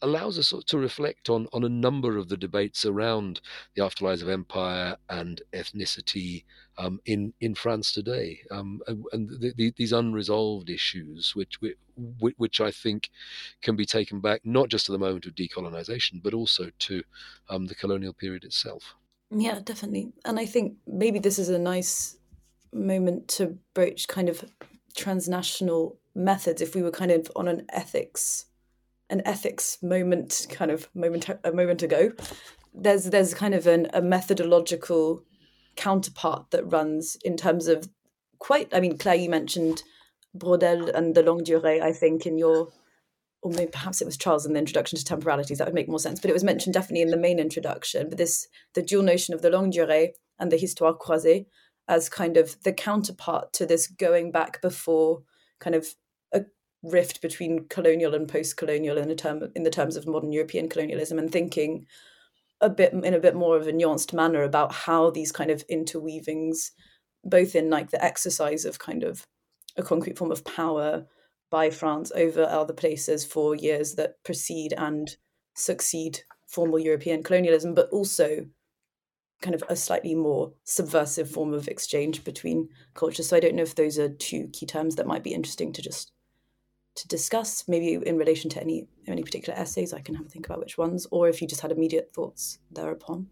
allows 0.02 0.38
us 0.38 0.54
to 0.68 0.78
reflect 0.78 1.30
on, 1.30 1.48
on 1.54 1.64
a 1.64 1.70
number 1.70 2.18
of 2.18 2.28
the 2.28 2.36
debates 2.36 2.86
around 2.86 3.40
the 3.74 3.82
afterlives 3.82 4.22
of 4.22 4.28
empire 4.28 4.98
and 5.10 5.42
ethnicity 5.54 6.44
um, 6.78 7.00
in 7.06 7.34
in 7.40 7.56
France 7.56 7.92
today, 7.92 8.42
um, 8.52 8.82
and, 8.88 9.06
and 9.12 9.30
the, 9.30 9.54
the, 9.56 9.74
these 9.78 9.92
unresolved 9.92 10.70
issues, 10.70 11.36
which, 11.36 11.62
which, 11.62 11.78
which 12.38 12.62
I 12.62 12.72
think 12.72 13.10
can 13.62 13.76
be 13.76 13.86
taken 13.86 14.20
back 14.20 14.42
not 14.44 14.70
just 14.70 14.86
to 14.88 14.92
the 14.92 14.98
moment 14.98 15.26
of 15.26 15.36
decolonization, 15.36 16.22
but 16.24 16.34
also 16.34 16.72
to 16.80 17.04
um, 17.50 17.68
the 17.68 17.76
colonial 17.76 18.14
period 18.14 18.44
itself. 18.44 18.96
Yeah, 19.30 19.60
definitely, 19.64 20.14
and 20.26 20.40
I 20.40 20.46
think 20.46 20.76
maybe 20.88 21.20
this 21.20 21.40
is 21.40 21.50
a 21.50 21.60
nice 21.60 22.18
moment 22.72 23.28
to 23.28 23.58
broach 23.74 24.08
kind 24.08 24.30
of 24.30 24.44
transnational 24.96 25.98
methods 26.16 26.62
if 26.62 26.76
we 26.76 26.82
were 26.82 26.92
kind 26.92 27.12
of 27.12 27.32
on 27.36 27.48
an 27.48 27.66
ethics 27.70 28.46
an 29.10 29.22
ethics 29.26 29.78
moment 29.82 30.48
kind 30.50 30.72
of 30.72 30.90
moment 30.96 31.30
a 31.44 31.52
moment 31.52 31.84
ago. 31.84 32.12
There's 32.74 33.06
there's 33.06 33.34
kind 33.34 33.54
of 33.54 33.68
an, 33.68 33.88
a 33.94 34.02
methodological 34.02 35.24
counterpart 35.76 36.52
that 36.52 36.72
runs 36.72 37.18
in 37.24 37.38
terms 37.38 37.68
of 37.68 37.90
quite 38.40 38.74
i 38.74 38.80
mean 38.80 38.98
claire 38.98 39.16
you 39.16 39.30
mentioned 39.30 39.84
Braudel 40.38 40.94
and 40.94 41.16
the 41.16 41.24
longue 41.24 41.44
durée 41.44 41.82
i 41.82 41.92
think 41.92 42.26
in 42.26 42.38
your 42.38 42.70
or 43.42 43.52
maybe 43.52 43.72
perhaps 43.72 44.02
it 44.02 44.06
was 44.06 44.18
charles 44.18 44.46
in 44.46 44.54
the 44.54 44.60
introduction 44.60 44.98
to 44.98 45.06
temporalities 45.06 45.58
that 45.58 45.68
would 45.68 45.74
make 45.74 45.90
more 45.90 46.00
sense 46.00 46.20
but 46.20 46.30
it 46.30 46.34
was 46.34 46.44
mentioned 46.44 46.74
definitely 46.74 47.02
in 47.02 47.10
the 47.10 47.18
main 47.18 47.40
introduction 47.40 48.10
but 48.10 48.18
this 48.18 48.48
the 48.74 48.82
dual 48.82 49.04
notion 49.04 49.34
of 49.34 49.42
the 49.42 49.50
longue 49.50 49.72
durée 49.72 50.10
and 50.40 50.52
the 50.52 50.58
histoire 50.58 50.98
croisée 50.98 51.46
as 51.88 52.10
kind 52.10 52.38
of 52.38 52.62
the 52.64 52.74
counterpart 52.74 53.52
to 53.54 53.66
this 53.66 53.88
going 53.88 54.32
back 54.32 54.62
before 54.62 55.24
kind 55.60 55.76
of 55.76 55.88
a 56.34 56.44
rift 56.82 57.22
between 57.22 57.68
colonial 57.68 58.14
and 58.14 58.28
post-colonial 58.28 58.98
in 58.98 59.08
the 59.08 59.16
term 59.16 59.52
in 59.56 59.64
the 59.64 59.70
terms 59.70 59.96
of 59.96 60.08
modern 60.08 60.32
European 60.32 60.70
colonialism 60.70 61.20
and 61.20 61.32
thinking 61.32 61.86
a 62.64 62.70
bit 62.70 62.94
in 62.94 63.14
a 63.14 63.20
bit 63.20 63.36
more 63.36 63.58
of 63.58 63.68
a 63.68 63.72
nuanced 63.72 64.14
manner 64.14 64.42
about 64.42 64.72
how 64.72 65.10
these 65.12 65.32
kind 65.32 65.52
of 65.52 65.68
interweavings 65.68 66.72
both 67.24 67.56
in 67.56 67.70
like 67.70 67.92
the 67.92 68.04
exercise 68.04 68.66
of 68.66 68.80
kind 68.80 69.04
of 69.04 69.26
a 69.78 69.84
concrete 69.84 70.18
form 70.18 70.32
of 70.32 70.44
power 70.46 71.06
by 71.50 71.70
France 71.70 72.12
over 72.16 72.44
other 72.44 72.74
places 72.74 73.24
for 73.24 73.56
years 73.56 73.96
that 73.96 74.16
precede 74.24 74.74
and 74.78 75.18
succeed 75.56 76.20
formal 76.48 76.80
European 76.80 77.24
colonialism, 77.24 77.74
but 77.74 77.90
also 77.90 78.46
kind 79.42 79.56
of 79.56 79.64
a 79.70 79.76
slightly 79.76 80.16
more 80.16 80.54
subversive 80.64 81.30
form 81.30 81.54
of 81.54 81.68
exchange 81.68 82.24
between 82.24 82.70
cultures. 82.94 83.30
So 83.30 83.38
I 83.38 83.40
don't 83.40 83.56
know 83.56 83.64
if 83.64 83.76
those 83.76 84.00
are 84.00 84.10
two 84.10 84.50
key 84.54 84.66
terms 84.66 84.96
that 84.96 85.08
might 85.08 85.24
be 85.24 85.34
interesting 85.34 85.74
to 85.74 85.82
just 85.82 86.12
to 86.96 87.08
discuss, 87.08 87.68
maybe 87.68 87.94
in 87.94 88.18
relation 88.18 88.50
to 88.52 88.62
any 88.62 88.88
any 89.08 89.24
particular 89.24 89.58
essays. 89.58 89.94
I 89.94 90.02
can 90.02 90.16
have 90.16 90.26
a 90.26 90.30
think 90.30 90.46
about 90.46 90.60
which 90.60 90.78
ones, 90.78 91.08
or 91.12 91.28
if 91.28 91.42
you 91.42 91.48
just 91.48 91.62
had 91.62 91.72
immediate 91.72 92.12
thoughts 92.14 92.60
thereupon. 92.72 93.28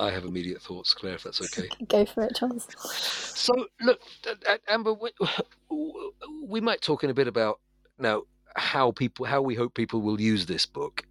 I 0.00 0.10
have 0.12 0.24
immediate 0.24 0.62
thoughts, 0.62 0.94
Claire, 0.94 1.14
if 1.14 1.24
that's 1.24 1.40
okay. 1.42 1.68
Go 1.88 2.04
for 2.06 2.22
it, 2.22 2.36
Charles. 2.36 2.68
So, 3.34 3.52
look, 3.80 4.00
Amber, 4.68 4.94
we, 4.94 5.10
we 6.46 6.60
might 6.60 6.80
talk 6.80 7.02
in 7.02 7.10
a 7.10 7.14
bit 7.14 7.26
about 7.26 7.58
now 7.98 8.22
how 8.54 8.92
people, 8.92 9.26
how 9.26 9.42
we 9.42 9.56
hope 9.56 9.74
people 9.74 10.00
will 10.00 10.20
use 10.20 10.46
this 10.46 10.66
book, 10.66 11.04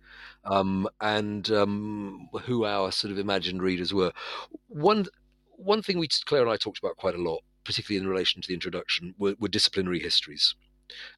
um, 0.45 0.87
and 1.01 1.51
um, 1.51 2.29
who 2.43 2.63
our 2.63 2.91
sort 2.93 3.11
of 3.11 3.19
imagined 3.19 3.61
readers 3.61 3.93
were. 3.93 4.13
One 4.67 5.05
one 5.57 5.81
thing 5.81 5.97
we 5.97 6.07
Claire 6.07 6.43
and 6.43 6.51
I 6.51 6.55
talked 6.55 6.79
about 6.79 6.95
quite 6.97 7.15
a 7.15 7.21
lot 7.21 7.41
particularly 7.67 8.03
in 8.03 8.09
relation 8.09 8.41
to 8.41 8.47
the 8.47 8.53
introduction, 8.53 9.13
were, 9.19 9.35
were 9.39 9.49
disciplinary 9.49 9.99
histories. 9.99 10.55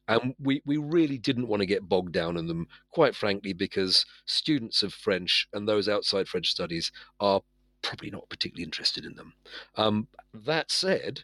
And 0.08 0.34
we, 0.40 0.60
we 0.66 0.76
really 0.76 1.16
didn't 1.16 1.46
want 1.46 1.60
to 1.60 1.66
get 1.66 1.88
bogged 1.88 2.12
down 2.12 2.36
in 2.36 2.48
them, 2.48 2.66
quite 2.90 3.14
frankly, 3.14 3.52
because 3.52 4.04
students 4.26 4.82
of 4.82 4.92
French 4.92 5.48
and 5.52 5.66
those 5.68 5.88
outside 5.88 6.28
French 6.28 6.50
studies 6.50 6.90
are 7.20 7.40
probably 7.80 8.10
not 8.10 8.28
particularly 8.28 8.64
interested 8.64 9.06
in 9.06 9.14
them. 9.14 9.32
Um, 9.76 10.08
that 10.34 10.72
said, 10.72 11.22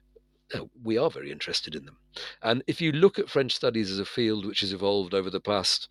we 0.83 0.97
are 0.97 1.11
very 1.11 1.33
interested 1.33 1.75
in 1.75 1.85
them. 1.87 1.97
And 2.43 2.63
if 2.67 2.81
you 2.81 2.93
look 2.93 3.19
at 3.19 3.29
French 3.29 3.55
studies 3.55 3.91
as 3.91 3.99
a 3.99 4.05
field 4.05 4.47
which 4.47 4.61
has 4.61 4.73
evolved 4.73 5.13
over 5.13 5.29
the 5.29 5.41
past, 5.41 5.89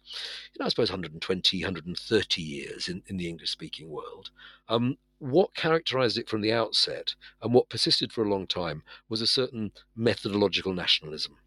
you 0.54 0.60
know, 0.60 0.66
I 0.66 0.70
suppose 0.70 0.90
120, 0.90 1.62
130 1.62 2.42
years 2.42 2.88
in, 2.88 3.04
in 3.08 3.18
the 3.18 3.28
English 3.28 3.52
speaking 3.52 3.90
world, 3.90 4.32
um, 4.70 4.98
what 5.20 5.56
characterized 5.56 6.18
it 6.18 6.30
from 6.30 6.42
the 6.42 6.52
outset 6.52 7.16
and 7.42 7.54
what 7.54 7.70
persisted 7.70 8.12
for 8.12 8.24
a 8.24 8.30
long 8.30 8.48
time 8.48 8.84
was 9.10 9.22
a 9.22 9.28
certain 9.28 9.72
methodological 9.96 10.74
nationalism. 10.74 11.38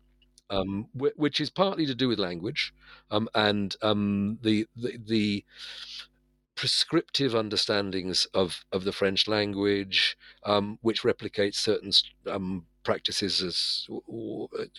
Um, 0.51 0.89
which 0.95 1.43
is 1.43 1.51
partly 1.51 1.85
to 1.85 1.95
do 1.95 2.09
with 2.09 2.19
language 2.19 2.73
um, 3.11 3.29
and 3.35 3.77
um, 3.83 4.39
the, 4.41 4.67
the, 4.75 4.99
the 5.07 5.45
prescriptive 6.59 7.35
understandings 7.35 8.27
of, 8.33 8.65
of 8.73 8.85
the 8.85 8.93
French 8.93 9.29
language, 9.29 10.17
um, 10.45 10.79
which 10.81 11.03
replicates 11.03 11.57
certain 11.57 11.93
um, 12.27 12.65
practices, 12.83 13.43
as 13.43 13.87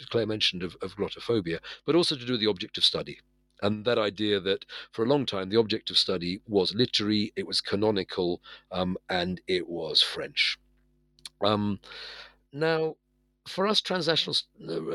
Claire 0.09 0.25
mentioned, 0.25 0.63
of, 0.63 0.75
of 0.81 0.95
glottophobia, 0.95 1.59
but 1.85 1.95
also 1.95 2.15
to 2.15 2.25
do 2.25 2.33
with 2.33 2.41
the 2.41 2.49
object 2.49 2.77
of 2.79 2.83
study. 2.83 3.19
And 3.61 3.85
that 3.85 3.97
idea 3.97 4.39
that 4.39 4.65
for 4.91 5.03
a 5.03 5.07
long 5.07 5.25
time 5.25 5.49
the 5.49 5.57
object 5.57 5.89
of 5.89 5.97
study 5.97 6.41
was 6.47 6.73
literary, 6.73 7.33
it 7.35 7.45
was 7.47 7.61
canonical, 7.61 8.41
um, 8.71 8.97
and 9.09 9.41
it 9.47 9.67
was 9.67 10.01
French. 10.01 10.57
Um, 11.41 11.79
now, 12.51 12.95
for 13.47 13.67
us, 13.67 13.81
transnational 13.81 14.37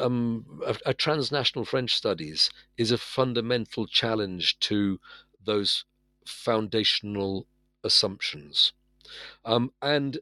um, 0.01 0.61
a, 0.65 0.77
a, 0.87 0.95
transnational 0.95 1.65
French 1.65 1.95
studies 1.95 2.51
is 2.77 2.93
a 2.93 2.99
fundamental 2.99 3.87
challenge 3.87 4.59
to 4.61 5.01
those 5.45 5.85
foundational 6.27 7.47
assumptions. 7.83 8.73
Um, 9.45 9.73
and 9.83 10.19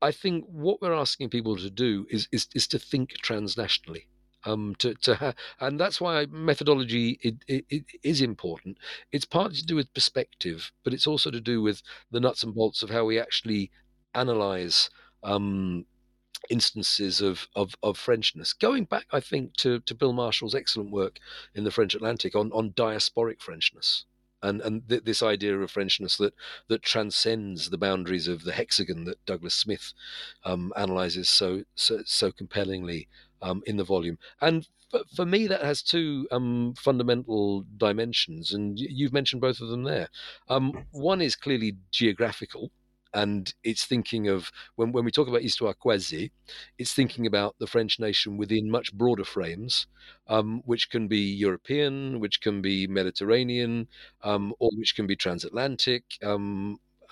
I 0.00 0.12
think 0.12 0.44
what 0.46 0.80
we're 0.80 0.92
asking 0.92 1.30
people 1.30 1.56
to 1.56 1.70
do 1.70 2.06
is 2.10 2.28
is, 2.30 2.46
is 2.54 2.66
to 2.68 2.78
think 2.78 3.14
transnationally. 3.22 4.04
Um, 4.44 4.74
to 4.78 4.94
to 4.94 5.14
ha- 5.14 5.34
and 5.60 5.78
that's 5.78 6.00
why 6.00 6.26
methodology 6.26 7.18
it, 7.22 7.36
it, 7.46 7.64
it 7.70 7.84
is 8.02 8.20
important. 8.20 8.78
It's 9.12 9.24
partly 9.24 9.56
to 9.58 9.66
do 9.66 9.76
with 9.76 9.94
perspective, 9.94 10.72
but 10.82 10.92
it's 10.92 11.06
also 11.06 11.30
to 11.30 11.40
do 11.40 11.62
with 11.62 11.82
the 12.10 12.20
nuts 12.20 12.42
and 12.42 12.54
bolts 12.54 12.82
of 12.82 12.90
how 12.90 13.04
we 13.04 13.20
actually 13.20 13.70
analyze 14.14 14.90
um, 15.22 15.86
instances 16.50 17.20
of, 17.20 17.48
of, 17.54 17.74
of 17.82 17.96
Frenchness. 17.96 18.58
Going 18.58 18.84
back, 18.84 19.06
I 19.12 19.20
think, 19.20 19.54
to, 19.58 19.80
to 19.80 19.94
Bill 19.94 20.12
Marshall's 20.12 20.54
excellent 20.54 20.90
work 20.90 21.18
in 21.54 21.64
the 21.64 21.70
French 21.70 21.94
Atlantic 21.94 22.34
on, 22.34 22.50
on 22.52 22.72
diasporic 22.72 23.38
Frenchness 23.40 24.04
and 24.42 24.60
and 24.60 24.88
th- 24.88 25.04
this 25.04 25.22
idea 25.22 25.56
of 25.58 25.70
Frenchness 25.70 26.16
that 26.18 26.34
that 26.68 26.82
transcends 26.82 27.70
the 27.70 27.78
boundaries 27.78 28.28
of 28.28 28.44
the 28.44 28.52
hexagon 28.52 29.04
that 29.04 29.24
Douglas 29.24 29.54
Smith 29.54 29.92
um, 30.44 30.72
analyzes 30.76 31.28
so 31.28 31.62
so, 31.74 32.02
so 32.04 32.32
compellingly 32.32 33.08
um, 33.42 33.62
in 33.66 33.76
the 33.76 33.84
volume. 33.84 34.18
And 34.40 34.66
for, 34.90 35.00
for 35.14 35.26
me, 35.26 35.46
that 35.48 35.62
has 35.62 35.82
two 35.82 36.26
um, 36.30 36.74
fundamental 36.78 37.64
dimensions, 37.76 38.52
and 38.52 38.78
you've 38.78 39.12
mentioned 39.12 39.42
both 39.42 39.60
of 39.60 39.68
them 39.68 39.84
there. 39.84 40.08
Um, 40.48 40.84
one 40.92 41.20
is 41.20 41.36
clearly 41.36 41.76
geographical, 41.90 42.70
and 43.14 43.52
it's 43.62 43.84
thinking 43.84 44.28
of 44.28 44.50
when, 44.76 44.92
when 44.92 45.04
we 45.04 45.10
talk 45.10 45.28
about 45.28 45.42
histoire 45.42 45.74
croisée, 45.74 46.30
it's 46.78 46.94
thinking 46.94 47.26
about 47.26 47.54
the 47.58 47.66
French 47.66 47.98
nation 47.98 48.36
within 48.38 48.70
much 48.70 48.92
broader 48.94 49.24
frames, 49.24 49.86
um, 50.28 50.62
which 50.64 50.88
can 50.88 51.08
be 51.08 51.18
European, 51.18 52.20
which 52.20 52.40
can 52.40 52.62
be 52.62 52.86
Mediterranean, 52.86 53.88
um, 54.22 54.54
or 54.58 54.70
which 54.76 54.94
can 54.94 55.06
be 55.06 55.16
transatlantic. 55.16 56.04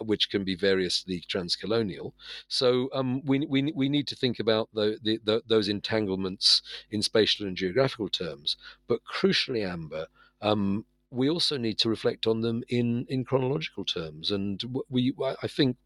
Which 0.04 0.30
can 0.30 0.44
be 0.44 0.54
variously 0.54 1.22
transcolonial. 1.28 2.12
So 2.48 2.88
um, 2.92 3.22
we, 3.24 3.46
we, 3.46 3.72
we 3.74 3.88
need 3.88 4.06
to 4.08 4.16
think 4.16 4.40
about 4.40 4.68
the, 4.72 4.98
the, 5.02 5.20
the, 5.24 5.42
those 5.46 5.68
entanglements 5.68 6.62
in 6.90 7.02
spatial 7.02 7.46
and 7.46 7.56
geographical 7.56 8.08
terms. 8.08 8.56
But 8.88 9.00
crucially, 9.04 9.66
Amber, 9.66 10.06
um, 10.40 10.84
we 11.10 11.28
also 11.28 11.56
need 11.56 11.78
to 11.78 11.88
reflect 11.88 12.26
on 12.26 12.40
them 12.40 12.62
in 12.68 13.04
in 13.08 13.24
chronological 13.24 13.84
terms. 13.84 14.30
And 14.30 14.62
we, 14.88 15.12
I 15.18 15.46
think, 15.48 15.76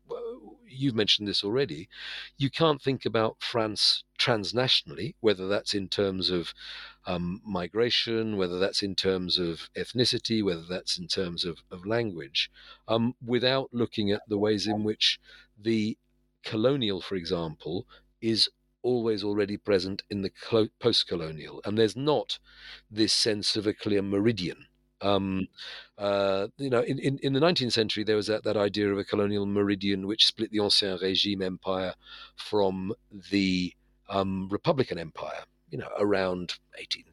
you've 0.69 0.95
mentioned 0.95 1.29
this 1.29 1.45
already. 1.45 1.89
You 2.37 2.51
can't 2.51 2.81
think 2.81 3.05
about 3.05 3.37
France 3.41 4.05
transnationally, 4.19 5.15
whether 5.21 5.49
that's 5.49 5.75
in 5.75 5.89
terms 5.89 6.31
of 6.31 6.55
um, 7.07 7.41
migration, 7.45 8.37
whether 8.37 8.59
that's 8.59 8.83
in 8.83 8.95
terms 8.95 9.39
of 9.39 9.69
ethnicity, 9.77 10.43
whether 10.43 10.65
that's 10.69 10.99
in 10.99 11.07
terms 11.07 11.45
of, 11.45 11.59
of 11.71 11.87
language, 11.87 12.51
um, 12.89 13.15
without 13.25 13.69
looking 13.73 14.11
at 14.11 14.23
the 14.29 14.39
ways 14.39 14.67
in 14.67 14.85
which 14.85 15.19
the 15.61 15.97
colonial, 16.43 17.01
for 17.01 17.17
example, 17.17 17.87
is 18.21 18.49
always 18.83 19.25
already 19.25 19.57
present 19.57 20.03
in 20.11 20.23
the 20.23 20.31
post 20.79 21.09
colonial. 21.09 21.61
And 21.65 21.79
there's 21.79 21.97
not 21.97 22.39
this 22.91 23.13
sense 23.13 23.57
of 23.57 23.67
a 23.67 23.75
clear 23.75 24.03
meridian 24.03 24.67
um, 25.05 25.49
uh, 25.99 26.49
you 26.57 26.71
know, 26.71 26.81
in, 26.81 26.99
in, 26.99 27.19
in, 27.19 27.33
the 27.35 27.41
19th 27.41 27.73
century, 27.73 28.05
there 28.05 28.17
was 28.17 28.27
that, 28.27 28.43
that 28.45 28.57
idea 28.57 28.91
of 28.91 28.99
a 28.99 29.05
colonial 29.05 29.47
meridian 29.47 30.07
which 30.07 30.27
split 30.27 30.51
the 30.51 30.59
Ancien 30.59 30.99
Régime 30.99 31.45
Empire 31.45 31.95
from 32.37 32.93
the 33.31 33.75
um, 34.09 34.49
Republican 34.51 34.99
Empire, 34.99 35.45
you 35.71 35.79
know, 35.79 35.89
around 35.99 36.59
18, 36.79 37.05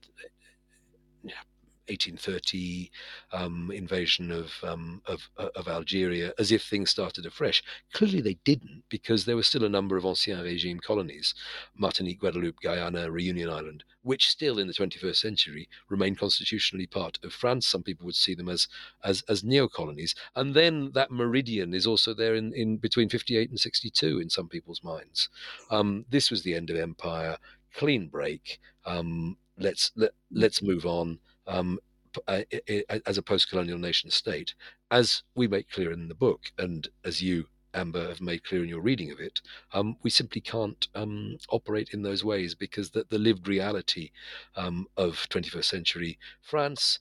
1830 1.91 2.91
um, 3.31 3.71
invasion 3.73 4.31
of, 4.31 4.51
um, 4.63 5.01
of, 5.05 5.29
uh, 5.37 5.49
of 5.55 5.67
Algeria 5.67 6.33
as 6.39 6.51
if 6.51 6.63
things 6.63 6.89
started 6.89 7.25
afresh. 7.25 7.61
Clearly, 7.93 8.21
they 8.21 8.37
didn't 8.45 8.83
because 8.89 9.25
there 9.25 9.35
were 9.35 9.43
still 9.43 9.65
a 9.65 9.69
number 9.69 9.97
of 9.97 10.05
ancien 10.05 10.39
régime 10.39 10.81
colonies, 10.81 11.33
Martinique, 11.75 12.19
Guadeloupe, 12.19 12.61
Guyana, 12.61 13.11
Reunion 13.11 13.49
Island, 13.49 13.83
which 14.03 14.29
still 14.29 14.57
in 14.57 14.67
the 14.67 14.73
21st 14.73 15.17
century 15.17 15.67
remain 15.89 16.15
constitutionally 16.15 16.87
part 16.87 17.19
of 17.23 17.33
France. 17.33 17.67
Some 17.67 17.83
people 17.83 18.05
would 18.05 18.15
see 18.15 18.33
them 18.33 18.49
as 18.49 18.67
as, 19.03 19.23
as 19.27 19.43
neo 19.43 19.67
colonies, 19.67 20.15
and 20.35 20.53
then 20.53 20.91
that 20.93 21.11
meridian 21.11 21.73
is 21.73 21.85
also 21.85 22.13
there 22.13 22.35
in, 22.35 22.53
in 22.53 22.77
between 22.77 23.09
58 23.09 23.49
and 23.49 23.59
62 23.59 24.19
in 24.19 24.29
some 24.29 24.47
people's 24.47 24.83
minds. 24.83 25.29
Um, 25.69 26.05
this 26.09 26.31
was 26.31 26.43
the 26.43 26.55
end 26.55 26.69
of 26.69 26.77
empire, 26.77 27.37
clean 27.73 28.07
break. 28.07 28.59
Um, 28.85 29.37
let's 29.57 29.91
let, 29.95 30.11
let's 30.31 30.61
move 30.61 30.85
on 30.85 31.19
um, 31.51 31.79
as 32.27 33.17
a 33.17 33.21
post-colonial 33.21 33.77
nation 33.77 34.09
state, 34.09 34.53
as 34.89 35.23
we 35.35 35.47
make 35.47 35.69
clear 35.69 35.91
in 35.91 36.07
the 36.07 36.15
book, 36.15 36.51
and 36.57 36.87
as 37.05 37.21
you, 37.21 37.45
Amber, 37.73 38.07
have 38.07 38.21
made 38.21 38.43
clear 38.43 38.63
in 38.63 38.69
your 38.69 38.81
reading 38.81 39.11
of 39.11 39.19
it, 39.19 39.41
um, 39.73 39.95
we 40.03 40.09
simply 40.09 40.41
can't 40.41 40.87
um, 40.95 41.37
operate 41.49 41.89
in 41.93 42.01
those 42.01 42.23
ways 42.23 42.53
because 42.53 42.89
the, 42.89 43.05
the 43.09 43.19
lived 43.19 43.47
reality 43.47 44.11
um, 44.55 44.87
of 44.97 45.25
21st 45.29 45.65
century 45.65 46.19
France 46.41 46.99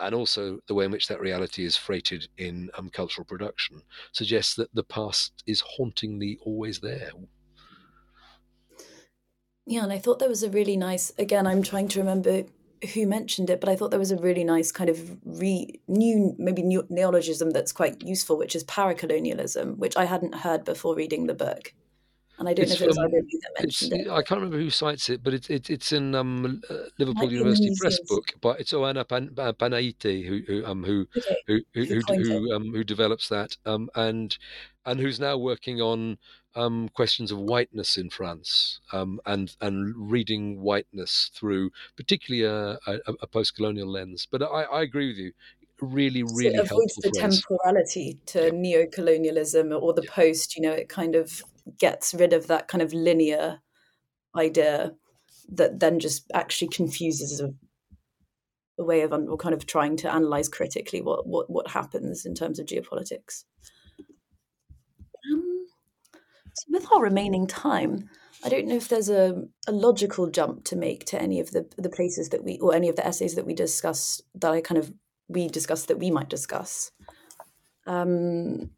and 0.00 0.14
also 0.14 0.58
the 0.66 0.74
way 0.74 0.86
in 0.86 0.90
which 0.90 1.08
that 1.08 1.20
reality 1.20 1.64
is 1.64 1.76
freighted 1.76 2.26
in 2.38 2.70
um, 2.78 2.88
cultural 2.88 3.24
production 3.24 3.82
suggests 4.12 4.54
that 4.54 4.74
the 4.74 4.82
past 4.82 5.42
is 5.46 5.60
hauntingly 5.60 6.38
always 6.42 6.80
there. 6.80 7.10
Yeah, 9.66 9.84
and 9.84 9.92
I 9.92 9.98
thought 9.98 10.18
there 10.18 10.28
was 10.28 10.42
a 10.42 10.50
really 10.50 10.76
nice. 10.76 11.12
Again, 11.18 11.46
I'm 11.46 11.62
trying 11.62 11.88
to 11.88 12.00
remember 12.00 12.44
who 12.94 13.06
mentioned 13.06 13.50
it, 13.50 13.60
but 13.60 13.68
I 13.68 13.76
thought 13.76 13.90
there 13.90 13.98
was 13.98 14.10
a 14.10 14.16
really 14.16 14.44
nice 14.44 14.72
kind 14.72 14.88
of 14.88 15.18
re, 15.24 15.80
new, 15.86 16.34
maybe 16.38 16.62
new 16.62 16.86
neologism 16.88 17.50
that's 17.50 17.72
quite 17.72 18.02
useful, 18.02 18.38
which 18.38 18.56
is 18.56 18.64
paracolonialism, 18.64 19.76
which 19.76 19.96
I 19.96 20.04
hadn't 20.04 20.34
heard 20.34 20.64
before 20.64 20.94
reading 20.94 21.26
the 21.26 21.34
book. 21.34 21.74
And 22.38 22.48
I 22.48 22.54
don't 22.54 22.62
it's 22.62 22.72
know 22.72 22.74
if 22.76 22.82
it 22.82 22.86
was 22.86 22.98
either 22.98 23.20
you 23.28 23.40
that 23.42 23.62
mentioned 23.62 23.92
it. 23.92 24.08
I 24.08 24.22
can't 24.22 24.40
remember 24.40 24.56
who 24.56 24.70
cites 24.70 25.10
it, 25.10 25.22
but 25.22 25.34
it's 25.34 25.50
it, 25.50 25.68
it's 25.68 25.92
in 25.92 26.14
um, 26.14 26.62
uh, 26.70 26.74
Liverpool 26.98 27.30
University 27.30 27.70
Press 27.78 28.00
book 28.08 28.32
by 28.40 28.52
it's 28.52 28.72
Oana 28.72 29.06
Pan, 29.06 29.28
Panaite 29.34 30.26
who 30.26 30.40
who 30.46 30.64
um, 30.64 30.82
who, 30.82 31.06
okay. 31.14 31.36
who 31.46 31.60
who 31.74 31.84
who, 31.84 32.00
who, 32.22 32.54
um, 32.54 32.72
who 32.72 32.82
develops 32.82 33.28
that 33.28 33.58
um, 33.66 33.90
and 33.94 34.38
and 34.86 34.98
who's 34.98 35.20
now 35.20 35.36
working 35.36 35.82
on 35.82 36.16
um, 36.54 36.88
questions 36.90 37.30
of 37.30 37.38
whiteness 37.38 37.96
in 37.96 38.10
France 38.10 38.80
um, 38.92 39.20
and 39.26 39.54
and 39.60 39.94
reading 39.96 40.60
whiteness 40.60 41.30
through 41.34 41.70
particularly 41.96 42.44
a, 42.44 42.78
a, 42.86 43.12
a 43.22 43.26
post-colonial 43.26 43.88
lens. 43.88 44.26
But 44.30 44.42
I, 44.42 44.62
I, 44.62 44.82
agree 44.82 45.08
with 45.08 45.16
you. 45.16 45.32
Really, 45.80 46.22
really 46.22 46.56
so 46.56 46.62
it 46.62 46.70
avoids 46.70 46.94
the 46.96 47.10
temporality 47.10 48.18
to 48.26 48.46
yeah. 48.46 48.50
neo-colonialism 48.52 49.72
or 49.72 49.94
the 49.94 50.02
yeah. 50.02 50.10
post. 50.12 50.56
You 50.56 50.62
know, 50.62 50.72
it 50.72 50.88
kind 50.88 51.14
of 51.14 51.42
gets 51.78 52.12
rid 52.14 52.32
of 52.32 52.48
that 52.48 52.68
kind 52.68 52.82
of 52.82 52.92
linear 52.92 53.60
idea 54.36 54.92
that 55.52 55.80
then 55.80 55.98
just 55.98 56.30
actually 56.34 56.68
confuses 56.68 57.40
a, 57.40 57.52
a 58.78 58.84
way 58.84 59.00
of 59.02 59.12
un, 59.12 59.36
kind 59.38 59.54
of 59.54 59.66
trying 59.66 59.96
to 59.98 60.12
analyze 60.12 60.48
critically 60.48 61.00
what, 61.00 61.26
what 61.26 61.48
what 61.48 61.70
happens 61.70 62.26
in 62.26 62.34
terms 62.34 62.58
of 62.58 62.66
geopolitics. 62.66 63.44
So 66.54 66.66
with 66.70 66.86
our 66.92 67.02
remaining 67.02 67.46
time, 67.46 68.08
I 68.44 68.48
don't 68.48 68.66
know 68.66 68.76
if 68.76 68.88
there's 68.88 69.08
a, 69.08 69.44
a 69.66 69.72
logical 69.72 70.28
jump 70.30 70.64
to 70.64 70.76
make 70.76 71.04
to 71.06 71.20
any 71.20 71.40
of 71.40 71.50
the 71.50 71.66
the 71.76 71.90
places 71.90 72.30
that 72.30 72.44
we 72.44 72.58
or 72.58 72.74
any 72.74 72.88
of 72.88 72.96
the 72.96 73.06
essays 73.06 73.34
that 73.34 73.46
we 73.46 73.54
discuss 73.54 74.20
that 74.34 74.50
I 74.50 74.60
kind 74.60 74.78
of 74.78 74.92
we 75.28 75.48
discuss 75.48 75.86
that 75.86 75.98
we 75.98 76.10
might 76.10 76.28
discuss. 76.28 76.90
Um, 77.86 78.70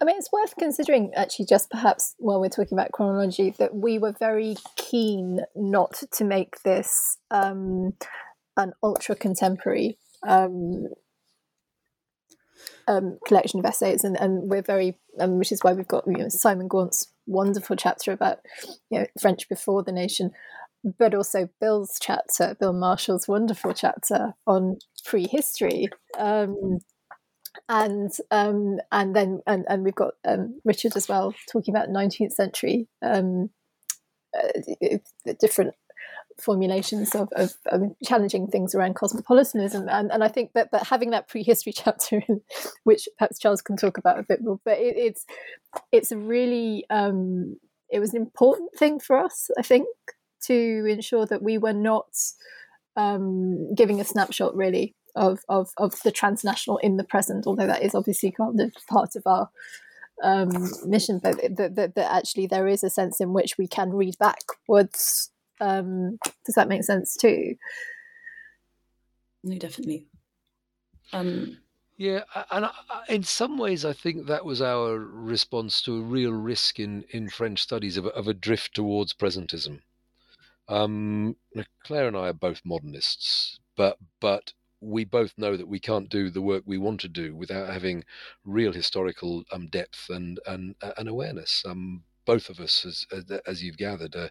I 0.00 0.04
mean, 0.04 0.16
it's 0.16 0.32
worth 0.32 0.54
considering, 0.58 1.12
actually, 1.14 1.46
just 1.46 1.70
perhaps 1.70 2.14
while 2.18 2.40
we're 2.40 2.48
talking 2.48 2.76
about 2.76 2.92
chronology, 2.92 3.54
that 3.58 3.74
we 3.74 3.98
were 3.98 4.14
very 4.18 4.56
keen 4.76 5.40
not 5.54 6.02
to 6.12 6.24
make 6.24 6.62
this 6.62 7.18
um, 7.30 7.94
an 8.56 8.72
ultra 8.82 9.14
contemporary 9.14 9.98
um, 10.26 10.88
um, 12.88 13.18
collection 13.26 13.60
of 13.60 13.66
essays, 13.66 14.04
and, 14.04 14.18
and 14.20 14.48
we're 14.50 14.62
very, 14.62 14.96
um, 15.20 15.38
which 15.38 15.52
is 15.52 15.60
why 15.62 15.72
we've 15.72 15.88
got 15.88 16.06
you 16.06 16.18
know, 16.18 16.28
Simon 16.28 16.68
Gaunt's 16.68 17.12
wonderful 17.26 17.76
chapter 17.76 18.12
about 18.12 18.38
you 18.90 19.00
know 19.00 19.06
French 19.20 19.48
before 19.48 19.82
the 19.82 19.92
nation, 19.92 20.30
but 20.98 21.14
also 21.14 21.48
Bill's 21.60 21.98
chapter, 22.00 22.56
Bill 22.58 22.72
Marshall's 22.72 23.28
wonderful 23.28 23.72
chapter 23.72 24.34
on 24.46 24.78
prehistory. 25.04 25.88
Um, 26.18 26.78
and 27.68 28.12
um, 28.30 28.78
and 28.92 29.16
then 29.16 29.40
and, 29.46 29.64
and 29.68 29.82
we've 29.82 29.94
got 29.94 30.14
um, 30.26 30.60
Richard 30.64 30.96
as 30.96 31.08
well 31.08 31.34
talking 31.50 31.74
about 31.74 31.88
19th 31.88 32.32
century 32.32 32.86
um, 33.02 33.50
uh, 34.36 35.32
different 35.40 35.74
formulations 36.40 37.14
of, 37.14 37.28
of, 37.32 37.54
of, 37.66 37.82
challenging 38.04 38.46
things 38.46 38.74
around 38.74 38.94
cosmopolitanism 38.94 39.88
and, 39.88 40.12
and 40.12 40.22
I 40.22 40.28
think 40.28 40.52
that 40.52 40.70
but 40.70 40.86
having 40.86 41.10
that 41.10 41.28
prehistory 41.28 41.72
chapter 41.76 42.22
which 42.84 43.08
perhaps 43.18 43.38
Charles 43.38 43.62
can 43.62 43.76
talk 43.76 43.98
about 43.98 44.18
a 44.18 44.22
bit 44.22 44.42
more 44.42 44.60
but 44.64 44.78
it, 44.78 44.96
it's 44.96 45.24
it's 45.92 46.12
a 46.12 46.16
really 46.16 46.84
um, 46.90 47.56
it 47.90 48.00
was 48.00 48.12
an 48.12 48.20
important 48.20 48.70
thing 48.76 49.00
for 49.00 49.16
us 49.16 49.50
I 49.58 49.62
think 49.62 49.88
to 50.42 50.86
ensure 50.88 51.26
that 51.26 51.42
we 51.42 51.58
were 51.58 51.72
not 51.72 52.08
um, 52.96 53.74
giving 53.74 54.00
a 54.00 54.04
snapshot 54.04 54.54
really 54.54 54.94
of, 55.16 55.40
of, 55.48 55.72
of 55.78 56.00
the 56.02 56.12
transnational 56.12 56.78
in 56.78 56.98
the 56.98 57.04
present, 57.04 57.46
although 57.46 57.66
that 57.66 57.82
is 57.82 57.94
obviously 57.94 58.30
kind 58.30 58.60
of 58.60 58.72
part 58.88 59.16
of 59.16 59.22
our 59.26 59.48
um, 60.22 60.70
mission, 60.84 61.18
but 61.22 61.36
that, 61.56 61.92
actually 61.96 62.46
there 62.46 62.66
is 62.66 62.84
a 62.84 62.90
sense 62.90 63.20
in 63.20 63.32
which 63.32 63.58
we 63.58 63.66
can 63.66 63.90
read 63.92 64.16
backwards. 64.18 65.30
Um, 65.60 66.18
does 66.44 66.54
that 66.54 66.68
make 66.68 66.84
sense 66.84 67.16
too? 67.16 67.54
No, 69.42 69.56
definitely. 69.58 70.06
Um, 71.12 71.58
yeah, 71.96 72.24
and 72.50 72.66
in 73.08 73.22
some 73.22 73.56
ways, 73.56 73.84
I 73.84 73.92
think 73.92 74.26
that 74.26 74.44
was 74.44 74.60
our 74.60 74.98
response 74.98 75.80
to 75.82 75.96
a 75.96 76.02
real 76.02 76.32
risk 76.32 76.78
in, 76.78 77.04
in 77.10 77.28
French 77.28 77.62
studies 77.62 77.96
of, 77.96 78.06
of 78.06 78.28
a 78.28 78.34
drift 78.34 78.74
towards 78.74 79.14
presentism. 79.14 79.80
Um, 80.68 81.36
Claire 81.84 82.08
and 82.08 82.16
I 82.16 82.28
are 82.28 82.34
both 82.34 82.60
modernists, 82.64 83.60
but 83.76 83.98
but 84.20 84.52
we 84.80 85.04
both 85.04 85.32
know 85.38 85.56
that 85.56 85.68
we 85.68 85.80
can't 85.80 86.08
do 86.08 86.28
the 86.28 86.42
work 86.42 86.64
we 86.66 86.76
want 86.76 87.00
to 87.00 87.08
do 87.08 87.34
without 87.34 87.70
having 87.70 88.04
real 88.44 88.72
historical 88.72 89.44
um, 89.52 89.68
depth 89.68 90.10
and 90.10 90.40
and 90.46 90.74
uh, 90.82 90.92
and 90.98 91.08
awareness. 91.08 91.62
Um, 91.64 92.02
both 92.26 92.50
of 92.50 92.60
us, 92.60 92.84
as 92.84 93.06
as 93.46 93.62
you've 93.62 93.78
gathered, 93.78 94.16
uh, 94.16 94.28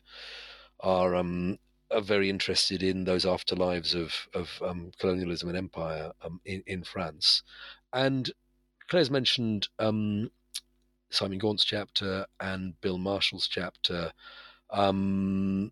are 0.80 1.16
um, 1.16 1.58
are 1.92 2.02
very 2.02 2.30
interested 2.30 2.84
in 2.84 3.04
those 3.04 3.26
afterlives 3.26 3.96
of 3.96 4.28
of 4.34 4.62
um, 4.62 4.92
colonialism 5.00 5.50
and 5.50 5.58
empire 5.58 6.12
um, 6.22 6.42
in 6.46 6.64
in 6.68 6.84
France. 6.84 7.44
And 7.94 8.32
Claire's 8.88 9.12
mentioned 9.12 9.70
um, 9.80 10.32
Simon 11.10 11.40
Gaunt's 11.40 11.66
chapter 11.66 12.26
and 12.40 12.80
Bill 12.82 12.98
Marshall's 12.98 13.48
chapter. 13.48 14.12
Um, 14.70 15.72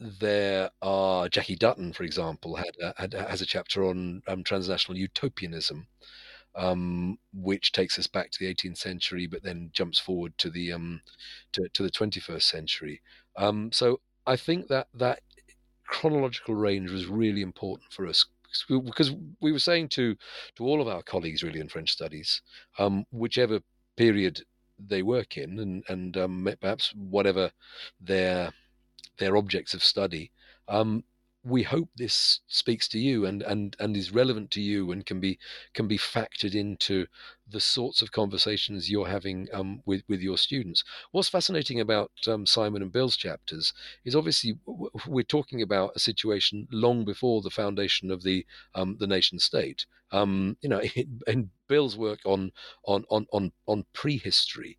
there 0.00 0.70
are 0.80 1.28
Jackie 1.28 1.56
Dutton, 1.56 1.92
for 1.92 2.04
example, 2.04 2.56
had, 2.56 2.74
had 2.96 3.12
has 3.12 3.42
a 3.42 3.46
chapter 3.46 3.84
on 3.84 4.22
um, 4.26 4.42
transnational 4.42 4.98
utopianism, 4.98 5.88
um, 6.54 7.18
which 7.32 7.72
takes 7.72 7.98
us 7.98 8.06
back 8.06 8.30
to 8.30 8.38
the 8.40 8.52
18th 8.52 8.78
century, 8.78 9.26
but 9.26 9.42
then 9.42 9.70
jumps 9.72 9.98
forward 9.98 10.36
to 10.38 10.50
the 10.50 10.72
um, 10.72 11.00
to, 11.52 11.68
to 11.74 11.82
the 11.82 11.90
21st 11.90 12.42
century. 12.42 13.00
Um, 13.36 13.70
so 13.72 14.00
I 14.26 14.36
think 14.36 14.68
that 14.68 14.88
that 14.94 15.20
chronological 15.86 16.54
range 16.54 16.90
was 16.90 17.06
really 17.06 17.42
important 17.42 17.92
for 17.92 18.06
us 18.06 18.24
because 18.68 19.14
we 19.40 19.52
were 19.52 19.58
saying 19.58 19.88
to 19.88 20.16
to 20.56 20.64
all 20.64 20.80
of 20.80 20.88
our 20.88 21.02
colleagues 21.02 21.42
really 21.42 21.60
in 21.60 21.68
French 21.68 21.90
studies, 21.90 22.42
um, 22.78 23.04
whichever 23.10 23.60
period 23.96 24.42
they 24.78 25.02
work 25.02 25.36
in, 25.36 25.58
and 25.58 25.84
and 25.88 26.16
um, 26.16 26.48
perhaps 26.60 26.92
whatever 26.94 27.50
their 28.00 28.52
their 29.18 29.36
objects 29.36 29.74
of 29.74 29.84
study. 29.84 30.30
Um, 30.68 31.04
we 31.42 31.62
hope 31.62 31.88
this 31.96 32.40
speaks 32.48 32.86
to 32.88 32.98
you 32.98 33.24
and, 33.24 33.42
and, 33.42 33.74
and 33.80 33.96
is 33.96 34.12
relevant 34.12 34.50
to 34.50 34.60
you 34.60 34.92
and 34.92 35.06
can 35.06 35.20
be 35.20 35.38
can 35.72 35.88
be 35.88 35.96
factored 35.96 36.54
into 36.54 37.06
the 37.48 37.60
sorts 37.60 38.02
of 38.02 38.12
conversations 38.12 38.90
you're 38.90 39.08
having 39.08 39.48
um, 39.52 39.80
with 39.86 40.02
with 40.08 40.20
your 40.20 40.36
students. 40.36 40.84
What's 41.12 41.30
fascinating 41.30 41.80
about 41.80 42.10
um, 42.26 42.44
Simon 42.46 42.82
and 42.82 42.92
Bill's 42.92 43.16
chapters 43.16 43.72
is 44.04 44.14
obviously 44.14 44.58
we're 45.06 45.22
talking 45.22 45.62
about 45.62 45.92
a 45.96 46.00
situation 46.00 46.68
long 46.70 47.04
before 47.04 47.40
the 47.40 47.50
foundation 47.50 48.10
of 48.10 48.22
the 48.22 48.44
um, 48.74 48.96
the 49.00 49.06
nation 49.06 49.38
state. 49.38 49.86
Um, 50.12 50.56
you 50.60 50.68
know, 50.68 50.82
in, 51.26 51.50
Bill's 51.68 51.96
work 51.96 52.20
on 52.26 52.52
on 52.84 53.04
on 53.08 53.26
on, 53.32 53.52
on 53.66 53.84
prehistory 53.94 54.78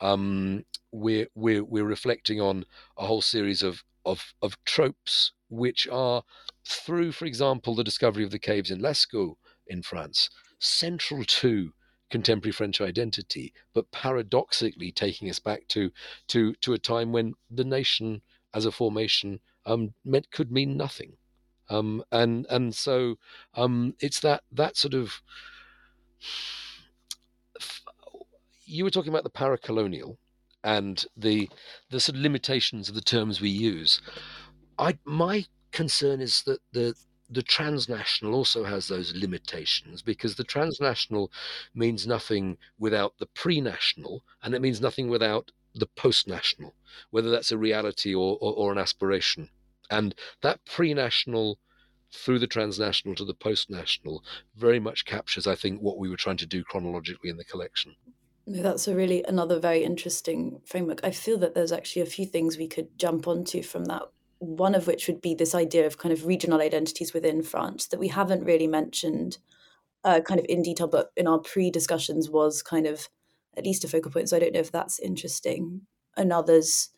um, 0.00 0.64
we're, 0.92 1.28
we're, 1.34 1.64
we're 1.64 1.84
reflecting 1.84 2.40
on 2.40 2.64
a 2.96 3.06
whole 3.06 3.20
series 3.22 3.62
of, 3.62 3.84
of, 4.04 4.34
of 4.42 4.62
tropes 4.64 5.32
which 5.48 5.86
are 5.88 6.22
through, 6.64 7.12
for 7.12 7.26
example, 7.26 7.74
the 7.74 7.84
discovery 7.84 8.24
of 8.24 8.30
the 8.30 8.38
caves 8.38 8.70
in 8.70 8.80
Lascaux 8.80 9.36
in 9.66 9.82
France, 9.82 10.30
central 10.58 11.24
to 11.24 11.72
contemporary 12.10 12.52
French 12.52 12.80
identity, 12.80 13.52
but 13.72 13.90
paradoxically 13.90 14.92
taking 14.92 15.30
us 15.30 15.38
back 15.38 15.66
to 15.68 15.90
to 16.28 16.54
to 16.54 16.72
a 16.72 16.78
time 16.78 17.12
when 17.12 17.34
the 17.50 17.64
nation 17.64 18.20
as 18.52 18.66
a 18.66 18.72
formation 18.72 19.40
um, 19.64 19.94
meant 20.04 20.30
could 20.30 20.50
mean 20.50 20.76
nothing, 20.76 21.16
um, 21.68 22.02
and 22.10 22.46
and 22.50 22.74
so 22.74 23.16
um, 23.54 23.94
it's 24.00 24.20
that 24.20 24.42
that 24.52 24.76
sort 24.76 24.94
of 24.94 25.22
you 28.64 28.84
were 28.84 28.90
talking 28.90 29.10
about 29.10 29.24
the 29.24 29.30
paracolonial 29.30 30.16
and 30.64 31.04
the 31.16 31.48
the 31.90 32.00
sort 32.00 32.16
of 32.16 32.22
limitations 32.22 32.88
of 32.88 32.94
the 32.94 33.00
terms 33.00 33.40
we 33.40 33.50
use. 33.50 34.00
I 34.78 34.98
my 35.04 35.46
concern 35.72 36.20
is 36.20 36.42
that 36.42 36.60
the 36.72 36.94
the 37.32 37.42
transnational 37.42 38.34
also 38.34 38.64
has 38.64 38.88
those 38.88 39.14
limitations 39.14 40.02
because 40.02 40.34
the 40.34 40.44
transnational 40.44 41.30
means 41.74 42.06
nothing 42.06 42.58
without 42.78 43.14
the 43.18 43.26
pre-national 43.26 44.24
and 44.42 44.52
it 44.52 44.60
means 44.60 44.80
nothing 44.80 45.08
without 45.08 45.52
the 45.74 45.86
post-national, 45.86 46.74
whether 47.10 47.30
that's 47.30 47.52
a 47.52 47.58
reality 47.58 48.12
or, 48.12 48.36
or, 48.40 48.52
or 48.54 48.72
an 48.72 48.78
aspiration. 48.78 49.48
And 49.90 50.14
that 50.42 50.64
pre-national 50.64 51.60
through 52.12 52.40
the 52.40 52.48
transnational 52.48 53.14
to 53.14 53.24
the 53.24 53.34
post-national 53.34 54.24
very 54.56 54.80
much 54.80 55.04
captures, 55.04 55.46
I 55.46 55.54
think, 55.54 55.80
what 55.80 55.98
we 55.98 56.08
were 56.08 56.16
trying 56.16 56.38
to 56.38 56.46
do 56.46 56.64
chronologically 56.64 57.30
in 57.30 57.36
the 57.36 57.44
collection. 57.44 57.94
No, 58.46 58.62
that's 58.62 58.88
a 58.88 58.94
really 58.94 59.22
another 59.24 59.58
very 59.58 59.84
interesting 59.84 60.60
framework. 60.64 61.00
I 61.04 61.10
feel 61.10 61.38
that 61.38 61.54
there's 61.54 61.72
actually 61.72 62.02
a 62.02 62.06
few 62.06 62.26
things 62.26 62.56
we 62.56 62.68
could 62.68 62.98
jump 62.98 63.28
onto 63.28 63.62
from 63.62 63.84
that. 63.86 64.02
One 64.38 64.74
of 64.74 64.86
which 64.86 65.06
would 65.06 65.20
be 65.20 65.34
this 65.34 65.54
idea 65.54 65.86
of 65.86 65.98
kind 65.98 66.12
of 66.12 66.26
regional 66.26 66.60
identities 66.60 67.12
within 67.12 67.42
France 67.42 67.86
that 67.88 68.00
we 68.00 68.08
haven't 68.08 68.44
really 68.44 68.66
mentioned 68.66 69.38
uh, 70.04 70.20
kind 70.20 70.40
of 70.40 70.46
in 70.48 70.62
detail, 70.62 70.88
but 70.88 71.12
in 71.16 71.26
our 71.26 71.38
pre 71.38 71.70
discussions 71.70 72.30
was 72.30 72.62
kind 72.62 72.86
of 72.86 73.08
at 73.56 73.64
least 73.64 73.84
a 73.84 73.88
focal 73.88 74.10
point. 74.10 74.28
So 74.28 74.36
I 74.36 74.40
don't 74.40 74.54
know 74.54 74.60
if 74.60 74.72
that's 74.72 74.98
interesting. 74.98 75.82
And 76.16 76.32
others, 76.32 76.90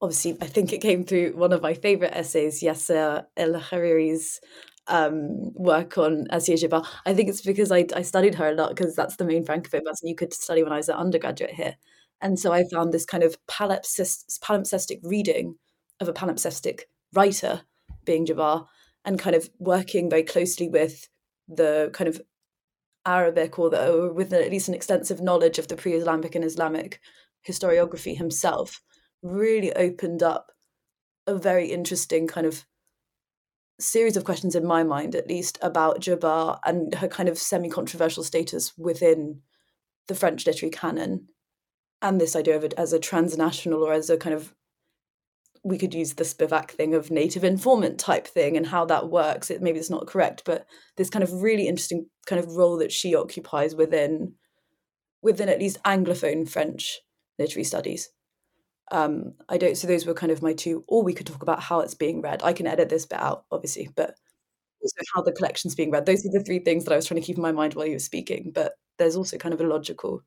obviously, 0.00 0.36
I 0.40 0.46
think 0.46 0.72
it 0.72 0.82
came 0.82 1.04
through 1.04 1.32
one 1.32 1.52
of 1.52 1.62
my 1.62 1.74
favorite 1.74 2.14
essays, 2.14 2.62
Yasser 2.62 3.24
Elhariry's 3.36 4.40
um, 4.86 5.52
work 5.54 5.98
on 5.98 6.26
Assia 6.30 6.54
Djebar. 6.54 6.86
I 7.06 7.14
think 7.14 7.28
it's 7.28 7.42
because 7.42 7.72
I, 7.72 7.86
I 7.94 8.02
studied 8.02 8.34
her 8.36 8.48
a 8.48 8.54
lot 8.54 8.74
because 8.74 8.94
that's 8.94 9.16
the 9.16 9.24
main 9.24 9.44
francophone 9.44 9.84
person 9.84 10.08
you 10.08 10.14
could 10.14 10.32
study 10.34 10.62
when 10.62 10.72
I 10.72 10.78
was 10.78 10.88
an 10.88 10.96
undergraduate 10.96 11.52
here. 11.52 11.76
And 12.20 12.38
so 12.38 12.52
I 12.52 12.64
found 12.72 12.92
this 12.92 13.04
kind 13.04 13.22
of 13.22 13.36
palimpsestic 13.46 15.00
reading 15.02 15.56
of 16.00 16.08
a 16.08 16.12
palimpsestic 16.12 16.82
writer 17.14 17.62
being 18.04 18.26
Djebar 18.26 18.66
and 19.04 19.18
kind 19.18 19.36
of 19.36 19.50
working 19.58 20.08
very 20.08 20.22
closely 20.22 20.68
with 20.68 21.08
the 21.48 21.90
kind 21.92 22.08
of 22.08 22.20
Arabic 23.06 23.58
or, 23.58 23.70
the, 23.70 23.92
or 23.92 24.12
with 24.12 24.32
at 24.32 24.50
least 24.50 24.68
an 24.68 24.74
extensive 24.74 25.20
knowledge 25.20 25.58
of 25.58 25.68
the 25.68 25.76
pre-Islamic 25.76 26.34
and 26.34 26.44
Islamic 26.44 27.00
historiography 27.46 28.16
himself 28.16 28.80
really 29.22 29.72
opened 29.74 30.22
up 30.22 30.52
a 31.26 31.34
very 31.34 31.70
interesting 31.70 32.26
kind 32.26 32.46
of 32.46 32.64
series 33.78 34.16
of 34.16 34.24
questions 34.24 34.54
in 34.54 34.66
my 34.66 34.82
mind, 34.82 35.14
at 35.14 35.28
least, 35.28 35.58
about 35.62 36.00
Djebar 36.00 36.58
and 36.64 36.94
her 36.94 37.08
kind 37.08 37.28
of 37.28 37.38
semi 37.38 37.68
controversial 37.68 38.22
status 38.22 38.72
within 38.78 39.40
the 40.08 40.14
French 40.14 40.46
literary 40.46 40.70
canon, 40.70 41.28
and 42.02 42.20
this 42.20 42.36
idea 42.36 42.56
of 42.56 42.64
it 42.64 42.74
as 42.76 42.92
a 42.92 42.98
transnational 42.98 43.82
or 43.82 43.92
as 43.92 44.10
a 44.10 44.16
kind 44.16 44.34
of 44.34 44.54
we 45.66 45.78
could 45.78 45.94
use 45.94 46.12
the 46.12 46.24
Spivak 46.24 46.72
thing 46.72 46.94
of 46.94 47.10
native 47.10 47.42
informant 47.42 47.98
type 47.98 48.26
thing 48.26 48.56
and 48.56 48.66
how 48.66 48.84
that 48.84 49.08
works. 49.08 49.50
It 49.50 49.62
maybe 49.62 49.78
it's 49.78 49.90
not 49.90 50.06
correct, 50.06 50.42
but 50.44 50.66
this 50.96 51.08
kind 51.08 51.22
of 51.22 51.42
really 51.42 51.66
interesting 51.66 52.06
kind 52.26 52.38
of 52.38 52.54
role 52.54 52.76
that 52.78 52.92
she 52.92 53.14
occupies 53.14 53.74
within 53.74 54.34
within 55.22 55.48
at 55.48 55.58
least 55.58 55.82
anglophone 55.84 56.46
French 56.46 57.00
literary 57.38 57.64
studies. 57.64 58.10
Um, 58.90 59.34
I 59.48 59.58
don't. 59.58 59.76
So 59.76 59.86
those 59.86 60.06
were 60.06 60.14
kind 60.14 60.32
of 60.32 60.42
my 60.42 60.52
two. 60.52 60.84
Or 60.88 61.02
we 61.02 61.14
could 61.14 61.26
talk 61.26 61.42
about 61.42 61.60
how 61.62 61.80
it's 61.80 61.94
being 61.94 62.20
read. 62.20 62.42
I 62.42 62.52
can 62.52 62.66
edit 62.66 62.88
this 62.88 63.06
bit 63.06 63.20
out, 63.20 63.44
obviously, 63.50 63.88
but 63.96 64.16
also 64.82 64.96
how 65.14 65.22
the 65.22 65.32
collection's 65.32 65.74
being 65.74 65.90
read. 65.90 66.06
Those 66.06 66.26
are 66.26 66.32
the 66.32 66.44
three 66.44 66.58
things 66.60 66.84
that 66.84 66.92
I 66.92 66.96
was 66.96 67.06
trying 67.06 67.20
to 67.20 67.26
keep 67.26 67.36
in 67.36 67.42
my 67.42 67.52
mind 67.52 67.74
while 67.74 67.86
you 67.86 67.94
were 67.94 67.98
speaking. 67.98 68.52
But 68.54 68.74
there's 68.98 69.16
also 69.16 69.38
kind 69.38 69.54
of 69.54 69.60
a 69.60 69.66
logical 69.66 70.22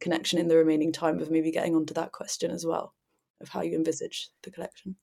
connection 0.00 0.38
in 0.38 0.48
the 0.48 0.56
remaining 0.56 0.92
time 0.92 1.20
of 1.20 1.30
maybe 1.30 1.50
getting 1.50 1.74
onto 1.74 1.94
that 1.94 2.12
question 2.12 2.50
as 2.50 2.66
well, 2.66 2.94
of 3.40 3.48
how 3.48 3.62
you 3.62 3.74
envisage 3.76 4.28
the 4.42 4.50
collection. 4.50 4.96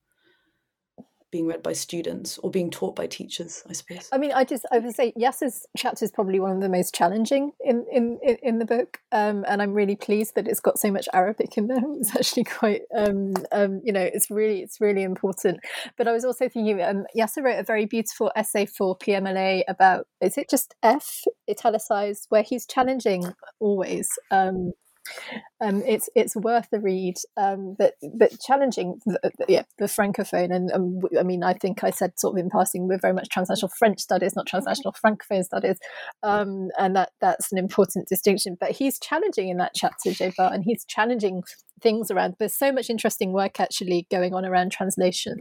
Being 1.31 1.47
read 1.47 1.63
by 1.63 1.73
students 1.73 2.37
or 2.39 2.51
being 2.51 2.69
taught 2.69 2.95
by 2.95 3.07
teachers 3.07 3.63
i 3.69 3.73
suppose. 3.73 4.09
I 4.11 4.17
mean 4.17 4.31
i 4.33 4.43
just 4.43 4.65
i 4.71 4.79
would 4.79 4.95
say 4.95 5.13
Yasser's 5.17 5.65
chapter 5.77 6.05
is 6.05 6.11
probably 6.11 6.39
one 6.39 6.51
of 6.51 6.61
the 6.61 6.69
most 6.69 6.93
challenging 6.93 7.51
in 7.63 7.85
in 7.91 8.19
in 8.41 8.59
the 8.59 8.65
book 8.65 8.99
um, 9.11 9.45
and 9.47 9.61
i'm 9.61 9.73
really 9.73 9.95
pleased 9.95 10.35
that 10.35 10.47
it's 10.47 10.59
got 10.59 10.79
so 10.79 10.91
much 10.91 11.07
arabic 11.13 11.57
in 11.57 11.67
there. 11.67 11.79
It's 11.99 12.15
actually 12.15 12.45
quite 12.45 12.81
um, 12.95 13.33
um, 13.51 13.81
you 13.83 13.91
know 13.91 14.01
it's 14.01 14.29
really 14.29 14.61
it's 14.61 14.79
really 14.79 15.03
important. 15.03 15.59
But 15.97 16.07
i 16.07 16.11
was 16.11 16.23
also 16.23 16.47
thinking 16.47 16.81
um, 16.81 17.05
Yasser 17.17 17.43
wrote 17.43 17.59
a 17.59 17.63
very 17.63 17.85
beautiful 17.85 18.31
essay 18.35 18.65
for 18.65 18.97
pmla 18.97 19.63
about 19.67 20.07
is 20.21 20.37
it 20.37 20.49
just 20.49 20.75
f 20.83 21.23
italicized 21.49 22.25
where 22.29 22.43
he's 22.43 22.65
challenging 22.65 23.33
always 23.59 24.09
um, 24.31 24.71
um, 25.61 25.83
it's 25.85 26.09
it's 26.15 26.35
worth 26.35 26.69
the 26.71 26.79
read, 26.79 27.15
um, 27.37 27.75
but 27.77 27.95
but 28.15 28.39
challenging. 28.39 28.99
The, 29.05 29.19
the, 29.37 29.45
yeah, 29.47 29.63
the 29.77 29.85
francophone, 29.85 30.53
and 30.53 30.71
um, 30.71 31.01
I 31.19 31.23
mean, 31.23 31.43
I 31.43 31.53
think 31.53 31.83
I 31.83 31.89
said 31.89 32.17
sort 32.17 32.37
of 32.37 32.43
in 32.43 32.49
passing, 32.49 32.87
we're 32.87 32.99
very 32.99 33.13
much 33.13 33.29
transnational 33.29 33.71
French 33.77 33.99
studies, 33.99 34.35
not 34.35 34.47
transnational 34.47 34.93
francophone 34.93 35.43
studies, 35.43 35.77
um, 36.23 36.69
and 36.77 36.95
that 36.95 37.11
that's 37.19 37.51
an 37.51 37.57
important 37.57 38.07
distinction. 38.07 38.57
But 38.59 38.71
he's 38.71 38.99
challenging 38.99 39.49
in 39.49 39.57
that 39.57 39.73
chapter, 39.75 40.11
Djebar, 40.11 40.53
and 40.53 40.63
he's 40.63 40.85
challenging 40.85 41.43
things 41.81 42.09
around. 42.09 42.35
There's 42.39 42.57
so 42.57 42.71
much 42.71 42.89
interesting 42.89 43.33
work 43.33 43.59
actually 43.59 44.07
going 44.09 44.33
on 44.33 44.45
around 44.45 44.71
translation. 44.71 45.39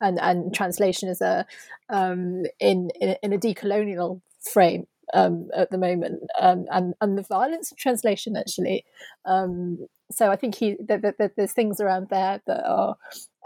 And, 0.00 0.18
and 0.20 0.52
translation 0.52 1.08
is 1.08 1.22
a 1.22 1.46
um, 1.88 2.42
in, 2.60 2.90
in 3.00 3.16
in 3.22 3.32
a 3.32 3.38
decolonial 3.38 4.20
frame 4.52 4.84
um, 5.12 5.48
at 5.54 5.70
the 5.70 5.78
moment, 5.78 6.22
um, 6.40 6.66
and 6.70 6.94
and 7.00 7.18
the 7.18 7.22
violence 7.22 7.70
of 7.70 7.78
translation 7.78 8.36
actually. 8.36 8.84
Um, 9.24 9.86
so 10.10 10.30
I 10.30 10.36
think 10.36 10.54
he 10.54 10.76
that, 10.86 11.02
that, 11.02 11.18
that 11.18 11.32
there's 11.36 11.52
things 11.52 11.80
around 11.80 12.08
there 12.10 12.40
that 12.46 12.64
are 12.66 12.96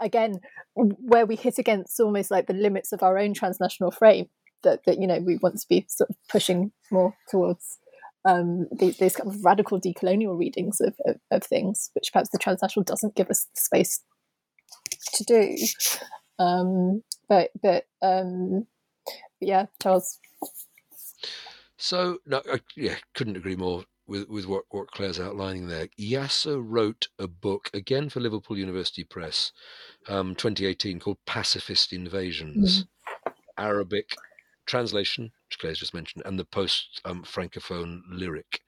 again 0.01 0.39
where 0.75 1.25
we 1.25 1.35
hit 1.35 1.57
against 1.57 1.99
almost 1.99 2.31
like 2.31 2.47
the 2.47 2.53
limits 2.53 2.91
of 2.91 3.03
our 3.03 3.17
own 3.17 3.33
transnational 3.33 3.91
frame 3.91 4.27
that 4.63 4.81
that 4.85 4.99
you 4.99 5.07
know 5.07 5.19
we 5.19 5.37
want 5.37 5.59
to 5.59 5.67
be 5.67 5.85
sort 5.89 6.09
of 6.09 6.15
pushing 6.29 6.71
more 6.91 7.15
towards. 7.29 7.79
Um, 8.25 8.67
these, 8.77 8.97
these, 8.97 9.15
kind 9.15 9.33
of 9.33 9.45
radical 9.45 9.79
decolonial 9.79 10.37
readings 10.37 10.81
of, 10.81 10.93
of, 11.05 11.15
of, 11.31 11.41
things, 11.41 11.89
which 11.93 12.11
perhaps 12.11 12.29
the 12.29 12.37
transnational 12.37 12.83
doesn't 12.83 13.15
give 13.15 13.29
us 13.29 13.47
the 13.55 13.61
space 13.61 14.01
to 15.13 15.23
do. 15.23 15.55
Um, 16.37 17.03
but 17.27 17.51
but 17.61 17.85
um, 18.01 18.67
yeah, 19.39 19.67
Charles. 19.81 20.19
So 21.79 22.17
no, 22.25 22.41
I, 22.51 22.59
yeah, 22.75 22.97
couldn't 23.15 23.37
agree 23.37 23.55
more 23.55 23.85
with 24.05 24.27
with 24.27 24.45
what 24.45 24.65
what 24.69 24.91
Claire's 24.91 25.19
outlining 25.19 25.67
there. 25.67 25.87
Yasser 25.97 26.61
wrote 26.61 27.07
a 27.17 27.27
book 27.27 27.69
again 27.73 28.09
for 28.09 28.19
Liverpool 28.19 28.57
University 28.57 29.05
Press, 29.05 29.53
um, 30.09 30.35
2018, 30.35 30.99
called 30.99 31.17
Pacifist 31.25 31.93
Invasions, 31.93 32.83
mm. 32.83 33.33
Arabic 33.57 34.09
translation, 34.65 35.31
which 35.47 35.57
Claire's 35.57 35.79
just 35.79 35.93
mentioned, 35.93 36.23
and 36.25 36.37
the 36.37 36.43
post 36.43 36.99
um, 37.05 37.23
francophone 37.23 38.01
lyric. 38.09 38.59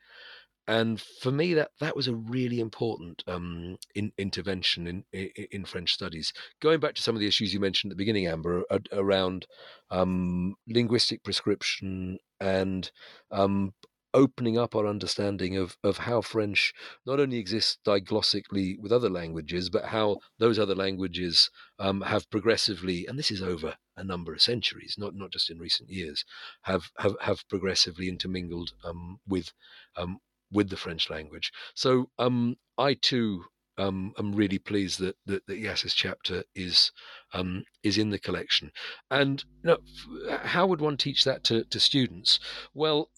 And 0.67 1.01
for 1.01 1.33
me, 1.33 1.53
that 1.55 1.71
that 1.81 1.97
was 1.97 2.07
a 2.07 2.15
really 2.15 2.61
important 2.61 3.25
um, 3.27 3.77
in, 3.93 4.13
intervention 4.17 4.87
in, 4.87 5.03
in, 5.11 5.29
in 5.51 5.65
French 5.65 5.93
studies. 5.93 6.31
Going 6.61 6.79
back 6.79 6.95
to 6.95 7.01
some 7.01 7.15
of 7.15 7.19
the 7.19 7.27
issues 7.27 7.53
you 7.53 7.59
mentioned 7.59 7.91
at 7.91 7.97
the 7.97 8.01
beginning, 8.01 8.27
Amber, 8.27 8.63
around 8.93 9.47
um, 9.89 10.55
linguistic 10.65 11.25
prescription 11.25 12.19
and 12.41 12.91
um, 13.29 13.73
opening 14.13 14.57
up 14.57 14.75
our 14.75 14.87
understanding 14.87 15.55
of, 15.55 15.77
of 15.83 15.99
how 15.99 16.21
French 16.21 16.73
not 17.05 17.19
only 17.19 17.37
exists 17.37 17.77
diglossically 17.85 18.77
with 18.79 18.91
other 18.91 19.09
languages, 19.09 19.69
but 19.69 19.85
how 19.85 20.17
those 20.39 20.59
other 20.59 20.75
languages 20.75 21.49
um, 21.79 22.01
have 22.01 22.29
progressively, 22.29 23.05
and 23.05 23.17
this 23.17 23.31
is 23.31 23.41
over 23.41 23.75
a 23.95 24.03
number 24.03 24.33
of 24.33 24.41
centuries, 24.41 24.95
not 24.97 25.15
not 25.15 25.31
just 25.31 25.49
in 25.49 25.59
recent 25.59 25.89
years, 25.89 26.25
have 26.63 26.91
have, 26.97 27.15
have 27.21 27.47
progressively 27.47 28.09
intermingled 28.09 28.71
um, 28.83 29.19
with 29.27 29.53
um, 29.95 30.19
with 30.51 30.69
the 30.69 30.77
French 30.77 31.09
language. 31.09 31.51
So 31.75 32.09
um, 32.19 32.57
I 32.77 32.95
too 32.95 33.45
um, 33.81 34.13
I'm 34.17 34.33
really 34.33 34.59
pleased 34.59 34.99
that 34.99 35.15
that, 35.25 35.47
that 35.47 35.61
Yasser's 35.61 35.93
chapter 35.93 36.43
is 36.55 36.91
um, 37.33 37.63
is 37.83 37.97
in 37.97 38.11
the 38.11 38.19
collection. 38.19 38.71
And 39.09 39.43
you 39.63 39.69
know, 39.71 40.37
how 40.43 40.67
would 40.67 40.81
one 40.81 40.97
teach 40.97 41.23
that 41.23 41.43
to, 41.45 41.63
to 41.65 41.79
students? 41.79 42.39
Well, 42.73 43.09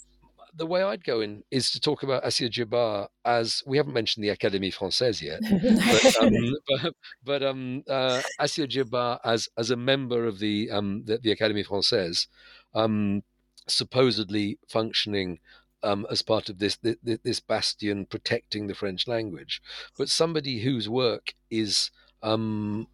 the 0.55 0.65
way 0.65 0.83
I'd 0.83 1.03
go 1.03 1.19
in 1.19 1.43
is 1.51 1.71
to 1.71 1.81
talk 1.81 2.03
about 2.03 2.23
Assia 2.23 2.49
Djebar 2.49 3.07
as 3.25 3.63
we 3.65 3.77
haven't 3.77 3.93
mentioned 3.93 4.23
the 4.23 4.29
Académie 4.29 4.73
Française 4.73 5.21
yet, 5.21 5.41
but, 5.41 6.21
um, 6.21 6.55
but, 6.67 6.93
but 7.23 7.43
um, 7.43 7.83
uh, 7.89 8.21
Djebar 8.39 9.19
as 9.25 9.49
as 9.57 9.69
a 9.69 9.75
member 9.75 10.25
of 10.25 10.39
the 10.39 10.71
um, 10.71 11.03
the, 11.05 11.17
the 11.17 11.35
Académie 11.35 11.67
Française, 11.67 12.27
um, 12.73 13.23
supposedly 13.67 14.59
functioning 14.69 15.39
um, 15.83 16.07
as 16.09 16.21
part 16.21 16.49
of 16.49 16.59
this, 16.59 16.77
this, 16.77 16.97
this 17.23 17.39
bastion 17.39 18.05
protecting 18.05 18.67
the 18.67 18.75
French 18.75 19.07
language, 19.07 19.61
but 19.97 20.09
somebody 20.09 20.59
whose 20.59 20.89
work 20.89 21.33
is 21.49 21.91
um, 22.21 22.87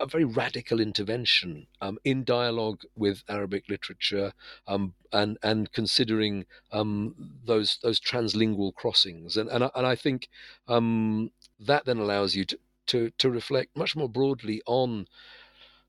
a 0.00 0.06
very 0.06 0.24
radical 0.24 0.80
intervention 0.80 1.66
um, 1.80 1.98
in 2.04 2.24
dialogue 2.24 2.82
with 2.96 3.22
Arabic 3.28 3.64
literature 3.68 4.32
um, 4.66 4.94
and 5.12 5.38
and 5.42 5.72
considering 5.72 6.46
um, 6.72 7.14
those 7.44 7.78
those 7.82 8.00
translingual 8.00 8.74
crossings. 8.74 9.36
And 9.36 9.48
and 9.50 9.64
I, 9.64 9.70
and 9.74 9.86
I 9.86 9.96
think 9.96 10.28
um, 10.68 11.30
that 11.58 11.84
then 11.84 11.98
allows 11.98 12.36
you 12.36 12.44
to, 12.46 12.58
to 12.86 13.10
to 13.18 13.30
reflect 13.30 13.76
much 13.76 13.96
more 13.96 14.08
broadly 14.08 14.62
on 14.66 15.06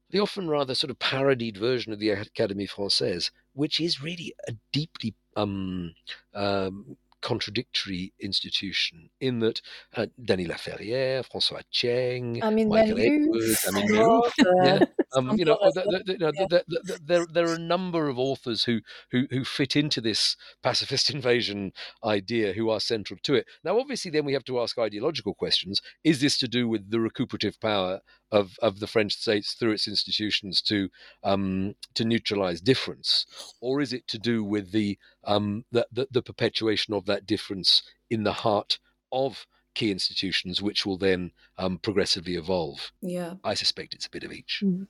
the 0.10 0.20
often 0.20 0.50
rather 0.50 0.74
sort 0.74 0.90
of 0.90 0.98
parodied 0.98 1.58
version 1.58 1.94
of 1.94 2.00
the 2.00 2.10
Académie 2.10 2.70
Française, 2.70 3.30
which 3.54 3.80
is 3.80 4.02
really 4.02 4.34
a 4.48 4.54
deeply 4.72 5.14
um, 5.36 5.94
um, 6.34 6.98
contradictory 7.22 8.14
institution 8.20 9.10
in 9.20 9.40
that 9.40 9.62
uh, 9.96 10.08
Dany 10.22 10.48
Laferrière, 10.48 11.24
François 11.30 11.62
Cheng, 11.70 12.42
Amin 12.42 12.70
Michael 12.70 13.00
Edwards, 13.00 13.68
Amin 13.68 13.88
Maalouf, 13.90 14.32
yeah, 14.64 14.86
um, 15.16 15.38
you 15.38 15.46
know, 15.46 15.58
the, 15.74 16.04
the, 16.06 16.14
the, 16.18 16.64
yeah. 16.70 16.96
there 17.04 17.26
there 17.32 17.50
are 17.50 17.56
a 17.56 17.60
number 17.60 18.08
of 18.08 18.20
authors 18.20 18.64
who 18.64 18.82
who 19.12 19.28
who 19.32 19.44
fit 19.44 19.76
into 19.76 20.02
this 20.02 20.36
pacifist 20.62 21.10
invasion 21.14 21.72
idea 22.04 22.54
who 22.54 22.70
are 22.70 22.80
central 22.80 23.20
to 23.24 23.36
it. 23.36 23.46
Now, 23.64 23.80
obviously, 23.80 24.12
then 24.12 24.26
we 24.26 24.34
have 24.34 24.46
to 24.46 24.60
ask 24.60 24.78
ideological 24.78 25.34
questions: 25.34 25.82
Is 26.04 26.22
this 26.22 26.38
to 26.40 26.48
do 26.48 26.68
with 26.68 26.92
the 26.92 27.00
recuperative 27.00 27.60
power 27.60 28.02
of, 28.32 28.58
of 28.62 28.80
the 28.80 28.88
French 28.88 29.14
states 29.14 29.54
through 29.54 29.72
its 29.72 29.88
institutions 29.88 30.62
to 30.64 30.90
um, 31.24 31.76
to 31.96 32.06
neutralize 32.06 32.62
difference, 32.62 33.26
or 33.62 33.82
is 33.82 33.94
it 33.94 34.08
to 34.08 34.20
do 34.20 34.44
with 34.44 34.72
the, 34.72 34.98
um, 35.24 35.66
the, 35.72 35.88
the, 35.92 36.08
the 36.12 36.22
perpetuation 36.22 36.94
of 36.94 37.06
that 37.06 37.26
difference 37.26 37.84
in 38.10 38.24
the 38.24 38.34
heart 38.34 38.80
of 39.12 39.46
key 39.76 39.92
institutions, 39.92 40.62
which 40.62 40.86
will 40.86 40.98
then 40.98 41.32
um, 41.58 41.78
progressively 41.78 42.36
evolve? 42.36 42.92
Yeah, 43.02 43.36
I 43.44 43.54
suspect 43.54 43.94
it's 43.94 44.06
a 44.06 44.12
bit 44.12 44.24
of 44.24 44.32
each. 44.32 44.62
Mm-hmm. 44.64 44.84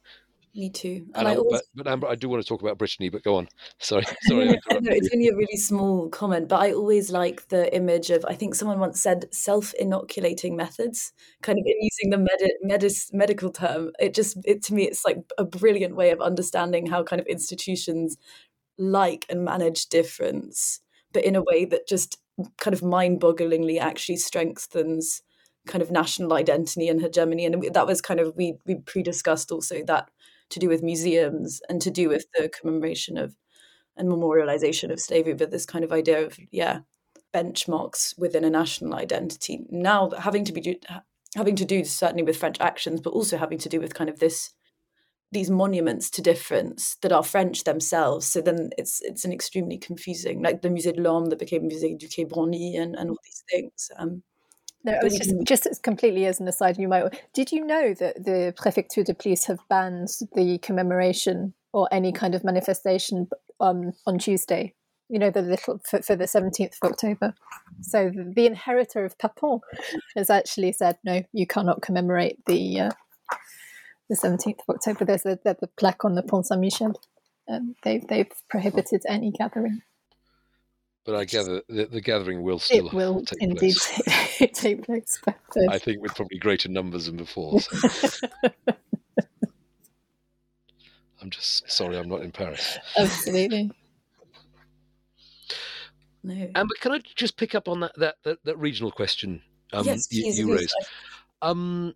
Me 0.56 0.70
too. 0.70 1.06
And, 1.14 1.16
and 1.16 1.28
I, 1.28 1.32
I 1.32 1.36
always... 1.38 1.62
but, 1.76 1.84
but, 1.84 1.92
Amber, 1.92 2.08
I 2.08 2.16
do 2.16 2.28
want 2.28 2.42
to 2.42 2.48
talk 2.48 2.62
about 2.62 2.80
Brittany, 2.80 3.10
but 3.10 3.24
go 3.24 3.36
on. 3.36 3.48
Sorry, 3.80 4.04
sorry. 4.24 4.46
no, 4.48 4.58
it's 4.72 5.10
only 5.14 5.28
a 5.28 5.36
really 5.36 5.58
small 5.58 6.10
comment, 6.10 6.48
but 6.48 6.60
I 6.60 6.74
always 6.74 7.12
like 7.12 7.48
the 7.50 7.74
image 7.76 8.10
of. 8.10 8.26
I 8.28 8.34
think 8.34 8.56
someone 8.56 8.80
once 8.80 9.00
said 9.00 9.34
self-inoculating 9.34 10.56
methods, 10.56 11.14
kind 11.44 11.60
of 11.60 11.66
using 11.66 12.10
the 12.10 12.18
med- 12.18 12.82
medis- 12.82 13.14
medical 13.14 13.52
term. 13.52 13.92
It 14.00 14.14
just, 14.14 14.38
it 14.44 14.64
to 14.64 14.74
me, 14.74 14.84
it's 14.84 15.06
like 15.06 15.20
a 15.38 15.46
brilliant 15.46 15.96
way 15.96 16.10
of 16.10 16.20
understanding 16.20 16.88
how 16.88 17.04
kind 17.04 17.20
of 17.20 17.28
institutions 17.28 18.18
like 18.78 19.26
and 19.30 19.44
manage 19.44 19.86
difference, 19.88 20.82
but 21.14 21.24
in 21.24 21.36
a 21.36 21.44
way 21.44 21.66
that 21.66 21.88
just 21.88 22.18
kind 22.58 22.74
of 22.74 22.84
mind-bogglingly 22.84 23.80
actually 23.80 24.18
strengthens 24.18 25.22
kind 25.68 25.82
of 25.82 25.92
national 25.92 26.34
identity 26.34 26.88
and 26.88 27.02
hegemony 27.02 27.46
and 27.46 27.64
that 27.74 27.86
was 27.86 28.02
kind 28.02 28.20
of 28.20 28.34
we 28.36 28.56
we 28.66 28.76
pre-discussed 28.76 29.52
also 29.52 29.84
that 29.86 30.10
to 30.50 30.60
do 30.60 30.68
with 30.68 30.82
museums 30.82 31.62
and 31.70 31.82
to 31.82 31.92
do 31.92 32.10
with 32.10 32.26
the 32.34 32.50
commemoration 32.50 33.18
of 33.18 33.36
and 34.00 34.10
memorialization 34.10 34.92
of 34.92 35.00
slavery, 35.00 35.34
but 35.34 35.52
this 35.52 35.66
kind 35.66 35.84
of 35.84 35.92
idea 35.92 36.26
of 36.26 36.40
yeah 36.52 36.80
benchmarks 37.34 38.18
within 38.18 38.44
a 38.44 38.50
national 38.50 38.96
identity. 38.96 39.66
Now 39.70 40.10
having 40.18 40.46
to 40.46 40.54
be 40.54 40.80
having 41.36 41.56
to 41.58 41.66
do 41.66 41.84
certainly 41.84 42.24
with 42.24 42.38
French 42.38 42.58
actions, 42.60 43.02
but 43.02 43.14
also 43.14 43.38
having 43.38 43.60
to 43.60 43.70
do 43.70 43.80
with 43.80 43.94
kind 43.94 44.10
of 44.10 44.20
this 44.20 44.54
these 45.32 45.50
monuments 45.50 46.10
to 46.10 46.22
difference 46.22 46.96
that 47.02 47.12
are 47.12 47.24
French 47.24 47.64
themselves. 47.64 48.28
So 48.28 48.42
then 48.42 48.72
it's 48.78 49.02
it's 49.02 49.26
an 49.26 49.32
extremely 49.32 49.78
confusing, 49.78 50.42
like 50.42 50.62
the 50.62 50.70
Musée 50.70 50.96
de 50.96 51.02
l'Homme 51.02 51.28
that 51.30 51.40
became 51.40 51.70
Musée 51.70 51.98
du 51.98 52.08
Quai 52.08 52.26
Branly 52.26 52.80
and, 52.80 52.96
and 52.96 53.12
all 53.12 53.20
these 53.24 53.44
things. 53.50 53.92
Um, 53.98 54.24
no, 54.84 54.94
it 54.94 55.04
was 55.04 55.18
just, 55.18 55.34
just 55.44 55.66
as 55.66 55.80
completely 55.80 56.26
as 56.26 56.40
an 56.40 56.48
aside, 56.48 56.78
you 56.78 56.88
might. 56.88 57.22
Did 57.34 57.52
you 57.52 57.66
know 57.66 57.94
that 57.96 58.24
the 58.24 58.54
Préfecture 58.58 59.04
de 59.04 59.14
Police 59.14 59.46
have 59.46 59.60
banned 59.70 60.08
the 60.34 60.58
commemoration 60.60 61.54
or 61.74 61.88
any 61.92 62.14
kind 62.14 62.34
of 62.34 62.44
manifestation 62.44 63.28
um, 63.60 63.92
on 64.08 64.18
Tuesday? 64.20 64.74
You 65.10 65.20
know, 65.20 65.32
the 65.32 65.42
little 65.42 65.80
for, 65.86 66.02
for 66.02 66.16
the 66.16 66.28
seventeenth 66.28 66.78
of 66.82 66.92
October. 66.92 67.34
So 67.82 68.10
the, 68.10 68.32
the, 68.36 68.46
inheritor 68.46 69.06
of 69.06 69.18
Papon 69.18 69.60
has 70.16 70.30
actually 70.30 70.72
said, 70.72 70.98
no, 71.04 71.24
you 71.34 71.46
cannot 71.46 71.82
commemorate 71.82 72.44
the 72.46 72.80
uh, 72.80 72.92
the 74.10 74.16
17th 74.16 74.60
of 74.68 74.76
October. 74.76 75.05
There's 75.05 75.26
a, 75.26 75.39
there's 75.43 75.57
a 75.62 75.68
plaque 75.68 76.03
on 76.03 76.16
the 76.16 76.24
Pont 76.24 76.47
Saint 76.47 76.60
Michel. 76.62 76.99
Um, 77.47 77.76
they've, 77.84 78.05
they've 78.07 78.32
prohibited 78.49 79.03
any 79.07 79.32
gathering. 79.32 79.82
But 81.05 81.16
I 81.16 81.26
gather 81.26 81.62
the, 81.68 81.86
the 81.86 82.01
gathering 82.01 82.43
will 82.43 82.60
still 82.60 82.88
it 82.88 82.93
will 82.93 83.24
take 83.24 83.41
indeed 83.41 83.76
place. 83.76 84.38
take, 84.38 84.53
take 84.55 84.86
place. 84.86 85.20
But, 85.26 85.39
uh, 85.57 85.72
I 85.72 85.80
think 85.80 86.01
with 86.01 86.14
probably 86.14 86.38
greater 86.38 86.70
numbers 86.70 87.05
than 87.05 87.18
before. 87.18 87.60
So. 87.62 88.28
I'm 91.22 91.30
just 91.30 91.70
sorry, 91.70 91.97
I'm 91.97 92.07
not 92.07 92.22
in 92.22 92.32
Paris. 92.32 92.78
absolutely. 92.97 93.72
No. 96.22 96.51
Amber, 96.53 96.76
can 96.82 96.91
I 96.91 96.99
just 97.16 97.38
pick 97.38 97.55
up 97.55 97.68
on 97.68 97.80
that 97.80 97.93
that 97.97 98.16
that, 98.24 98.38
that 98.43 98.57
regional 98.57 98.91
question 98.91 99.41
um, 99.74 99.86
yes, 99.86 100.07
you, 100.12 100.24
please, 100.24 100.39
you 100.39 100.45
please. 100.45 100.57
raised? 100.57 100.76
Um, 101.41 101.95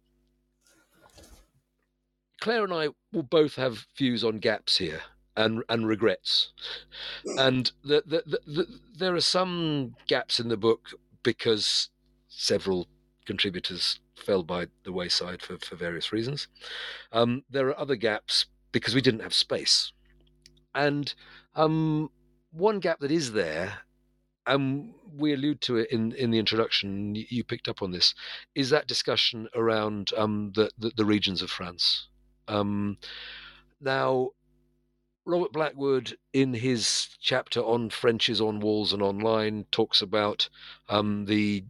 Claire 2.43 2.65
and 2.65 2.73
I 2.73 2.89
will 3.13 3.23
both 3.23 3.55
have 3.55 3.87
views 3.97 4.21
on 4.21 4.39
gaps 4.39 4.75
here 4.75 4.99
and 5.37 5.63
and 5.69 5.87
regrets, 5.87 6.51
and 7.37 7.71
the, 7.85 8.03
the, 8.05 8.21
the, 8.25 8.39
the, 8.45 8.79
there 8.97 9.15
are 9.15 9.21
some 9.21 9.95
gaps 10.07 10.41
in 10.41 10.49
the 10.49 10.57
book 10.57 10.89
because 11.23 11.89
several 12.27 12.89
contributors 13.25 14.01
fell 14.17 14.43
by 14.43 14.67
the 14.83 14.91
wayside 14.91 15.41
for, 15.41 15.57
for 15.59 15.77
various 15.77 16.11
reasons. 16.11 16.49
Um, 17.13 17.45
there 17.49 17.69
are 17.69 17.79
other 17.79 17.95
gaps 17.95 18.47
because 18.73 18.93
we 18.93 18.99
didn't 18.99 19.21
have 19.21 19.33
space, 19.33 19.93
and 20.75 21.13
um, 21.55 22.09
one 22.51 22.81
gap 22.81 22.99
that 22.99 23.11
is 23.11 23.31
there 23.31 23.83
and 24.45 24.93
we 25.15 25.33
allude 25.33 25.61
to 25.61 25.77
it 25.77 25.89
in, 25.93 26.11
in 26.11 26.29
the 26.29 26.39
introduction. 26.39 27.15
You 27.15 27.45
picked 27.45 27.69
up 27.69 27.81
on 27.81 27.91
this. 27.91 28.13
Is 28.53 28.69
that 28.71 28.87
discussion 28.87 29.47
around 29.55 30.11
um, 30.17 30.51
the, 30.53 30.69
the, 30.77 30.91
the 30.97 31.05
regions 31.05 31.41
of 31.41 31.49
France? 31.49 32.09
Um, 32.47 32.97
now, 33.81 34.29
Robert 35.25 35.53
Blackwood, 35.53 36.17
in 36.33 36.53
his 36.53 37.09
chapter 37.21 37.61
on 37.61 37.89
Frenches 37.89 38.41
on 38.41 38.59
walls 38.59 38.93
and 38.93 39.01
online, 39.01 39.65
talks 39.71 40.01
about 40.01 40.49
um, 40.89 41.25
the 41.25 41.63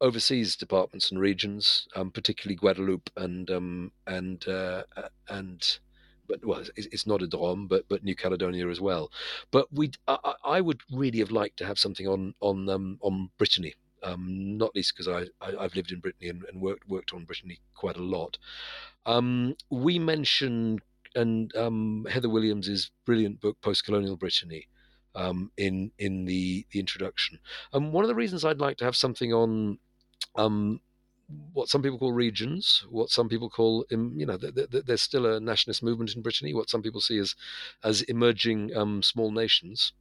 overseas 0.00 0.56
departments 0.56 1.10
and 1.10 1.20
regions, 1.20 1.86
um, 1.96 2.10
particularly 2.10 2.56
Guadeloupe 2.56 3.10
and 3.16 3.50
um, 3.50 3.92
and 4.06 4.46
uh, 4.46 4.84
and 5.28 5.78
but 6.28 6.44
well, 6.44 6.62
it's, 6.76 7.06
not 7.06 7.22
a 7.22 7.26
Drom, 7.26 7.66
but 7.66 7.84
but 7.88 8.04
New 8.04 8.14
Caledonia 8.14 8.68
as 8.68 8.80
well. 8.80 9.10
But 9.50 9.66
we, 9.72 9.90
I, 10.08 10.34
I 10.44 10.60
would 10.60 10.80
really 10.90 11.18
have 11.18 11.30
liked 11.30 11.58
to 11.58 11.66
have 11.66 11.78
something 11.78 12.06
on 12.06 12.34
on 12.40 12.68
um, 12.68 12.98
on 13.00 13.30
Brittany, 13.38 13.74
um, 14.02 14.56
not 14.56 14.74
least 14.74 14.94
because 14.96 15.08
I, 15.08 15.46
I 15.46 15.62
have 15.62 15.74
lived 15.74 15.92
in 15.92 16.00
Brittany 16.00 16.28
and, 16.30 16.44
and, 16.44 16.60
worked 16.60 16.88
worked 16.88 17.12
on 17.12 17.24
Brittany 17.24 17.60
quite 17.74 17.96
a 17.96 18.02
lot. 18.02 18.38
Um, 19.06 19.56
we 19.70 19.98
mentioned 19.98 20.80
and 21.14 21.54
um, 21.56 22.06
Heather 22.10 22.30
Williams's 22.30 22.90
brilliant 23.04 23.40
book 23.40 23.60
Post 23.60 23.84
Colonial 23.84 24.16
Brittany. 24.16 24.68
Um, 25.14 25.50
in 25.58 25.90
in 25.98 26.24
the 26.24 26.66
the 26.70 26.80
introduction, 26.80 27.38
and 27.74 27.92
one 27.92 28.02
of 28.02 28.08
the 28.08 28.14
reasons 28.14 28.46
I'd 28.46 28.60
like 28.60 28.78
to 28.78 28.86
have 28.86 28.96
something 28.96 29.30
on 29.34 29.78
um, 30.36 30.80
what 31.52 31.68
some 31.68 31.82
people 31.82 31.98
call 31.98 32.12
regions, 32.12 32.84
what 32.90 33.10
some 33.10 33.28
people 33.28 33.48
call, 33.48 33.84
you 33.90 34.26
know, 34.26 34.36
there's 34.36 35.02
still 35.02 35.26
a 35.26 35.40
nationalist 35.40 35.82
movement 35.82 36.14
in 36.14 36.22
Brittany, 36.22 36.54
what 36.54 36.70
some 36.70 36.82
people 36.82 37.00
see 37.00 37.18
as 37.18 37.34
as 37.84 38.02
emerging 38.02 38.74
um, 38.76 39.02
small 39.02 39.30
nations, 39.30 39.92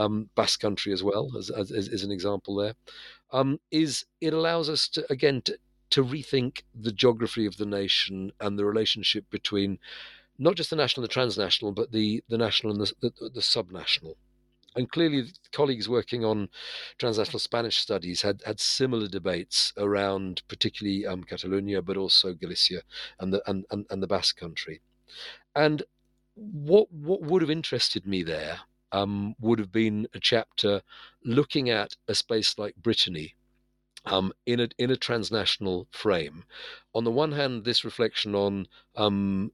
um, 0.00 0.30
Basque 0.34 0.60
Country 0.60 0.92
as 0.92 1.02
well, 1.02 1.30
as, 1.38 1.50
as, 1.50 1.70
as 1.70 2.02
an 2.02 2.10
example 2.10 2.56
there, 2.56 2.74
um, 3.32 3.60
is 3.70 4.04
it 4.20 4.32
allows 4.32 4.68
us 4.68 4.88
to, 4.88 5.04
again, 5.10 5.42
to, 5.42 5.58
to 5.90 6.04
rethink 6.04 6.62
the 6.74 6.92
geography 6.92 7.46
of 7.46 7.56
the 7.56 7.66
nation 7.66 8.32
and 8.40 8.58
the 8.58 8.64
relationship 8.64 9.24
between 9.30 9.78
not 10.38 10.56
just 10.56 10.70
the 10.70 10.76
national 10.76 11.04
and 11.04 11.10
the 11.10 11.12
transnational, 11.12 11.72
but 11.72 11.92
the, 11.92 12.24
the 12.28 12.38
national 12.38 12.72
and 12.72 12.80
the, 12.80 12.92
the, 13.00 13.30
the 13.34 13.40
subnational 13.40 14.14
and 14.76 14.90
clearly 14.90 15.24
colleagues 15.52 15.88
working 15.88 16.24
on 16.24 16.48
transnational 16.98 17.40
Spanish 17.40 17.78
studies 17.78 18.22
had 18.22 18.40
had 18.46 18.60
similar 18.60 19.08
debates 19.08 19.72
around 19.76 20.42
particularly 20.48 21.06
um, 21.06 21.24
Catalonia, 21.24 21.82
but 21.82 21.96
also 21.96 22.34
Galicia 22.34 22.82
and 23.18 23.32
the 23.32 23.42
and, 23.50 23.66
and, 23.70 23.84
and, 23.90 24.02
the 24.02 24.06
Basque 24.06 24.38
Country. 24.38 24.80
And 25.56 25.82
what 26.34 26.90
what 26.92 27.22
would 27.22 27.42
have 27.42 27.50
interested 27.50 28.06
me 28.06 28.22
there 28.22 28.60
um, 28.92 29.34
would 29.40 29.58
have 29.58 29.72
been 29.72 30.06
a 30.14 30.20
chapter 30.20 30.82
looking 31.24 31.70
at 31.70 31.96
a 32.08 32.14
space 32.14 32.58
like 32.58 32.76
Brittany. 32.76 33.34
Um, 34.06 34.32
in 34.46 34.60
a 34.60 34.68
in 34.78 34.90
a 34.90 34.96
transnational 34.96 35.86
frame, 35.90 36.44
on 36.94 37.04
the 37.04 37.10
one 37.10 37.32
hand, 37.32 37.66
this 37.66 37.84
reflection 37.84 38.34
on 38.34 38.66
um, 38.96 39.52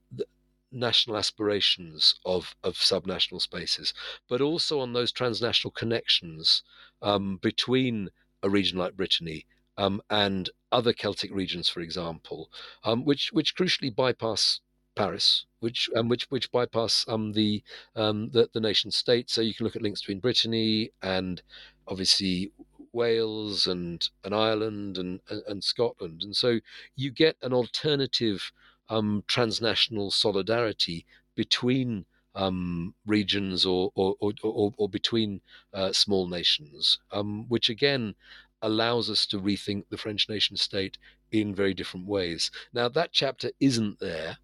national 0.71 1.17
aspirations 1.17 2.15
of, 2.25 2.55
of 2.63 2.75
subnational 2.75 3.41
spaces, 3.41 3.95
but 4.29 4.41
also 4.41 4.81
on 4.81 4.93
those 4.93 5.13
transnational 5.13 5.73
connections 5.73 6.63
um, 7.03 7.39
between 7.43 8.11
a 8.43 8.51
region 8.51 8.79
like 8.79 8.97
Brittany 8.97 9.47
um, 9.79 10.01
and 10.11 10.51
other 10.73 10.93
Celtic 10.93 11.33
regions, 11.33 11.69
for 11.69 11.81
example, 11.81 12.51
um, 12.85 13.05
which 13.05 13.31
which 13.33 13.55
crucially 13.57 13.95
bypass 13.95 14.61
Paris, 14.97 15.47
which 15.61 15.89
um, 15.95 16.09
which 16.09 16.25
which 16.31 16.51
bypass 16.51 17.05
um, 17.07 17.33
the, 17.33 17.63
um, 17.95 18.31
the 18.31 18.49
the 18.53 18.61
nation 18.61 18.91
state. 18.91 19.31
So 19.31 19.41
you 19.43 19.55
can 19.55 19.65
look 19.65 19.77
at 19.77 19.83
links 19.83 20.01
between 20.01 20.21
Brittany 20.21 20.91
and 21.03 21.43
obviously 21.87 22.51
Wales 22.93 23.67
and, 23.67 24.09
and 24.25 24.35
Ireland 24.35 24.97
and, 24.97 25.21
and, 25.29 25.43
and 25.47 25.63
Scotland, 25.63 26.23
and 26.23 26.35
so 26.35 26.61
you 26.97 27.11
get 27.11 27.37
an 27.43 27.53
alternative 27.53 28.51
um, 28.89 29.23
transnational 29.27 30.11
solidarity 30.11 31.05
between 31.35 32.07
um, 32.35 32.95
regions 33.07 33.67
or 33.67 33.93
or, 33.95 34.15
or, 34.21 34.33
or, 34.43 34.73
or 34.77 34.89
between 34.89 35.41
uh, 35.75 35.93
small 35.93 36.27
nations, 36.27 36.99
um, 37.13 37.47
which 37.49 37.69
again 37.69 38.15
allows 38.63 39.11
us 39.11 39.27
to 39.27 39.39
rethink 39.39 39.85
the 39.91 39.99
French 39.99 40.29
nation 40.29 40.57
state 40.57 40.97
in 41.31 41.55
very 41.55 41.75
different 41.75 42.07
ways. 42.07 42.51
Now, 42.73 42.89
that 42.89 43.13
chapter 43.13 43.51
isn't 43.61 44.01
there, 44.01 44.39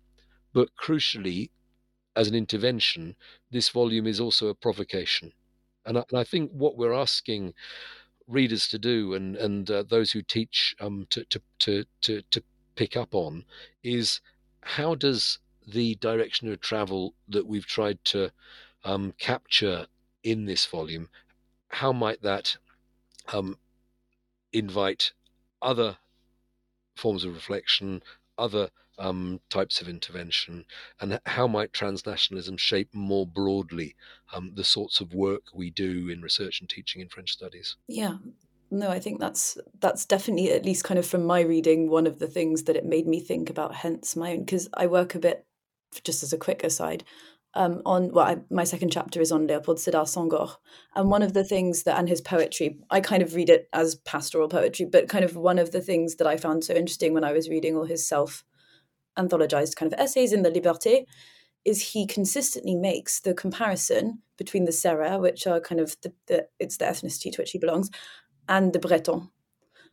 but 0.52 0.76
crucially, 0.76 1.50
as 2.14 2.28
an 2.28 2.34
intervention, 2.34 3.16
this 3.50 3.68
volume 3.68 4.06
is 4.06 4.20
also 4.20 4.48
a 4.48 4.54
provocation. 4.54 5.32
And 5.84 5.98
I, 5.98 6.04
and 6.10 6.18
I 6.18 6.24
think 6.24 6.50
what 6.52 6.76
we're 6.76 6.92
asking 6.92 7.54
readers 8.28 8.68
to 8.68 8.78
do 8.78 9.14
and, 9.14 9.36
and 9.36 9.70
uh, 9.70 9.82
those 9.82 10.12
who 10.12 10.22
teach 10.22 10.74
um, 10.80 11.06
to, 11.10 11.24
to, 11.24 11.40
to, 11.60 11.84
to, 12.02 12.22
to 12.30 12.42
pick 12.76 12.96
up 12.96 13.14
on 13.14 13.44
is 13.82 14.20
how 14.62 14.94
does 14.94 15.38
the 15.66 15.94
direction 15.96 16.48
of 16.48 16.60
travel 16.60 17.14
that 17.28 17.46
we've 17.46 17.66
tried 17.66 18.04
to 18.04 18.30
um, 18.84 19.12
capture 19.18 19.86
in 20.22 20.44
this 20.44 20.66
volume, 20.66 21.08
how 21.68 21.92
might 21.92 22.22
that 22.22 22.56
um, 23.32 23.56
invite 24.52 25.12
other 25.60 25.96
forms 26.96 27.24
of 27.24 27.34
reflection, 27.34 28.02
other 28.38 28.70
um, 28.98 29.40
types 29.50 29.80
of 29.80 29.88
intervention, 29.88 30.64
and 31.00 31.20
how 31.26 31.46
might 31.46 31.72
transnationalism 31.72 32.58
shape 32.58 32.94
more 32.94 33.26
broadly 33.26 33.96
um, 34.32 34.52
the 34.54 34.64
sorts 34.64 35.00
of 35.00 35.14
work 35.14 35.42
we 35.54 35.70
do 35.70 36.08
in 36.08 36.22
research 36.22 36.60
and 36.60 36.68
teaching 36.68 37.02
in 37.02 37.08
French 37.08 37.32
studies? 37.32 37.76
Yeah, 37.88 38.18
no, 38.70 38.90
I 38.90 39.00
think 39.00 39.20
that's 39.20 39.58
that's 39.80 40.04
definitely 40.06 40.52
at 40.52 40.64
least 40.64 40.84
kind 40.84 40.98
of 40.98 41.06
from 41.06 41.24
my 41.24 41.40
reading 41.40 41.90
one 41.90 42.06
of 42.06 42.18
the 42.18 42.28
things 42.28 42.64
that 42.64 42.76
it 42.76 42.84
made 42.84 43.06
me 43.06 43.20
think 43.20 43.50
about. 43.50 43.74
Hence 43.74 44.16
my 44.16 44.32
own 44.32 44.40
because 44.40 44.68
I 44.74 44.86
work 44.86 45.14
a 45.14 45.18
bit 45.18 45.46
just 46.04 46.22
as 46.22 46.32
a 46.32 46.38
quick 46.38 46.64
aside 46.64 47.04
um, 47.54 47.82
on 47.84 48.12
well 48.12 48.26
I, 48.26 48.38
my 48.50 48.64
second 48.64 48.90
chapter 48.90 49.20
is 49.20 49.32
on 49.32 49.46
Léopold 49.46 49.78
Sédar 49.78 50.06
Senghor 50.06 50.56
and 50.94 51.10
one 51.10 51.22
of 51.22 51.34
the 51.34 51.44
things 51.44 51.82
that 51.82 51.98
and 51.98 52.08
his 52.08 52.20
poetry 52.20 52.78
I 52.90 53.00
kind 53.00 53.22
of 53.22 53.34
read 53.34 53.50
it 53.50 53.68
as 53.72 53.96
pastoral 53.96 54.48
poetry 54.48 54.86
but 54.86 55.08
kind 55.08 55.24
of 55.24 55.36
one 55.36 55.58
of 55.58 55.72
the 55.72 55.80
things 55.80 56.16
that 56.16 56.26
I 56.26 56.36
found 56.36 56.64
so 56.64 56.74
interesting 56.74 57.12
when 57.12 57.24
I 57.24 57.32
was 57.32 57.48
reading 57.48 57.76
all 57.76 57.84
his 57.84 58.06
self 58.06 58.44
anthologized 59.18 59.76
kind 59.76 59.92
of 59.92 59.98
essays 59.98 60.32
in 60.32 60.42
the 60.42 60.50
Liberté 60.50 61.04
is 61.64 61.92
he 61.92 62.06
consistently 62.06 62.74
makes 62.74 63.20
the 63.20 63.34
comparison 63.34 64.20
between 64.36 64.64
the 64.64 64.72
Serer, 64.72 65.20
which 65.20 65.46
are 65.46 65.60
kind 65.60 65.80
of 65.80 65.96
the, 66.02 66.12
the 66.26 66.48
it's 66.58 66.76
the 66.78 66.84
ethnicity 66.86 67.32
to 67.32 67.42
which 67.42 67.52
he 67.52 67.58
belongs, 67.58 67.90
and 68.48 68.72
the 68.72 68.78
Breton. 68.78 69.30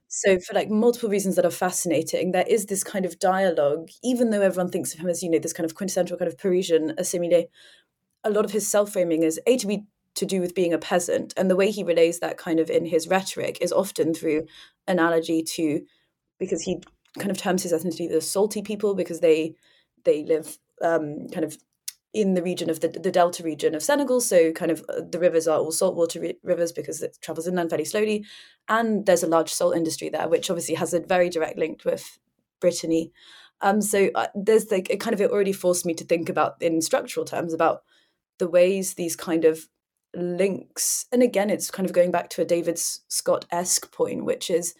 So, 0.07 0.39
for 0.39 0.55
like 0.55 0.69
multiple 0.71 1.09
reasons 1.09 1.35
that 1.35 1.45
are 1.45 1.51
fascinating, 1.51 2.31
there 2.31 2.45
is 2.47 2.65
this 2.65 2.83
kind 2.83 3.05
of 3.05 3.19
dialogue, 3.19 3.89
even 4.03 4.31
though 4.31 4.41
everyone 4.41 4.71
thinks 4.71 4.93
of 4.93 4.99
him 4.99 5.07
as, 5.09 5.21
you 5.21 5.29
know, 5.29 5.37
this 5.37 5.53
kind 5.53 5.65
of 5.65 5.75
quintessential 5.75 6.17
kind 6.17 6.31
of 6.31 6.37
Parisian 6.37 6.95
assimilé, 6.97 7.45
a 8.23 8.31
lot 8.31 8.45
of 8.45 8.51
his 8.51 8.67
self 8.67 8.91
framing 8.91 9.21
is 9.23 9.39
A, 9.45 9.57
to 9.57 9.67
be 9.67 9.85
to 10.15 10.25
do 10.25 10.41
with 10.41 10.55
being 10.55 10.73
a 10.73 10.79
peasant. 10.79 11.33
And 11.37 11.49
the 11.49 11.55
way 11.55 11.69
he 11.69 11.83
relays 11.83 12.19
that 12.19 12.37
kind 12.37 12.59
of 12.59 12.69
in 12.71 12.85
his 12.85 13.07
rhetoric 13.07 13.59
is 13.61 13.71
often 13.71 14.13
through 14.15 14.47
analogy 14.87 15.43
to, 15.43 15.81
because 16.39 16.63
he 16.63 16.81
kind 17.17 17.31
of 17.31 17.37
terms 17.37 17.63
his 17.63 17.73
ethnicity 17.73 18.09
the 18.09 18.21
salty 18.21 18.61
people 18.61 18.93
because 18.93 19.19
they 19.19 19.55
they 20.03 20.23
live 20.23 20.57
um, 20.81 21.27
kind 21.29 21.43
of 21.43 21.57
in 22.13 22.33
the 22.33 22.41
region 22.41 22.69
of 22.69 22.79
the, 22.79 22.87
the 22.87 23.11
delta 23.11 23.43
region 23.43 23.75
of 23.75 23.83
Senegal. 23.83 24.19
So, 24.19 24.51
kind 24.51 24.71
of 24.71 24.83
uh, 24.89 25.01
the 25.09 25.19
rivers 25.19 25.47
are 25.47 25.59
all 25.59 25.71
saltwater 25.71 26.19
ri- 26.19 26.39
rivers 26.43 26.71
because 26.71 27.01
it 27.01 27.17
travels 27.21 27.47
inland 27.47 27.69
very 27.69 27.85
slowly. 27.85 28.25
And 28.67 29.05
there's 29.05 29.23
a 29.23 29.27
large 29.27 29.51
salt 29.51 29.75
industry 29.75 30.09
there, 30.09 30.27
which 30.27 30.49
obviously 30.49 30.75
has 30.75 30.93
a 30.93 31.01
very 31.01 31.29
direct 31.29 31.57
link 31.57 31.85
with 31.85 32.17
Brittany. 32.59 33.11
Um, 33.61 33.81
so 33.81 34.09
uh, 34.15 34.27
there's 34.33 34.71
like 34.71 34.89
it 34.89 34.99
kind 34.99 35.13
of 35.13 35.21
it 35.21 35.31
already 35.31 35.53
forced 35.53 35.85
me 35.85 35.93
to 35.95 36.03
think 36.03 36.29
about 36.29 36.61
in 36.61 36.81
structural 36.81 37.25
terms 37.25 37.53
about 37.53 37.83
the 38.37 38.47
ways 38.47 38.93
these 38.93 39.15
kind 39.15 39.45
of 39.45 39.67
links, 40.15 41.05
and 41.11 41.21
again, 41.21 41.49
it's 41.49 41.69
kind 41.69 41.85
of 41.85 41.93
going 41.93 42.09
back 42.09 42.29
to 42.31 42.41
a 42.41 42.45
David 42.45 42.79
Scott 42.79 43.45
esque 43.51 43.91
point, 43.91 44.25
which 44.25 44.49
is 44.49 44.73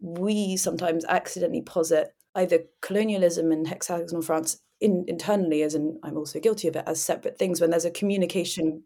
we 0.00 0.56
sometimes 0.56 1.04
accidentally 1.06 1.62
posit 1.62 2.14
either 2.34 2.60
colonialism 2.82 3.50
and 3.50 3.66
hexagonal 3.66 4.22
France 4.22 4.60
in, 4.80 5.04
internally, 5.08 5.62
as 5.62 5.74
in 5.74 5.98
I'm 6.02 6.16
also 6.16 6.38
guilty 6.38 6.68
of 6.68 6.76
it, 6.76 6.84
as 6.86 7.02
separate 7.02 7.38
things 7.38 7.60
when 7.60 7.70
there's 7.70 7.84
a 7.84 7.90
communication 7.90 8.84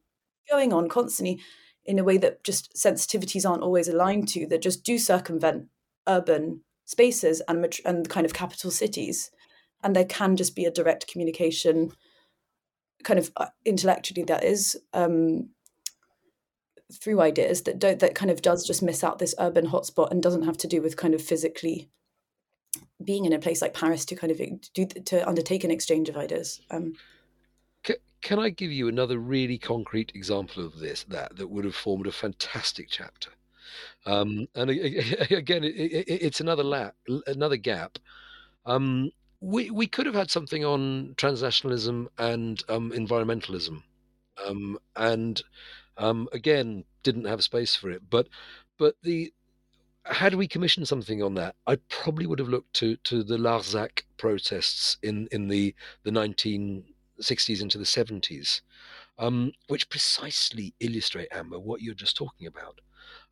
going 0.50 0.72
on 0.72 0.88
constantly 0.88 1.40
in 1.84 1.98
a 1.98 2.04
way 2.04 2.16
that 2.18 2.44
just 2.44 2.74
sensitivities 2.74 3.48
aren't 3.48 3.62
always 3.62 3.88
aligned 3.88 4.28
to, 4.28 4.46
that 4.46 4.62
just 4.62 4.84
do 4.84 4.98
circumvent 4.98 5.66
urban 6.06 6.62
spaces 6.84 7.42
and 7.48 7.78
and 7.84 8.08
kind 8.08 8.24
of 8.24 8.34
capital 8.34 8.70
cities, 8.70 9.30
and 9.82 9.94
there 9.94 10.04
can 10.04 10.36
just 10.36 10.56
be 10.56 10.64
a 10.64 10.70
direct 10.70 11.06
communication, 11.06 11.92
kind 13.04 13.18
of 13.18 13.30
uh, 13.36 13.46
intellectually 13.64 14.24
that 14.24 14.44
is 14.44 14.76
um, 14.94 15.50
through 16.92 17.20
ideas 17.20 17.62
that 17.62 17.78
don't 17.78 17.98
that 18.00 18.14
kind 18.14 18.30
of 18.30 18.42
does 18.42 18.66
just 18.66 18.82
miss 18.82 19.02
out 19.02 19.18
this 19.18 19.34
urban 19.38 19.66
hotspot 19.66 20.10
and 20.10 20.22
doesn't 20.22 20.42
have 20.42 20.58
to 20.58 20.66
do 20.66 20.82
with 20.82 20.96
kind 20.96 21.14
of 21.14 21.22
physically 21.22 21.88
being 23.04 23.24
in 23.24 23.32
a 23.32 23.38
place 23.38 23.62
like 23.62 23.74
Paris 23.74 24.04
to 24.06 24.16
kind 24.16 24.30
of 24.30 24.40
do 24.74 24.86
to 24.86 25.28
undertake 25.28 25.64
an 25.64 25.70
exchange 25.70 26.08
of 26.08 26.16
ideas. 26.16 26.60
Um, 26.70 26.94
can, 27.82 27.96
can 28.20 28.38
I 28.38 28.50
give 28.50 28.70
you 28.70 28.88
another 28.88 29.18
really 29.18 29.58
concrete 29.58 30.12
example 30.14 30.64
of 30.64 30.78
this 30.78 31.04
that 31.04 31.36
that 31.36 31.50
would 31.50 31.64
have 31.64 31.74
formed 31.74 32.06
a 32.06 32.12
fantastic 32.12 32.88
chapter? 32.90 33.30
Um, 34.06 34.46
and 34.54 34.70
again, 34.70 35.64
it, 35.64 35.74
it, 35.74 36.04
it's 36.08 36.40
another 36.40 36.64
lap, 36.64 36.94
another 37.26 37.56
gap. 37.56 37.98
Um, 38.66 39.10
we 39.40 39.70
we 39.70 39.86
could 39.86 40.06
have 40.06 40.14
had 40.14 40.30
something 40.30 40.64
on 40.64 41.14
transnationalism 41.16 42.06
and 42.18 42.62
um, 42.68 42.92
environmentalism, 42.92 43.82
um, 44.46 44.78
and 44.96 45.42
um, 45.96 46.28
again, 46.32 46.84
didn't 47.02 47.26
have 47.26 47.44
space 47.44 47.74
for 47.74 47.90
it. 47.90 48.02
But 48.08 48.28
but 48.78 48.96
the 49.02 49.32
had 50.04 50.34
we 50.34 50.48
commissioned 50.48 50.88
something 50.88 51.22
on 51.22 51.34
that, 51.34 51.54
I 51.66 51.76
probably 51.88 52.26
would 52.26 52.38
have 52.38 52.48
looked 52.48 52.74
to 52.74 52.96
to 52.96 53.22
the 53.22 53.36
Larzac 53.36 54.02
protests 54.16 54.98
in 55.02 55.28
in 55.30 55.48
the 55.48 55.74
the 56.02 56.10
1960s 56.10 57.62
into 57.62 57.78
the 57.78 57.84
70s, 57.84 58.62
um, 59.18 59.52
which 59.68 59.88
precisely 59.88 60.74
illustrate 60.80 61.28
Amber 61.30 61.58
what 61.58 61.82
you're 61.82 61.94
just 61.94 62.16
talking 62.16 62.46
about. 62.46 62.80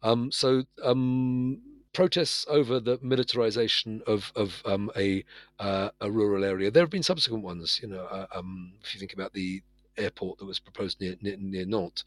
Um, 0.02 0.30
so 0.30 0.64
um, 0.82 1.61
protests 1.92 2.46
over 2.48 2.78
the 2.80 2.98
militarization 3.02 4.02
of 4.06 4.32
of 4.36 4.62
um, 4.64 4.90
a 4.96 5.24
uh, 5.58 5.90
a 6.00 6.11
rural 6.11 6.44
area. 6.44 6.70
There 6.70 6.82
have 6.82 6.90
been 6.90 7.02
subsequent 7.02 7.44
ones. 7.44 7.80
You 7.82 7.88
know, 7.88 8.04
uh, 8.04 8.26
um, 8.34 8.74
if 8.82 8.94
you 8.94 9.00
think 9.00 9.12
about 9.12 9.32
the 9.32 9.62
airport 10.01 10.38
that 10.38 10.46
was 10.46 10.59
proposed 10.59 11.01
near, 11.01 11.16
near, 11.20 11.36
near 11.38 11.66
Nantes. 11.66 12.05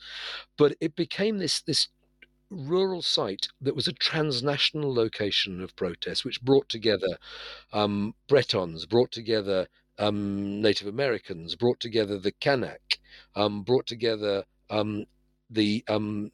But 0.58 0.76
it 0.82 0.96
became 0.96 1.38
this 1.38 1.62
this 1.62 1.88
rural 2.50 3.02
site 3.02 3.48
that 3.60 3.76
was 3.76 3.88
a 3.88 3.94
transnational 3.94 4.94
location 4.94 5.62
of 5.62 5.76
protest, 5.76 6.24
which 6.24 6.42
brought 6.42 6.70
together 6.70 7.18
um, 7.72 8.14
Bretons, 8.28 8.86
brought 8.86 9.12
together 9.12 9.68
um, 9.98 10.62
Native 10.62 10.88
Americans, 10.88 11.56
brought 11.56 11.80
together 11.80 12.18
the 12.18 12.32
Kanak, 12.32 12.98
um, 13.36 13.64
brought 13.64 13.88
together 13.88 14.46
um, 14.70 15.06
the 15.50 15.84
um, 15.88 16.32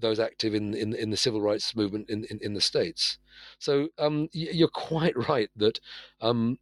those 0.00 0.18
active 0.18 0.54
in, 0.54 0.74
in, 0.74 0.94
in 0.94 1.10
the 1.10 1.16
civil 1.16 1.40
rights 1.40 1.74
movement 1.74 2.10
in, 2.10 2.24
in, 2.24 2.38
in 2.42 2.52
the 2.52 2.60
states. 2.60 3.16
So 3.58 3.88
um, 3.98 4.28
you're 4.32 4.68
quite 4.68 5.16
right 5.28 5.48
that 5.56 5.80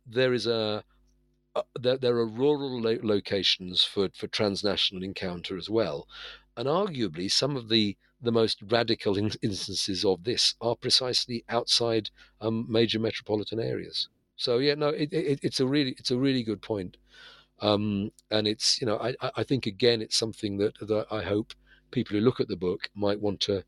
there 0.07 0.33
is 0.33 0.47
a 0.47 0.85
there, 1.79 1.97
there 1.97 2.17
are 2.17 2.27
rural 2.27 2.81
lo- 2.81 2.99
locations 3.03 3.85
for, 3.85 4.09
for 4.11 4.27
transnational 4.27 5.03
encounter 5.03 5.57
as 5.57 5.71
well. 5.71 6.09
And 6.57 6.69
arguably, 6.69 7.31
some 7.31 7.57
of 7.57 7.69
the, 7.69 7.97
the 8.21 8.33
most 8.33 8.63
radical 8.63 9.17
in- 9.17 9.31
instances 9.43 10.05
of 10.05 10.25
this 10.25 10.55
are 10.61 10.77
precisely 10.77 11.45
outside 11.49 12.11
um, 12.41 12.67
major 12.69 12.99
metropolitan 12.99 13.61
areas. 13.61 14.09
So 14.37 14.59
yeah, 14.59 14.75
no, 14.75 14.89
it, 14.89 15.13
it, 15.13 15.41
it's 15.43 15.61
a 15.61 15.67
really 15.67 15.93
it's 15.99 16.11
a 16.11 16.19
really 16.19 16.43
good 16.43 16.61
point. 16.61 16.99
Um, 17.61 18.13
and 18.31 18.47
it's 18.47 18.81
you 18.81 18.87
know 18.87 18.99
I, 18.99 19.15
I 19.37 19.43
think 19.45 19.67
again 19.67 20.03
it's 20.03 20.17
something 20.17 20.59
that, 20.59 20.75
that 20.81 21.07
I 21.11 21.23
hope 21.23 21.55
people 21.91 22.17
who 22.17 22.23
look 22.23 22.41
at 22.41 22.49
the 22.49 22.57
book 22.57 22.91
might 22.95 23.21
want 23.21 23.41
to 23.43 23.65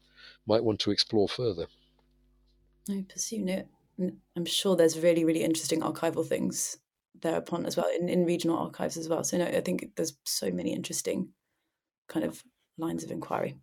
might 0.47 0.65
want 0.65 0.81
to 0.81 0.91
explore 0.91 1.29
further. 1.29 1.69
I 2.91 3.05
pursue 3.09 3.47
it. 3.47 3.69
I'm 4.37 4.45
sure 4.45 4.77
there's 4.77 4.99
really 4.99 5.25
really 5.25 5.43
interesting 5.43 5.81
archival 5.81 6.27
things 6.27 6.79
thereupon 7.23 7.67
as 7.67 7.77
well 7.77 7.89
in, 7.99 8.09
in 8.09 8.25
regional 8.25 8.59
archives 8.59 8.97
as 8.97 9.09
well. 9.09 9.25
So 9.25 9.39
no, 9.39 9.47
I 9.47 9.61
think 9.61 9.91
there's 9.97 10.17
so 10.25 10.51
many 10.51 10.73
interesting 10.73 11.31
kind 12.09 12.25
of 12.25 12.43
lines 12.79 13.05
of 13.05 13.11
inquiry. 13.11 13.57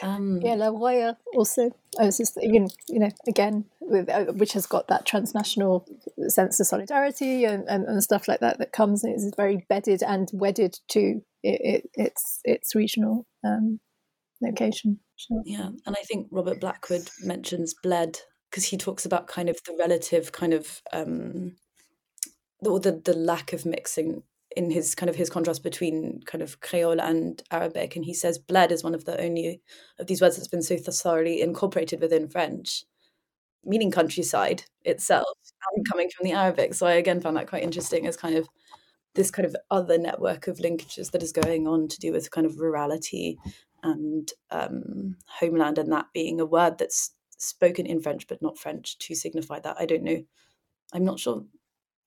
Um, 0.00 0.40
yeah, 0.42 0.54
La 0.54 0.68
Roya 0.68 1.18
also. 1.34 1.70
I 1.98 2.04
was 2.04 2.16
just 2.16 2.34
thinking, 2.34 2.70
you 2.88 3.00
know, 3.00 3.10
again, 3.26 3.66
with, 3.80 4.08
uh, 4.08 4.26
which 4.26 4.52
has 4.54 4.66
got 4.66 4.88
that 4.88 5.04
transnational 5.04 5.86
sense 6.28 6.60
of 6.60 6.66
solidarity 6.66 7.44
and, 7.44 7.68
and, 7.68 7.84
and 7.84 8.02
stuff 8.02 8.28
like 8.28 8.40
that 8.40 8.58
that 8.58 8.72
comes. 8.72 9.04
And 9.04 9.12
it's 9.12 9.36
very 9.36 9.66
bedded 9.68 10.02
and 10.02 10.30
wedded 10.32 10.78
to 10.90 11.20
it, 11.42 11.84
it, 11.84 11.90
its 11.94 12.40
its 12.44 12.74
regional 12.74 13.26
um, 13.44 13.80
location. 14.40 15.00
Sure. 15.16 15.42
Yeah, 15.44 15.70
and 15.86 15.96
I 15.96 16.02
think 16.04 16.28
Robert 16.30 16.60
Blackwood 16.60 17.10
mentions 17.20 17.74
bled 17.82 18.18
because 18.50 18.64
he 18.64 18.76
talks 18.76 19.04
about 19.04 19.28
kind 19.28 19.48
of 19.48 19.58
the 19.66 19.76
relative 19.78 20.32
kind 20.32 20.54
of 20.54 20.80
um, 20.92 21.56
or 22.64 22.80
the, 22.80 22.92
the 22.92 23.14
lack 23.14 23.52
of 23.52 23.66
mixing 23.66 24.22
in 24.56 24.70
his 24.70 24.94
kind 24.94 25.08
of 25.08 25.16
his 25.16 25.30
contrast 25.30 25.62
between 25.62 26.20
kind 26.26 26.42
of 26.42 26.60
Creole 26.60 27.00
and 27.00 27.42
Arabic, 27.50 27.96
and 27.96 28.04
he 28.04 28.14
says 28.14 28.38
"bled" 28.38 28.72
is 28.72 28.84
one 28.84 28.94
of 28.94 29.04
the 29.04 29.20
only 29.20 29.60
of 29.98 30.06
these 30.06 30.20
words 30.20 30.36
that's 30.36 30.48
been 30.48 30.62
so 30.62 30.76
thoroughly 30.76 31.40
incorporated 31.40 32.00
within 32.00 32.28
French, 32.28 32.84
meaning 33.64 33.90
countryside 33.90 34.64
itself, 34.82 35.26
and 35.74 35.88
coming 35.88 36.10
from 36.10 36.24
the 36.24 36.32
Arabic. 36.32 36.74
So 36.74 36.86
I 36.86 36.92
again 36.94 37.20
found 37.20 37.36
that 37.36 37.48
quite 37.48 37.62
interesting 37.62 38.06
as 38.06 38.16
kind 38.16 38.36
of 38.36 38.48
this 39.14 39.30
kind 39.30 39.46
of 39.46 39.56
other 39.70 39.98
network 39.98 40.48
of 40.48 40.58
linkages 40.58 41.10
that 41.10 41.22
is 41.22 41.32
going 41.32 41.68
on 41.68 41.88
to 41.88 41.98
do 41.98 42.12
with 42.12 42.30
kind 42.30 42.46
of 42.46 42.60
rurality 42.60 43.36
and 43.82 44.30
um, 44.50 45.16
homeland, 45.26 45.78
and 45.78 45.92
that 45.92 46.06
being 46.12 46.40
a 46.40 46.46
word 46.46 46.78
that's 46.78 47.12
spoken 47.38 47.86
in 47.86 48.00
French 48.00 48.28
but 48.28 48.40
not 48.40 48.58
French 48.58 48.98
to 48.98 49.14
signify 49.14 49.58
that. 49.60 49.76
I 49.78 49.86
don't 49.86 50.04
know. 50.04 50.22
I'm 50.92 51.04
not 51.04 51.18
sure 51.18 51.44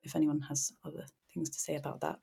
if 0.06 0.16
anyone 0.16 0.42
has 0.42 0.72
other 0.84 1.06
things 1.34 1.50
to 1.50 1.60
say 1.60 1.76
about 1.76 2.02
that. 2.02 2.20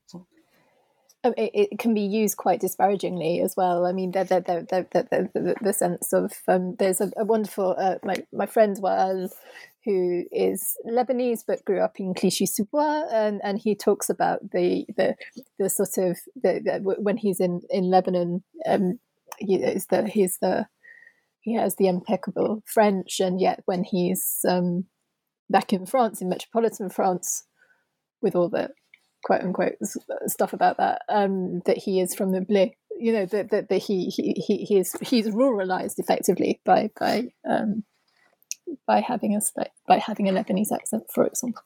Oh, 1.25 1.35
it, 1.37 1.51
it, 1.73 1.79
can 1.79 1.95
be 1.95 2.01
used 2.01 2.37
quite 2.37 2.61
disparagingly 2.61 3.41
as 3.41 3.55
well. 3.57 3.87
I 3.87 3.93
mean, 3.93 4.11
the 4.11 5.57
the 5.61 5.73
sense 5.73 6.13
of 6.13 6.33
um, 6.49 6.75
there's 6.81 7.01
a, 7.01 7.13
a 7.17 7.25
wonderful 7.25 7.77
uh, 7.79 7.97
my 8.03 8.17
my 8.33 8.47
friend 8.47 8.77
Wael, 8.79 9.31
who 9.85 10.25
is 10.33 10.77
Lebanese 10.85 11.45
but 11.47 11.65
grew 11.65 11.81
up 11.81 12.01
in 12.01 12.15
Clichy-sous-Bois, 12.15 13.05
and, 13.13 13.41
and 13.45 13.61
he 13.61 13.77
talks 13.77 14.11
about 14.11 14.51
the 14.51 14.85
the 14.97 15.15
the 15.61 15.71
sort 15.71 15.97
of 15.99 16.19
the, 16.35 16.61
the 16.65 16.81
when 17.01 17.17
he's 17.17 17.39
in 17.39 17.61
in 17.71 17.85
Lebanon, 17.85 18.43
um, 18.67 18.99
he 19.39 19.57
is 19.57 19.87
he's 20.09 20.39
the 20.41 20.67
he 21.41 21.55
has 21.55 21.77
the 21.77 21.87
impeccable 21.87 22.65
French, 22.67 23.21
and 23.21 23.41
yet 23.41 23.63
when 23.65 23.85
he's 23.85 24.41
um, 24.49 24.87
back 25.49 25.73
in 25.73 25.87
France 25.87 26.21
in 26.21 26.29
metropolitan 26.29 26.89
France, 26.89 27.45
with 28.23 28.37
all 28.37 28.49
the 28.49 28.71
quote 29.25 29.43
unquote 29.43 29.75
stuff 30.27 30.53
about 30.53 30.79
that 30.79 31.03
um, 31.09 31.61
that 31.67 31.79
he 31.79 32.01
is 32.01 32.15
from 32.15 32.33
the 32.33 32.41
bled 32.41 32.71
you 32.99 33.13
know 33.13 33.27
that, 33.27 33.51
that, 33.51 33.69
that 33.69 33.79
he, 33.83 34.07
he 34.07 34.33
he 34.47 34.65
he 34.65 34.79
is 34.79 34.97
he's 35.03 35.29
ruralized 35.29 35.99
effectively 35.99 36.61
by 36.65 36.91
by 36.99 37.29
um, 37.49 37.85
by 38.87 39.01
having 39.01 39.37
a 39.37 39.41
by 39.87 39.99
having 39.99 40.29
a 40.29 40.33
Lebanese 40.33 40.73
accent 40.73 41.05
for 41.13 41.27
example 41.27 41.63